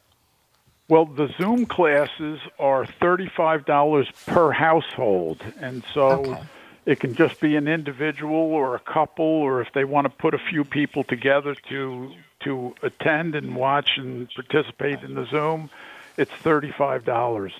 [0.89, 6.39] Well, the Zoom classes are thirty-five dollars per household, and so
[6.87, 10.33] it can just be an individual or a couple, or if they want to put
[10.33, 15.69] a few people together to to attend and watch and participate in the Zoom,
[16.17, 17.53] it's thirty-five dollars.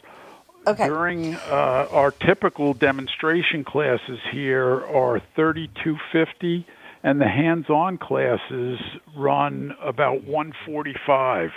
[0.67, 0.87] Okay.
[0.87, 6.67] During uh, our typical demonstration classes here are thirty-two fifty,
[7.03, 8.81] and the hands-on classes
[9.15, 11.53] run about one forty-five.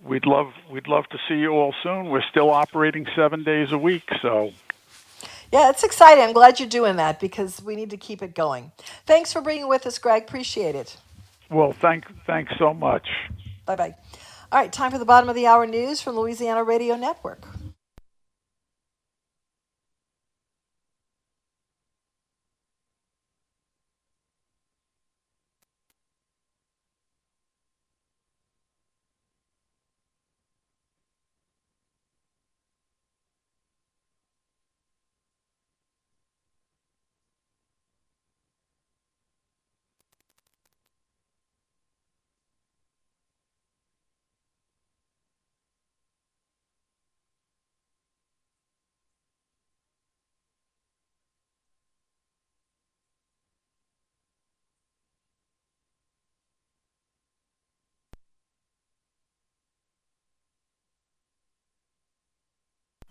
[0.02, 2.08] we'd love we'd love to see you all soon.
[2.08, 4.52] We're still operating seven days a week, so
[5.52, 6.24] Yeah, it's exciting.
[6.24, 8.72] I'm glad you're doing that because we need to keep it going.
[9.06, 10.22] Thanks for being with us, Greg.
[10.24, 10.96] Appreciate it.
[11.50, 13.06] well, thank thanks so much.
[13.64, 13.94] Bye bye.
[14.52, 17.46] All right, time for the bottom of the hour news from Louisiana Radio Network.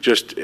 [0.00, 0.34] just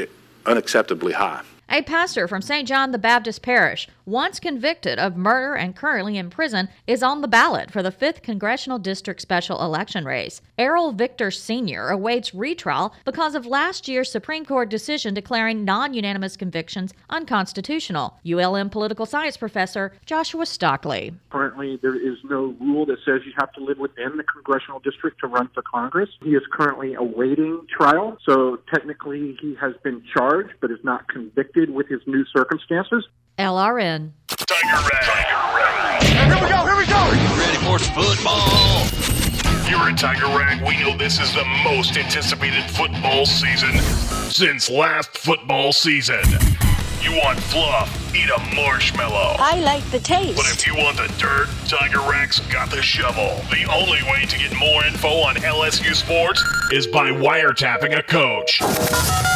[0.45, 1.43] unacceptably high.
[1.69, 2.69] A pastor from St.
[2.69, 7.29] John the Baptist Parish, once convicted of murder and currently in prison, is on the
[7.29, 10.41] ballot for the 5th Congressional District Special Election race.
[10.59, 11.89] Errol Victor Sr.
[11.89, 18.19] awaits retrial because of last year's Supreme Court decision declaring non unanimous convictions unconstitutional.
[18.27, 21.15] ULM political science professor Joshua Stockley.
[21.31, 25.21] Currently, there is no rule that says you have to live within the congressional district
[25.21, 26.11] to run for Congress.
[26.23, 31.71] He is currently awaiting trial, so technically he has been charged but is not convicted
[31.71, 33.05] with his new circumstances.
[33.39, 34.13] LRN.
[34.29, 36.03] Tiger Rag.
[36.03, 36.95] Here we go, here we go!
[36.95, 39.03] Are you ready for football?
[39.75, 43.73] At Tiger Rag, we know this is the most anticipated football season
[44.31, 46.23] since last football season.
[47.03, 47.99] You want fluff?
[48.15, 49.37] Eat a marshmallow.
[49.39, 50.37] I like the taste.
[50.37, 53.41] But if you want the dirt, Tiger Rag's got the shovel.
[53.51, 58.59] The only way to get more info on LSU sports is by wiretapping a coach.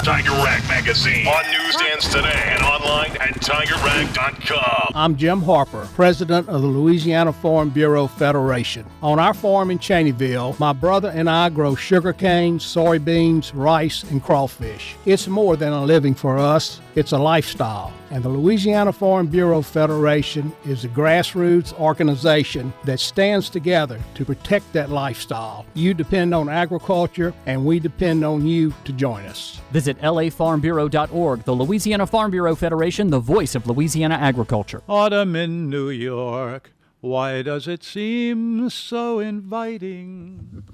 [0.05, 4.93] Tiger Rack Magazine on newsstands today and online at tigerrag.com.
[4.94, 8.84] I'm Jim Harper, president of the Louisiana Farm Bureau Federation.
[9.02, 14.94] On our farm in Cheneyville, my brother and I grow sugarcane, soybeans, rice, and crawfish.
[15.06, 17.56] It's more than a living for us, it's a lifestyle.
[17.61, 24.73] And the Louisiana Farm Bureau Federation is a grassroots organization that stands together to protect
[24.73, 25.65] that lifestyle.
[25.74, 29.61] You depend on agriculture, and we depend on you to join us.
[29.73, 34.83] Visit lafarmbureau.org, the Louisiana Farm Bureau Federation, the voice of Louisiana agriculture.
[34.89, 40.65] Autumn in New York, why does it seem so inviting?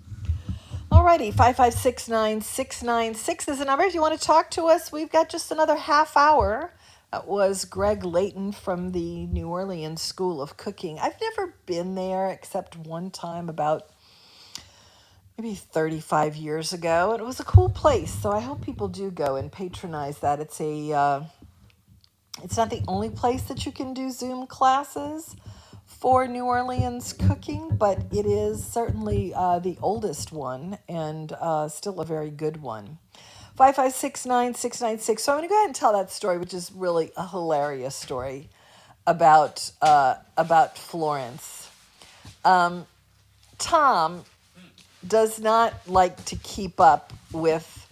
[0.92, 3.84] Alrighty, 5569696 is the number.
[3.84, 6.74] If you want to talk to us, we've got just another half hour.
[7.10, 10.98] That was Greg Layton from the New Orleans School of Cooking.
[10.98, 13.88] I've never been there except one time about
[15.38, 17.16] maybe 35 years ago.
[17.18, 20.40] It was a cool place, so I hope people do go and patronize that.
[20.40, 21.22] It's a uh,
[22.42, 25.36] it's not the only place that you can do Zoom classes
[26.02, 32.00] for New Orleans cooking, but it is certainly uh, the oldest one and uh, still
[32.00, 32.98] a very good one.
[33.56, 35.20] 5569696.
[35.20, 37.94] So I'm going to go ahead and tell that story, which is really a hilarious
[37.94, 38.48] story
[39.06, 41.70] about uh, about Florence.
[42.44, 42.84] Um,
[43.58, 44.24] Tom
[45.06, 47.86] does not like to keep up with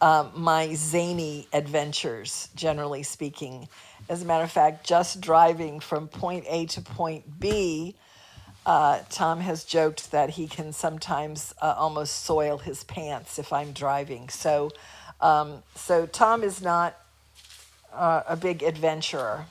[0.00, 3.68] um, my zany adventures, generally speaking.
[4.08, 7.96] As a matter of fact, just driving from point A to point B,
[8.64, 13.72] uh, Tom has joked that he can sometimes uh, almost soil his pants if I'm
[13.72, 14.28] driving.
[14.28, 14.70] So,
[15.20, 16.96] um, so Tom is not
[17.92, 19.46] uh, a big adventurer.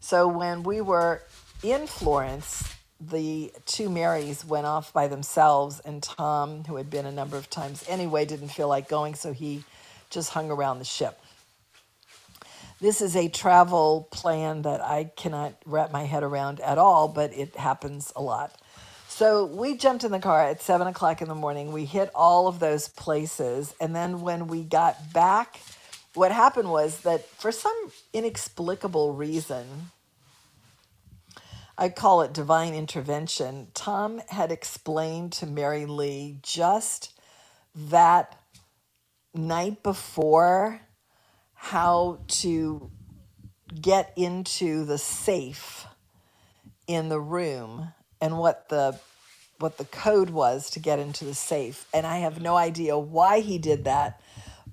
[0.00, 1.22] So when we were
[1.62, 7.12] in Florence, the two Marys went off by themselves, and Tom, who had been a
[7.12, 9.64] number of times anyway, didn't feel like going, so he
[10.10, 11.20] just hung around the ship.
[12.84, 17.32] This is a travel plan that I cannot wrap my head around at all, but
[17.32, 18.60] it happens a lot.
[19.08, 21.72] So we jumped in the car at seven o'clock in the morning.
[21.72, 23.74] We hit all of those places.
[23.80, 25.60] And then when we got back,
[26.12, 29.64] what happened was that for some inexplicable reason,
[31.78, 37.18] I call it divine intervention, Tom had explained to Mary Lee just
[37.74, 38.38] that
[39.32, 40.82] night before
[41.64, 42.90] how to
[43.80, 45.86] get into the safe
[46.86, 47.88] in the room
[48.20, 49.00] and what the
[49.60, 51.86] what the code was to get into the safe.
[51.94, 54.20] And i have no idea why he did that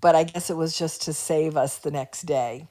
[0.01, 2.67] but i guess it was just to save us the next day.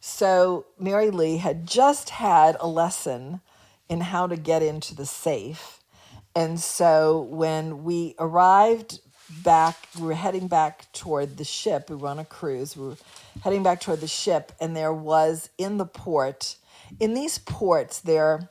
[0.00, 3.40] So mary lee had just had a lesson
[3.88, 5.80] in how to get into the safe.
[6.36, 9.00] And so when we arrived
[9.42, 11.90] back we were heading back toward the ship.
[11.90, 12.76] We were on a cruise.
[12.76, 12.96] We were
[13.42, 16.56] heading back toward the ship and there was in the port
[17.00, 18.50] in these ports there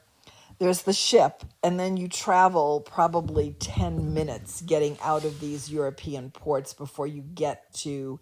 [0.60, 6.30] there's the ship and then you travel probably 10 minutes getting out of these european
[6.32, 8.20] ports before you get to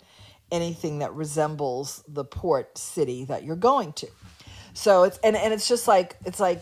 [0.52, 4.08] anything that resembles the port city that you're going to
[4.74, 6.62] so it's and, and it's just like it's like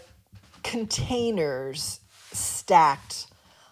[0.64, 1.99] containers
[2.32, 3.28] stacked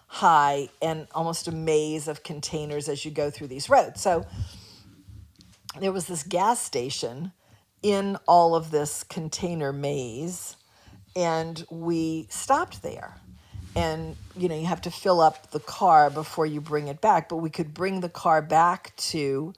[0.06, 4.00] high and almost a maze of containers as you go through these roads.
[4.00, 4.26] So
[5.78, 7.32] there was this gas station
[7.82, 10.56] in all of this container maze,
[11.14, 13.16] and we stopped there.
[13.76, 17.28] And you know, you have to fill up the car before you bring it back,
[17.28, 19.54] but we could bring the car back to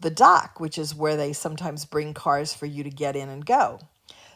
[0.00, 3.44] the dock, which is where they sometimes bring cars for you to get in and
[3.44, 3.78] go.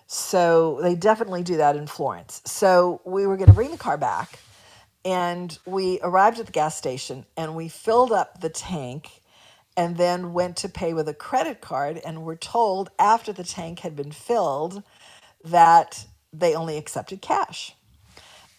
[0.07, 2.43] So they definitely do that in Florence.
[2.45, 4.41] So we were going to bring the car back
[5.05, 9.20] and we arrived at the gas station and we filled up the tank
[9.81, 13.79] and then went to pay with a credit card and were told after the tank
[13.79, 14.83] had been filled
[15.43, 16.05] that
[16.35, 17.75] they only accepted cash.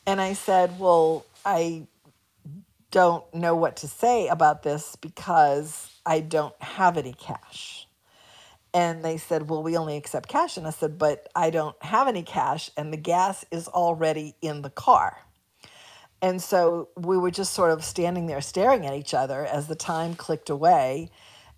[0.07, 1.85] And I said, Well, I
[2.89, 7.87] don't know what to say about this because I don't have any cash.
[8.73, 10.57] And they said, Well, we only accept cash.
[10.57, 14.63] And I said, But I don't have any cash, and the gas is already in
[14.63, 15.19] the car.
[16.21, 19.75] And so we were just sort of standing there staring at each other as the
[19.75, 21.09] time clicked away.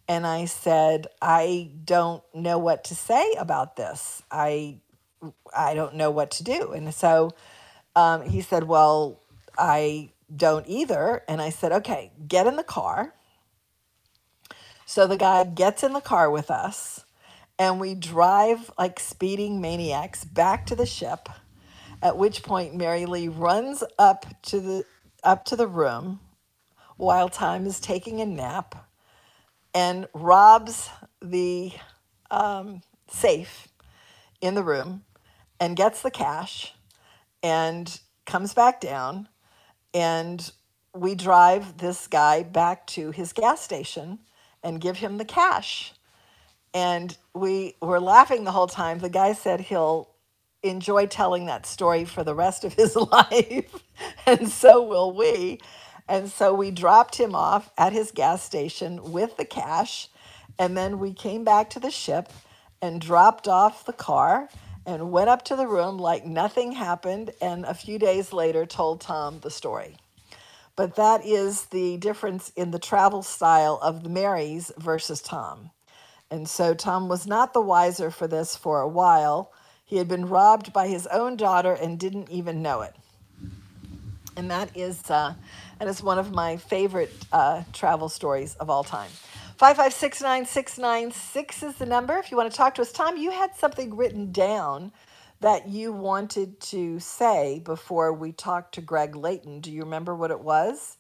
[0.08, 4.24] And I said, I don't know what to say about this.
[4.32, 4.80] I,
[5.56, 6.74] I don't know what to do.
[6.74, 7.32] And so
[7.96, 9.22] um, he said, Well,
[9.58, 11.24] I don't either.
[11.28, 13.14] And I said, okay, get in the car.
[14.86, 17.06] So the guy gets in the car with us,
[17.58, 21.30] and we drive like speeding maniacs back to the ship.
[22.04, 24.86] At which point Mary Lee runs up to the
[25.24, 26.20] up to the room
[26.98, 28.90] while Tom is taking a nap
[29.74, 30.90] and robs
[31.22, 31.72] the
[32.30, 33.70] um, safe
[34.42, 35.06] in the room
[35.62, 36.74] and gets the cash
[37.42, 39.30] and comes back down.
[39.94, 40.52] And
[40.94, 44.20] we drive this guy back to his gas station
[44.62, 45.94] and give him the cash.
[46.74, 49.00] And we were laughing the whole time.
[49.00, 50.13] The guy said he'll
[50.64, 53.84] enjoy telling that story for the rest of his life
[54.26, 55.60] and so will we
[56.10, 60.10] and so we dropped him off at his gas station with the cash
[60.60, 62.30] and then we came back to the ship
[62.82, 64.50] and dropped off the car
[64.86, 69.02] and went up to the room like nothing happened and a few days later told
[69.02, 69.98] Tom the story.
[70.76, 75.72] But that is the difference in the travel style of the Marys versus Tom.
[76.32, 79.52] And so Tom was not the wiser for this for a while.
[79.94, 82.96] He had been robbed by his own daughter and didn't even know it.
[84.36, 85.36] And that is, uh,
[85.78, 89.12] that is one of my favorite uh, travel stories of all time.
[89.60, 92.92] 5569696 is the number if you want to talk to us.
[92.92, 94.92] Tom, you had something written down
[95.42, 99.60] that you wanted to say before we talked to Greg Layton.
[99.60, 100.98] Do you remember what it was?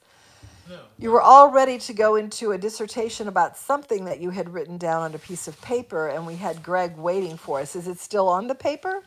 [0.69, 0.80] No.
[0.98, 4.77] You were all ready to go into a dissertation about something that you had written
[4.77, 7.76] down on a piece of paper, and we had Greg waiting for us.
[7.76, 9.03] Is it still on the paper?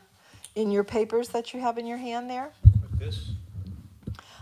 [0.55, 2.51] In your papers that you have in your hand there?
[2.63, 3.31] Like this?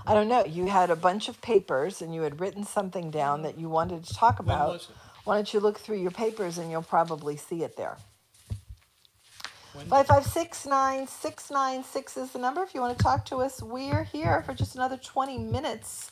[0.07, 0.45] I don't know.
[0.45, 4.03] You had a bunch of papers and you had written something down that you wanted
[4.05, 4.69] to talk When about.
[4.73, 4.89] was it?
[5.23, 7.97] Why don't you look through your papers and you'll probably see it there.
[9.73, 13.61] When- 5569696 is the number if you want to talk to us.
[13.61, 16.11] We're here for just another 20 minutes.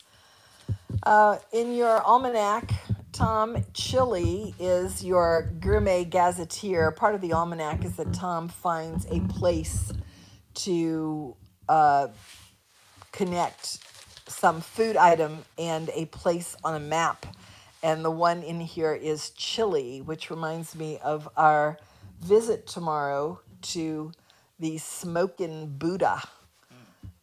[1.02, 2.72] Uh, in your almanac,
[3.12, 6.90] Tom Chili is your gourmet gazetteer.
[6.90, 9.92] Part of the almanac is that Tom finds a place
[10.54, 11.36] to
[11.68, 12.08] uh,
[13.12, 13.78] connect
[14.26, 17.26] some food item and a place on a map.
[17.82, 21.78] And the one in here is Chile, which reminds me of our
[22.20, 24.12] visit tomorrow to
[24.58, 26.22] the Smokin' Buddha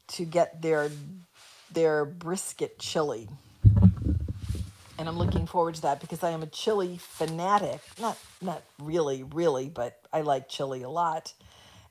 [0.07, 0.91] to get their
[1.73, 3.29] their brisket chili.
[4.97, 7.81] And I'm looking forward to that because I am a chili fanatic.
[7.99, 11.33] Not not really, really, but I like chili a lot.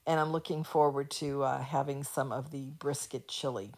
[0.06, 3.72] And I'm looking forward to uh, having some of the brisket chili.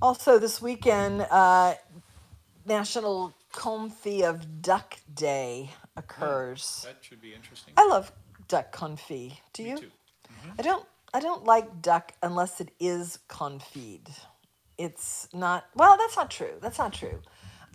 [0.00, 1.74] Also, this weekend, uh,
[2.66, 6.82] National Confit of Duck Day occurs.
[6.84, 7.72] That should be interesting.
[7.76, 8.12] I love
[8.48, 9.32] duck confit.
[9.52, 9.78] Do you?
[9.78, 9.90] too.
[10.58, 10.84] I don't.
[11.16, 14.06] I don't like duck unless it is confit.
[14.76, 15.64] It's not.
[15.74, 16.52] Well, that's not true.
[16.60, 17.22] That's not true.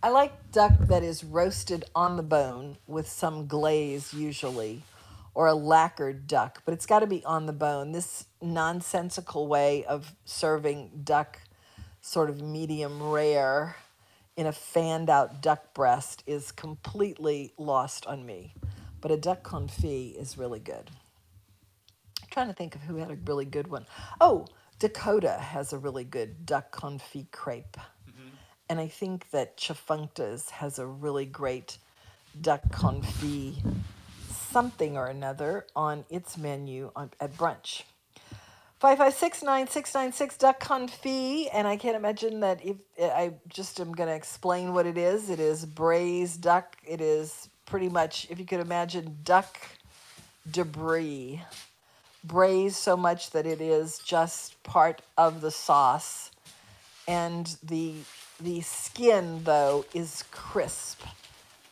[0.03, 4.83] I like duck that is roasted on the bone with some glaze, usually,
[5.33, 7.93] or a lacquered duck, but it's got to be on the bone.
[7.93, 11.39] This nonsensical way of serving duck,
[11.99, 13.75] sort of medium rare,
[14.37, 18.53] in a fanned out duck breast is completely lost on me.
[19.01, 20.91] But a duck confit is really good.
[22.31, 23.85] Trying to think of who had a really good one.
[24.19, 24.47] Oh,
[24.79, 27.77] Dakota has a really good duck confit crepe.
[28.09, 28.29] Mm-hmm.
[28.69, 31.77] And I think that Tchefuncte's has a really great
[32.39, 33.57] duck confit
[34.29, 37.83] something or another on its menu on, at brunch.
[38.81, 44.15] 5569696 duck confit and i can't imagine that if eh, i just am going to
[44.15, 48.59] explain what it is it is braised duck it is pretty much if you could
[48.59, 49.55] imagine duck
[50.49, 51.39] debris
[52.23, 56.31] braised so much that it is just part of the sauce
[57.07, 57.95] and the
[58.39, 61.01] the skin though is crisp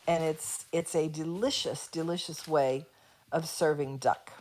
[0.06, 2.86] and it's it's a delicious delicious way
[3.32, 4.32] of serving duck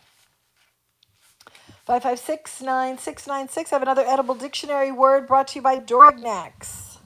[1.90, 3.57] 5569696.
[3.57, 6.99] I have another edible dictionary word brought to you by Dorignac's,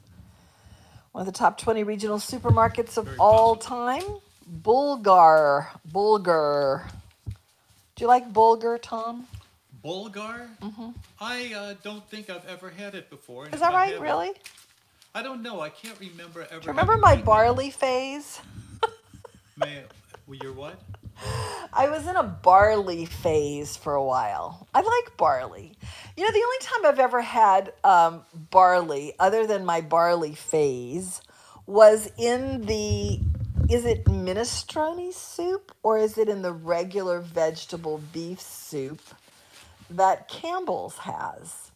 [1.14, 4.04] one of the top 20 regional supermarkets of all time.
[4.46, 5.70] Bulgar.
[5.90, 6.92] Bulgur.
[7.96, 9.28] Do you like bulgur, Tom?
[9.84, 10.50] Bulgar?
[10.62, 10.90] hmm
[11.20, 13.48] I uh, don't think I've ever had it before.
[13.50, 14.32] Is that I right, it- really?
[15.16, 15.62] I don't know.
[15.62, 16.60] I can't remember ever.
[16.62, 17.24] Do you remember my it.
[17.26, 18.42] barley phase?
[19.58, 19.84] May,
[20.26, 20.80] well, your what?
[21.72, 24.68] I was in a barley phase for a while.
[24.74, 25.74] I like barley.
[26.18, 31.22] You know, the only time I've ever had um, barley, other than my barley phase,
[31.68, 33.20] was in the.
[33.70, 39.00] Is it minestrone soup or is it in the regular vegetable beef soup
[39.90, 41.72] that Campbell's has?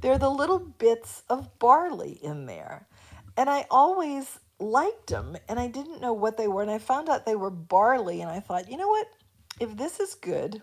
[0.00, 2.86] There are the little bits of barley in there.
[3.36, 6.62] And I always liked them and I didn't know what they were.
[6.62, 8.22] And I found out they were barley.
[8.22, 9.06] And I thought, you know what?
[9.60, 10.62] If this is good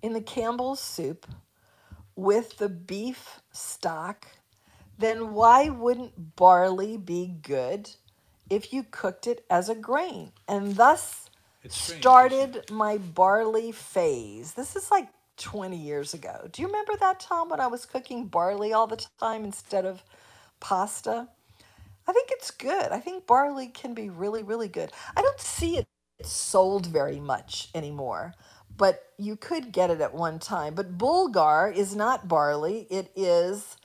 [0.00, 1.26] in the Campbell's soup
[2.16, 4.26] with the beef stock,
[4.96, 7.90] then why wouldn't barley be good
[8.50, 10.32] if you cooked it as a grain?
[10.46, 11.30] And thus
[11.68, 14.54] started my barley phase.
[14.54, 15.08] This is like
[15.38, 16.48] 20 years ago.
[16.52, 20.02] Do you remember that, Tom, when I was cooking barley all the time instead of
[20.60, 21.28] pasta?
[22.06, 22.90] I think it's good.
[22.90, 24.92] I think barley can be really, really good.
[25.16, 25.86] I don't see it
[26.22, 28.34] sold very much anymore,
[28.76, 30.74] but you could get it at one time.
[30.74, 33.76] But bulgar is not barley, it is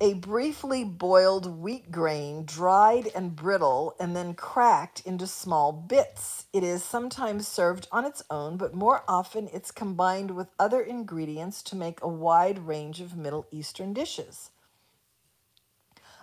[0.00, 6.46] a briefly boiled wheat grain, dried and brittle, and then cracked into small bits.
[6.52, 11.62] It is sometimes served on its own, but more often it's combined with other ingredients
[11.64, 14.50] to make a wide range of Middle Eastern dishes.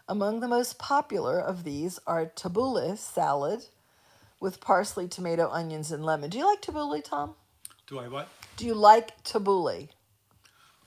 [0.08, 3.66] Among the most popular of these are tabbouleh salad
[4.42, 6.30] with parsley, tomato, onions, and lemon.
[6.30, 7.36] Do you like tabbouleh, Tom?
[7.88, 8.28] Do I what?
[8.58, 9.90] Do you like tabbouleh?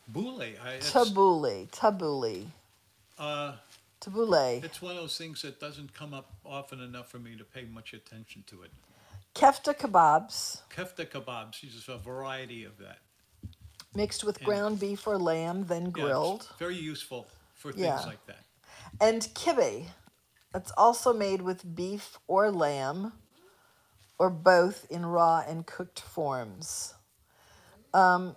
[0.06, 0.42] Boule.
[0.42, 2.46] I, Tabbouleh, tabbouleh,
[3.24, 3.52] uh,
[4.00, 4.62] tabbouleh.
[4.64, 7.64] it's one of those things that doesn't come up often enough for me to pay
[7.64, 8.70] much attention to it.
[9.34, 12.98] Kefta kebabs Kefta kebabs, there's a variety of that.
[13.96, 16.48] mixed with ground beef or lamb, then Yeah, it's grilled.
[16.58, 18.06] very useful for things Yeah.
[18.06, 18.44] like that.
[19.00, 19.86] And kibbeh.
[20.54, 23.12] It's also made with beef or lamb,
[24.18, 26.94] or both in raw and cooked forms.
[27.92, 28.36] Um,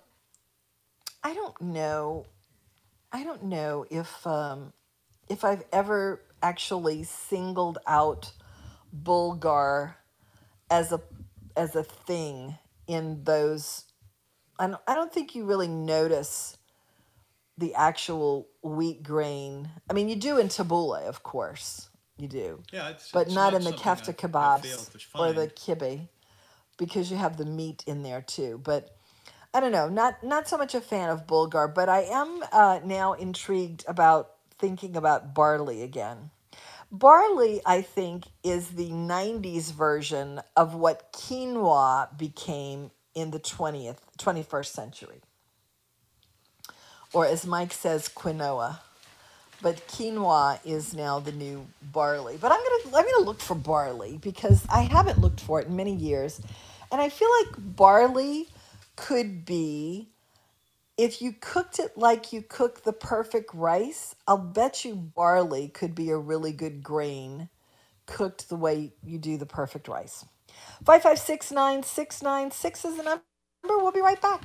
[1.24, 2.26] I don't know.
[3.12, 4.74] I don't know if um,
[5.30, 8.32] if I've ever actually singled out
[8.94, 9.98] Bulgar
[10.70, 11.02] as a
[11.56, 13.86] as a thing in those.
[14.60, 16.58] I don't, I don't think you really notice
[17.58, 19.70] the actual wheat grain.
[19.90, 22.64] I mean, you do in tabbouleh, of course, you do.
[22.72, 25.56] Yeah, it's- but it's not, not in the kefta kebabs or the find.
[25.56, 26.08] kibbeh,
[26.78, 28.60] because you have the meat in there too.
[28.64, 28.96] But
[29.54, 32.80] I don't know, not not so much a fan of Bulgar, but I am uh,
[32.84, 36.32] now intrigued about thinking about barley again.
[36.92, 44.68] Barley, I think, is the 90s version of what quinoa became in the 20th, 21st
[44.68, 45.22] century.
[47.12, 48.80] Or as Mike says, quinoa.
[49.62, 52.38] But quinoa is now the new barley.
[52.40, 55.76] But I'm gonna I'm gonna look for barley because I haven't looked for it in
[55.76, 56.40] many years.
[56.92, 58.48] And I feel like barley
[58.96, 60.10] could be
[60.98, 65.94] if you cooked it like you cook the perfect rice, I'll bet you barley could
[65.94, 67.50] be a really good grain
[68.08, 70.26] cooked the way you do the perfect rice.
[70.86, 73.24] 5569696 is the number.
[73.64, 74.42] We'll be right back.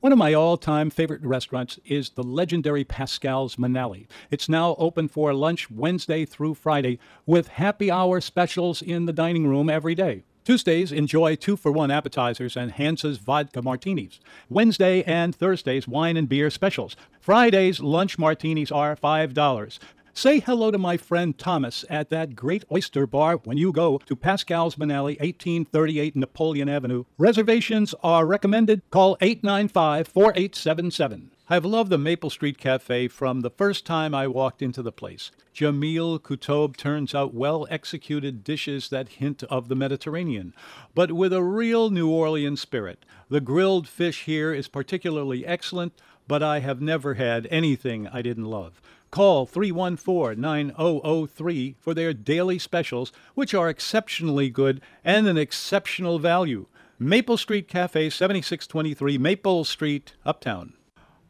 [0.00, 4.06] One of my all time favorite restaurants is the legendary Pascal's Manale.
[4.30, 9.46] It's now open for lunch Wednesday through Friday with happy hour specials in the dining
[9.46, 10.24] room every day.
[10.44, 14.20] Tuesdays, enjoy two for one appetizers and Hans's vodka martinis.
[14.50, 16.96] Wednesday and Thursdays, wine and beer specials.
[17.18, 19.78] Fridays, lunch martinis are $5.
[20.12, 24.14] Say hello to my friend Thomas at that great oyster bar when you go to
[24.14, 27.04] Pascal's Manale, 1838 Napoleon Avenue.
[27.16, 28.82] Reservations are recommended.
[28.90, 31.30] Call 895 4877.
[31.46, 35.30] I've loved the Maple Street Cafe from the first time I walked into the place.
[35.54, 40.54] Jamil Kutob turns out well executed dishes that hint of the Mediterranean,
[40.94, 43.04] but with a real New Orleans spirit.
[43.28, 45.92] The grilled fish here is particularly excellent,
[46.26, 48.80] but I have never had anything I didn't love.
[49.10, 56.68] Call 314 9003 for their daily specials, which are exceptionally good and an exceptional value.
[56.98, 60.72] Maple Street Cafe, 7623 Maple Street, Uptown.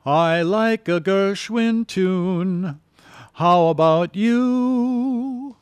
[0.07, 2.79] I like a Gershwin tune.
[3.33, 5.57] How about you?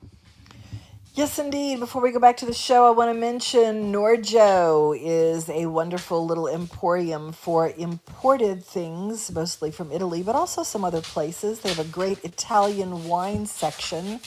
[1.15, 1.79] Yes, indeed.
[1.79, 6.27] Before we go back to the show, I want to mention Nor-Joe is a wonderful
[6.27, 11.61] little emporium for imported things, mostly from Italy, but also some other places.
[11.61, 14.19] They have a great Italian wine section,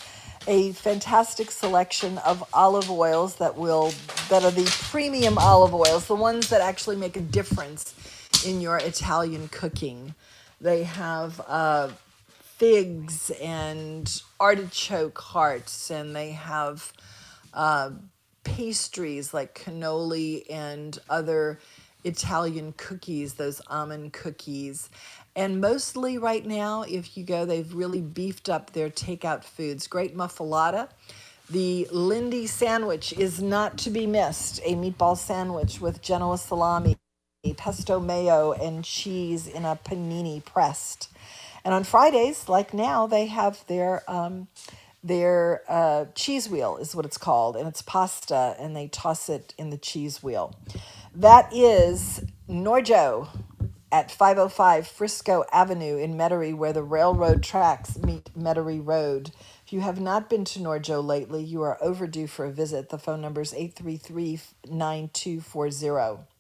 [0.48, 3.92] a fantastic selection of olive oils that will
[4.30, 7.94] that are the premium olive oils, the ones that actually make a difference
[8.44, 10.16] in your Italian cooking.
[10.60, 11.90] They have uh,
[12.58, 16.92] figs and artichoke hearts, and they have
[17.54, 17.92] uh,
[18.44, 21.60] pastries like cannoli and other
[22.04, 24.90] Italian cookies, those almond cookies.
[25.36, 29.88] And mostly right now, if you go, they've really beefed up their takeout foods.
[29.88, 30.90] Great muffuletta.
[31.50, 36.96] The Lindy sandwich is not to be missed, a meatball sandwich with Genoa salami
[37.54, 41.10] pesto mayo and cheese in a panini pressed.
[41.64, 44.48] And on Fridays, like now, they have their um,
[45.04, 49.54] their uh, cheese wheel is what it's called, and it's pasta, and they toss it
[49.58, 50.56] in the cheese wheel.
[51.14, 53.30] That is Nor-Joe
[53.92, 59.32] at 505 Frisco Avenue in Metairie, where the railroad tracks meet Metairie Road.
[59.66, 62.90] If you have not been to Nor-Joe lately, you are overdue for a visit.
[62.90, 66.35] The phone number is 833 9240.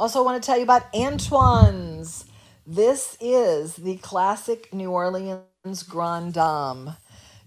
[0.00, 2.24] Also, want to tell you about Antoine's.
[2.66, 6.94] This is the classic New Orleans Grand Dame.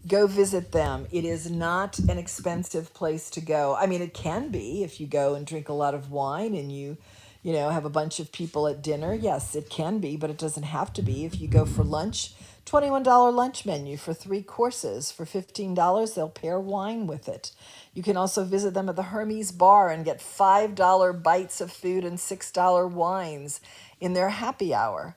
[0.07, 1.07] Go visit them.
[1.11, 3.75] It is not an expensive place to go.
[3.75, 6.71] I mean, it can be if you go and drink a lot of wine and
[6.71, 6.97] you,
[7.41, 9.15] you know, have a bunch of people at dinner.
[9.15, 11.25] Yes, it can be, but it doesn't have to be.
[11.25, 12.35] If you go for lunch,
[12.67, 15.11] $21 lunch menu for three courses.
[15.11, 17.51] For $15, they'll pair wine with it.
[17.93, 22.03] You can also visit them at the Hermes Bar and get $5 bites of food
[22.03, 23.61] and $6 wines
[23.99, 25.15] in their happy hour.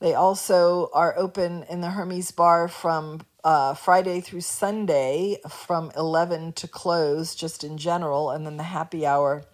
[0.00, 6.52] They also are open in the Hermes Bar from uh, Friday through Sunday from 11
[6.54, 9.44] to close, just in general, and then the happy hour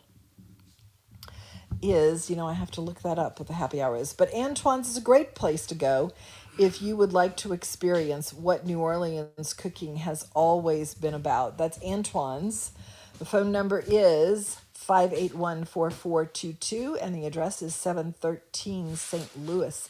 [1.80, 4.12] is, you know, I have to look that up what the happy hour is.
[4.12, 6.12] But Antoine's is a great place to go
[6.58, 11.58] if you would like to experience what New Orleans cooking has always been about.
[11.58, 12.72] That's Antoine's.
[13.18, 19.46] The phone number is 581 4422, and the address is 713 St.
[19.46, 19.88] Louis.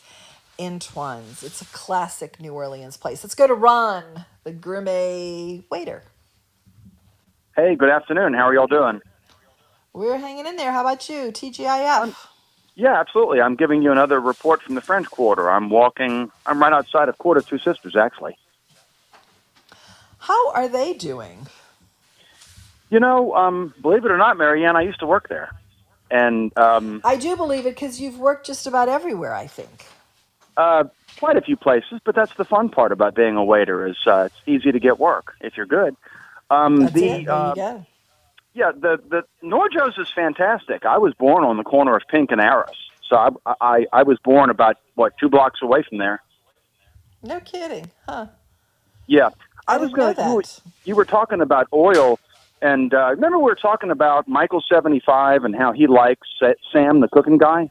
[0.58, 1.42] Antoine's.
[1.42, 3.24] It's a classic New Orleans place.
[3.24, 6.04] Let's go to Ron, the gourmet waiter.
[7.56, 8.34] Hey, good afternoon.
[8.34, 9.00] How are y'all doing?
[9.92, 10.72] We're hanging in there.
[10.72, 12.14] How about you, TGIF?
[12.76, 13.40] Yeah, absolutely.
[13.40, 15.48] I'm giving you another report from the French Quarter.
[15.48, 18.36] I'm walking, I'm right outside of Court of Two Sisters, actually.
[20.18, 21.46] How are they doing?
[22.90, 25.50] You know, um, believe it or not, Marianne, I used to work there.
[26.10, 29.86] And um, I do believe it because you've worked just about everywhere, I think.
[30.56, 30.84] uh,
[31.18, 34.28] quite a few places, but that's the fun part about being a waiter is uh,
[34.28, 35.96] it's easy to get work if you're good.
[36.50, 37.24] Um, That's the, it.
[37.24, 37.86] There uh, you go.
[38.54, 40.86] Yeah, the the Nor-Joe's is fantastic.
[40.86, 42.70] I was born on the corner of Pink and Aris,
[43.08, 46.22] so I I, I was born about what two blocks away from there.
[47.22, 48.26] No kidding, huh?
[49.06, 49.30] Yeah,
[49.66, 50.14] I, I was going.
[50.16, 50.42] You, were-
[50.84, 52.20] you were talking about oil,
[52.62, 56.28] and uh, remember we were talking about Michael seventy five and how he likes
[56.72, 57.70] Sam the cooking guy.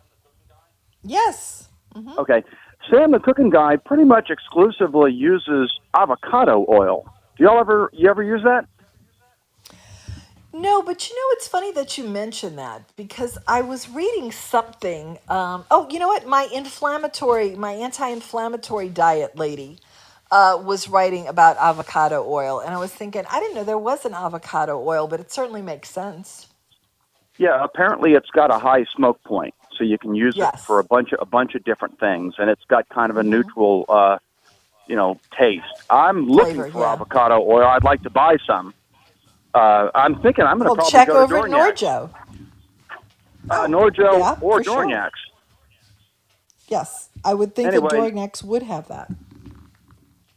[1.03, 1.69] Yes.
[1.95, 2.18] Mhm.
[2.18, 2.43] Okay,
[2.89, 7.05] Sam the cooking guy pretty much exclusively uses avocado oil.
[7.38, 8.65] Do y'all ever you ever use that?
[10.53, 15.17] No, but you know, it's funny that you mention that because I was reading something.
[15.27, 16.27] Um, oh, you know what?
[16.27, 19.80] My inflammatory, my anti-inflammatory diet lady
[20.31, 24.05] uh, was writing about avocado oil, and I was thinking, I didn't know there was
[24.05, 26.47] an avocado oil, but it certainly makes sense.
[27.39, 30.84] Yeah, apparently it's got a high smoke point, so you can use it for a
[30.84, 34.19] bunch of a bunch of different things, and it's got kind of a neutral, uh,
[34.85, 35.65] you know, taste.
[35.89, 36.93] I'm looking Flavor, for yeah.
[36.93, 37.65] avocado oil.
[37.65, 38.75] I'd like to buy some.
[39.53, 42.09] Uh, I'm thinking I'm going to Well, probably check go over to at Nor-Joe.
[43.49, 45.11] Uh, Nor-Joe yeah, or for sure.
[46.67, 47.89] Yes, I would think Anyway.
[47.89, 49.11] that Dorignac's would have that.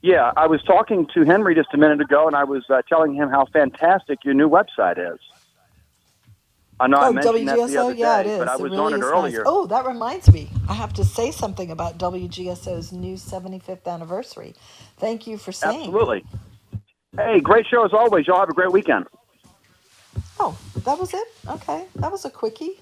[0.02, 3.14] Yeah, I was talking to Henry just a minute ago, and I was uh, telling
[3.14, 5.18] him how fantastic your new website is.
[6.78, 8.38] I know I oh, mentioned that the WGSO, other yeah, day, it is.
[8.38, 9.38] but I was really on it earlier.
[9.38, 9.46] nice.
[9.46, 10.50] Oh, that reminds me.
[10.68, 14.54] I have to say something about WGSO's new 75th anniversary.
[14.98, 15.80] Thank you for saying.
[15.86, 16.24] Absolutely.
[17.16, 18.26] Hey, great show as always.
[18.26, 19.06] Y'all have a great weekend.
[20.38, 21.26] Oh, that was it?
[21.48, 22.80] Okay, that was a quickie.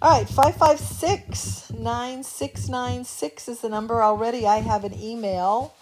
[0.00, 4.46] All right, 556 9696 is the number already.
[4.46, 5.74] I have an email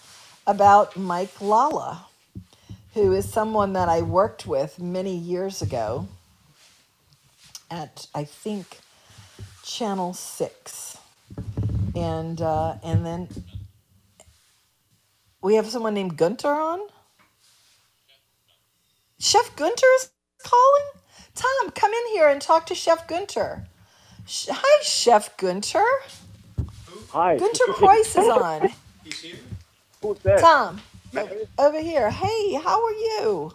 [0.44, 2.06] about Mike Lala,
[2.94, 6.08] who is someone that I worked with many years ago
[7.70, 8.78] at, I think,
[9.64, 10.98] Channel 6.
[11.94, 13.28] And, uh, and then
[15.40, 16.80] we have someone named Gunter on.
[19.20, 20.10] Chef Gunter is
[20.44, 21.02] calling?
[21.34, 23.66] Tom, come in here and talk to Chef Gunter.
[24.26, 25.84] Sh- Hi, Chef Gunter.
[27.10, 27.36] Hi.
[27.36, 28.68] Gunter Preuss is on.
[30.02, 30.38] Who's that?
[30.40, 30.80] Tom,
[31.58, 32.10] over here.
[32.10, 33.52] Hey, how are you?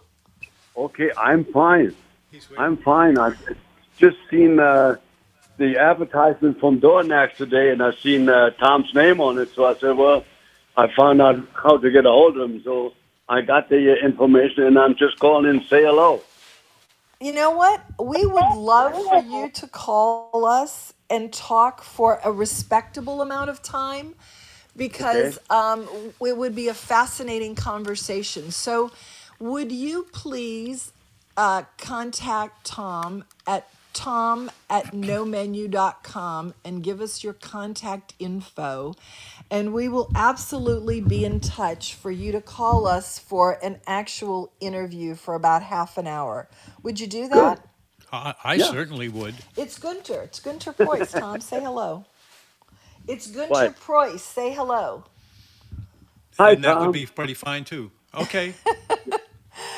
[0.76, 1.96] Okay, I'm fine.
[2.58, 3.18] I'm fine.
[3.18, 3.38] I've
[3.98, 4.96] just seen uh,
[5.58, 9.54] the advertisement from Dornax today, and I've seen uh, Tom's name on it.
[9.54, 10.26] So I said, well,
[10.76, 12.62] I found out how to get a hold of him.
[12.64, 12.94] So
[13.30, 16.22] I got the uh, information, and I'm just calling in to say hello.
[17.22, 17.82] You know what?
[18.00, 23.62] We would love for you to call us and talk for a respectable amount of
[23.62, 24.16] time
[24.76, 25.56] because Okay.
[25.56, 28.52] um, it would be a fascinating conversation.
[28.52, 28.92] So,
[29.40, 30.92] would you please
[31.38, 38.96] uh, contact Tom at tom at nomenu.com and give us your contact info
[39.52, 44.54] and we will absolutely be in touch for you to call us for an actual
[44.62, 46.50] interview for about half an hour
[46.84, 47.60] would you do that
[48.12, 48.74] I, I Yeah.
[48.74, 49.44] certainly would.
[49.58, 52.06] it's gunter it's gunter preuss tom say hello
[53.08, 53.74] it's gunter What?
[53.74, 55.06] preuss say hello
[56.40, 56.80] Hi, and that Tom.
[56.80, 57.92] would be pretty fine too.
[58.16, 58.56] Okay.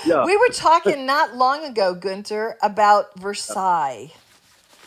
[0.05, 0.27] Yeah.
[0.27, 4.11] we were talking not long ago gunter about versailles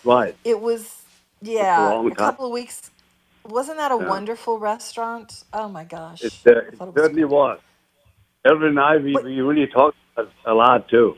[0.04, 0.36] Right.
[0.44, 1.04] It was,
[1.42, 2.90] yeah, long a couple of weeks.
[3.44, 4.06] Wasn't that a Yeah.
[4.08, 5.44] wonderful restaurant?
[5.52, 6.22] Oh my gosh.
[6.22, 7.60] It, uh, it certainly was.
[8.44, 11.16] Every night we, we really talked a, a lot too,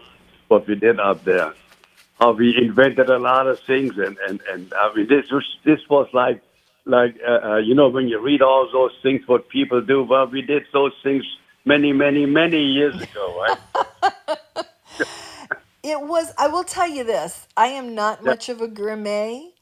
[0.48, 1.54] what we did up there.
[2.20, 5.80] How we invented a lot of things, and and and I mean this was this
[5.90, 6.42] was like
[6.86, 10.04] like uh, uh, you know when you read all those things what people do.
[10.04, 11.24] Well, we did those things
[11.64, 13.58] many many many years ago, right?
[15.82, 19.52] It was, I will tell you this I am not much of a gourmet.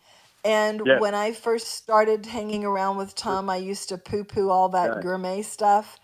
[0.45, 0.99] And Yeah.
[0.99, 4.99] when I first started hanging around with Tom, I used to poo poo all that
[4.99, 5.01] Right.
[5.01, 5.99] gourmet stuff.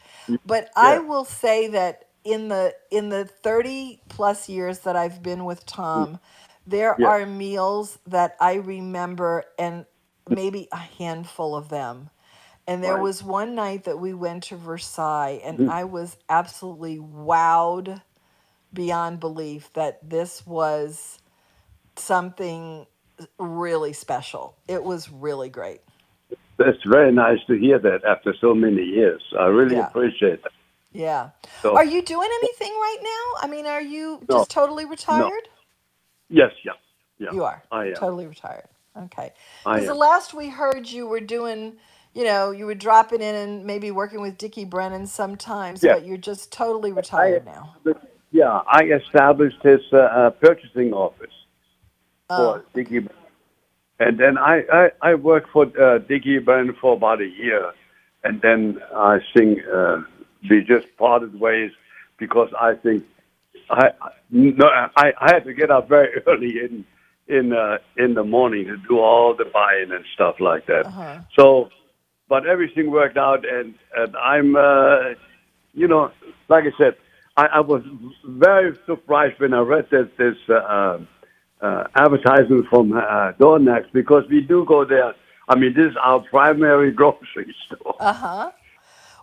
[0.44, 1.00] But I Yeah.
[1.00, 6.20] will say that in the in the 30 plus years that I've been with Tom,
[6.66, 7.06] there Yeah.
[7.06, 9.86] are meals that I remember and
[10.28, 12.10] maybe a handful of them.
[12.66, 12.98] And there Right.
[12.98, 15.68] was one night that we went to Versailles and Mhm.
[15.68, 18.02] I was absolutely wowed
[18.74, 21.18] beyond belief that this was
[21.96, 22.86] something
[23.38, 24.56] really special.
[24.68, 25.80] It was really great.
[26.58, 29.22] It's very nice to hear that after so many years.
[29.38, 29.86] I really Yeah.
[29.88, 30.52] appreciate that.
[30.92, 31.30] Yeah.
[31.60, 33.40] So- Are you doing anything right now?
[33.42, 34.38] I mean, are you No.
[34.38, 35.48] just totally retired?
[36.28, 36.72] Yes, yeah,
[37.18, 37.32] yeah.
[37.32, 37.62] You are.
[37.72, 37.94] I am.
[37.94, 38.68] Totally retired.
[38.96, 39.32] Okay.
[39.64, 41.76] Because the last we heard you were doing,
[42.12, 45.94] you know, you were dropping in and maybe working with Dickie Brennan sometimes, Yeah.
[45.94, 47.74] but you're just totally retired now.
[48.34, 51.36] Yeah, I established his uh, uh, purchasing office
[52.28, 52.36] Oh.
[52.36, 53.06] for Dickie,
[54.00, 57.72] and then I I, I worked for uh, Brennan for about a year,
[58.24, 59.98] and then I think uh,
[60.50, 61.70] we just parted ways
[62.18, 63.04] because I think
[63.70, 64.66] I I- no
[64.96, 66.84] I, I had to get up very early in
[67.28, 70.86] in uh, in the morning to do all the buying and stuff like that.
[70.86, 71.20] Uh-huh.
[71.38, 71.68] So,
[72.28, 75.10] but everything worked out, and and I'm, uh,
[75.72, 76.10] you know,
[76.48, 76.94] like I said,
[77.36, 77.82] I, I was
[78.24, 80.98] very surprised when I read that this uh, uh,
[81.60, 85.14] uh, advertisement from uh, Dornex because we do go there.
[85.48, 87.96] I mean, this is our primary grocery store.
[88.00, 88.52] Uh huh.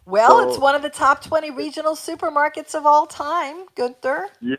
[0.05, 4.27] Well, it's one of the top 20 regional supermarkets of all time, Gunther.
[4.41, 4.55] Yeah,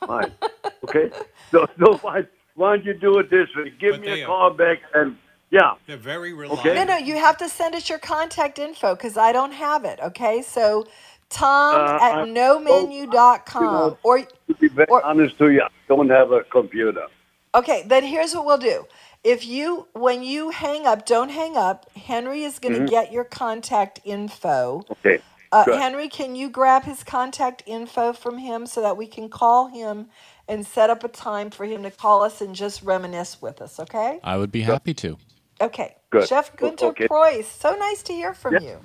[0.00, 0.32] fine.
[0.88, 1.10] Okay,
[1.50, 2.22] so so why
[2.54, 3.70] why don't you do it this way?
[3.78, 5.16] Give But me they a are- call back, and
[5.50, 6.84] yeah, They're very No, okay.
[6.84, 9.98] no, you have to send us your contact info because I don't have it.
[10.00, 10.86] Okay, so
[11.30, 15.68] Tom Uh, at I- nomenu.com you know, or To be very honest to you, I
[15.88, 17.06] don't have a computer.
[17.54, 18.84] okay, then here's what we'll do.
[19.24, 21.90] If you when you hang up, don't hang up.
[21.96, 22.88] Henry is going to Mhm.
[22.90, 24.84] get your contact info.
[24.90, 25.20] Okay.
[25.52, 25.64] Uh.
[25.76, 30.08] Henry, can you grab his contact info from him so that we can call him
[30.48, 33.80] and set up a time for him to call us and just reminisce with us?
[33.80, 34.20] Okay.
[34.22, 35.16] I would be happy to.
[35.60, 35.96] Okay.
[36.10, 36.28] Good.
[36.28, 37.08] Chef Gunter Okay.
[37.08, 38.78] Preuss, so nice to hear from you.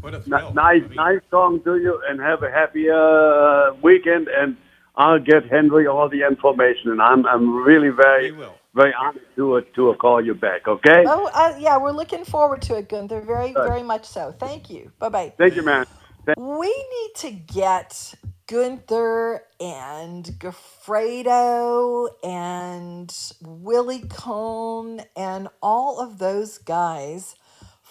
[0.00, 4.28] What a N- nice, nice talking to you, and have a happy uh, weekend.
[4.28, 4.56] And
[4.96, 8.30] I'll get Henry all the information, and I'm I'm really very
[8.74, 10.68] very honored to uh, to uh, call you back.
[10.68, 11.04] Okay.
[11.06, 13.20] Oh, uh, yeah, we're looking forward to it, Gunther.
[13.22, 13.66] Very, Good.
[13.68, 14.32] very much so.
[14.38, 14.92] Thank you.
[14.98, 15.32] Bye bye.
[15.36, 15.86] Thank you, man.
[16.26, 18.14] Thank- We need to get
[18.46, 23.12] Gunther and Goffredo and
[23.42, 27.34] Willy Coln and all of those guys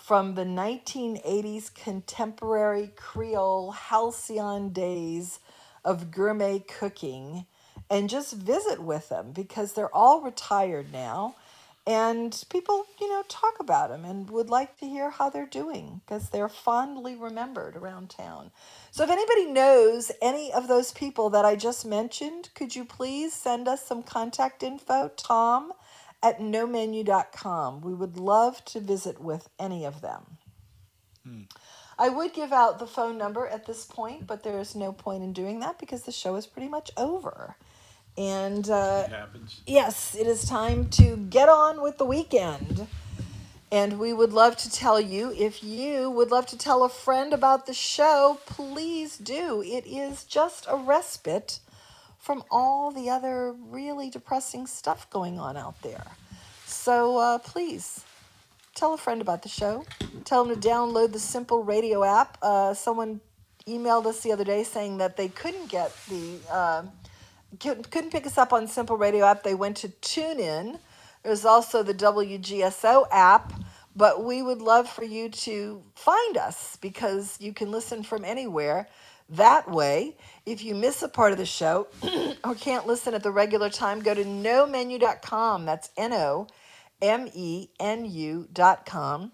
[0.08, 5.42] from the 1980s contemporary Creole halcyon days
[5.84, 7.46] of gourmet cooking
[7.90, 11.36] and just visit with them because they're all retired now
[11.86, 16.00] and people you know talk about them and would like to hear how they're doing
[16.06, 18.50] because they're fondly remembered around town.
[18.92, 23.34] So if anybody knows any of those people that i just mentioned could you please
[23.34, 25.74] send us some contact info tom
[26.24, 30.38] at nomenu.com we would love to visit with any of them
[32.00, 35.24] I would give out the phone number at this point, but there is no point
[35.24, 37.56] in doing that because the show is pretty much over.
[38.18, 39.62] And uh, happens.
[39.66, 42.88] yes, it is time to get on with the weekend.
[43.72, 47.34] And we would love to tell you if you would love to tell a friend
[47.34, 49.62] about the show, please do.
[49.66, 51.60] It is just a respite
[52.28, 56.04] from all the other really depressing stuff going on out there.
[56.66, 58.04] So uh, please
[58.76, 59.86] tell a friend about the show.
[60.26, 62.38] Tell them to download the Simple Radio app.
[62.42, 63.22] Uh, someone
[63.66, 66.84] emailed us the other day saying that they couldn't get the uh,
[67.62, 69.44] couldn't pick us up on Simple Radio app.
[69.44, 70.80] They went to TuneIn,
[71.24, 73.54] There's also the WGSO app,
[73.96, 78.90] but we would love for you to find us because you can listen from anywhere.
[79.30, 80.18] That way,
[80.48, 81.88] if you miss a part of the show
[82.44, 85.66] or can't listen at the regular time, go to nomenu.com.
[85.66, 86.48] That's N O
[87.02, 89.34] M E N U.com.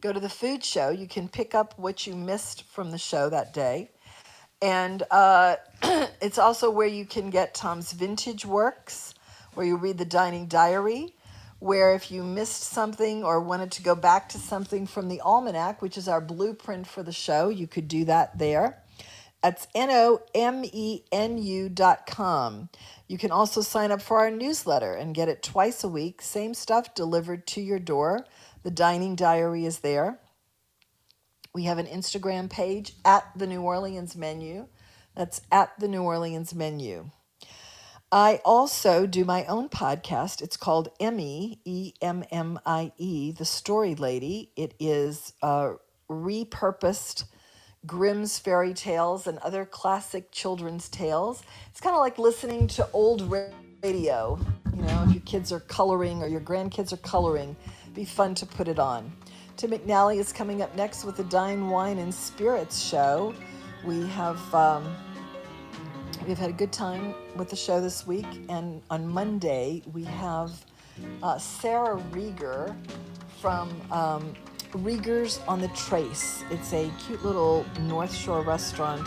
[0.00, 0.90] Go to the food show.
[0.90, 3.92] You can pick up what you missed from the show that day.
[4.60, 5.56] And uh,
[6.20, 9.14] it's also where you can get Tom's Vintage Works,
[9.54, 11.14] where you read the Dining Diary,
[11.60, 15.80] where if you missed something or wanted to go back to something from the Almanac,
[15.80, 18.81] which is our blueprint for the show, you could do that there.
[19.42, 22.68] That's N O M E N U dot com.
[23.08, 26.22] You can also sign up for our newsletter and get it twice a week.
[26.22, 28.24] Same stuff delivered to your door.
[28.62, 30.20] The dining diary is there.
[31.52, 34.68] We have an Instagram page at the New Orleans menu.
[35.14, 37.10] That's at the New Orleans menu.
[38.10, 40.40] I also do my own podcast.
[40.40, 44.52] It's called Emmy, E M M I E, The Story Lady.
[44.54, 45.72] It is uh,
[46.08, 47.24] repurposed
[47.84, 51.42] Grimm's fairy tales and other classic children's tales.
[51.70, 53.30] It's kind of like listening to old
[53.82, 54.38] radio.
[54.74, 57.56] You know, if your kids are coloring or your grandkids are coloring,
[57.92, 59.12] be fun to put it on.
[59.56, 63.34] Tim McNally is coming up next with the Dine Wine and Spirits show.
[63.84, 64.96] We have um,
[66.26, 70.52] we've had a good time with the show this week, and on Monday we have
[71.22, 72.76] uh, Sarah Rieger
[73.40, 74.34] from um,
[74.74, 76.44] Rieger's on the Trace.
[76.50, 79.06] It's a cute little North Shore restaurant.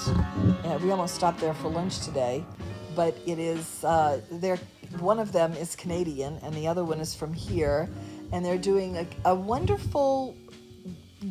[0.64, 2.46] Uh, we almost stopped there for lunch today,
[2.96, 4.60] but it is uh, they're
[5.00, 7.90] one of them is Canadian and the other one is from here,
[8.32, 10.36] and they're doing a, a wonderful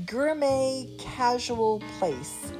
[0.06, 2.52] gourmet casual place.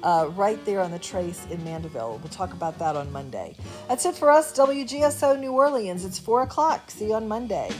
[0.00, 2.20] Uh, right there on the trace in Mandeville.
[2.22, 3.56] We'll talk about that on Monday.
[3.88, 6.04] That's it for us, WGSO New Orleans.
[6.04, 6.88] It's 4 o'clock.
[6.88, 7.74] See you on Monday.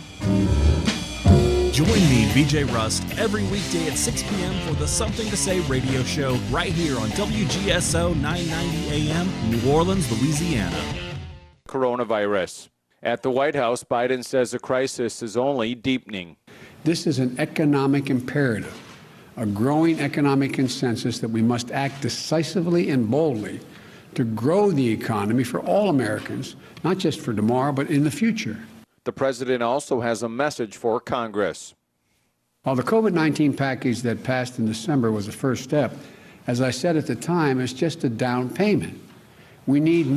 [1.78, 4.66] Join me, BJ Rust, every weekday at 6 p.m.
[4.66, 10.10] for the Something to Say radio show right here on WGSO 990 AM, New Orleans,
[10.10, 10.82] Louisiana.
[11.68, 12.68] Coronavirus.
[13.04, 16.36] At the White House, Biden says the crisis is only deepening.
[16.82, 18.76] This is an economic imperative,
[19.36, 23.60] a growing economic consensus that we must act decisively and boldly
[24.16, 28.58] to grow the economy for all Americans, not just for tomorrow, but in the future.
[29.04, 31.74] The president also has a message for Congress.
[32.62, 35.92] While the COVID 19 package that passed in December was a first step,
[36.46, 39.00] as I said at the time, it's just a down payment.
[39.66, 40.16] We need more.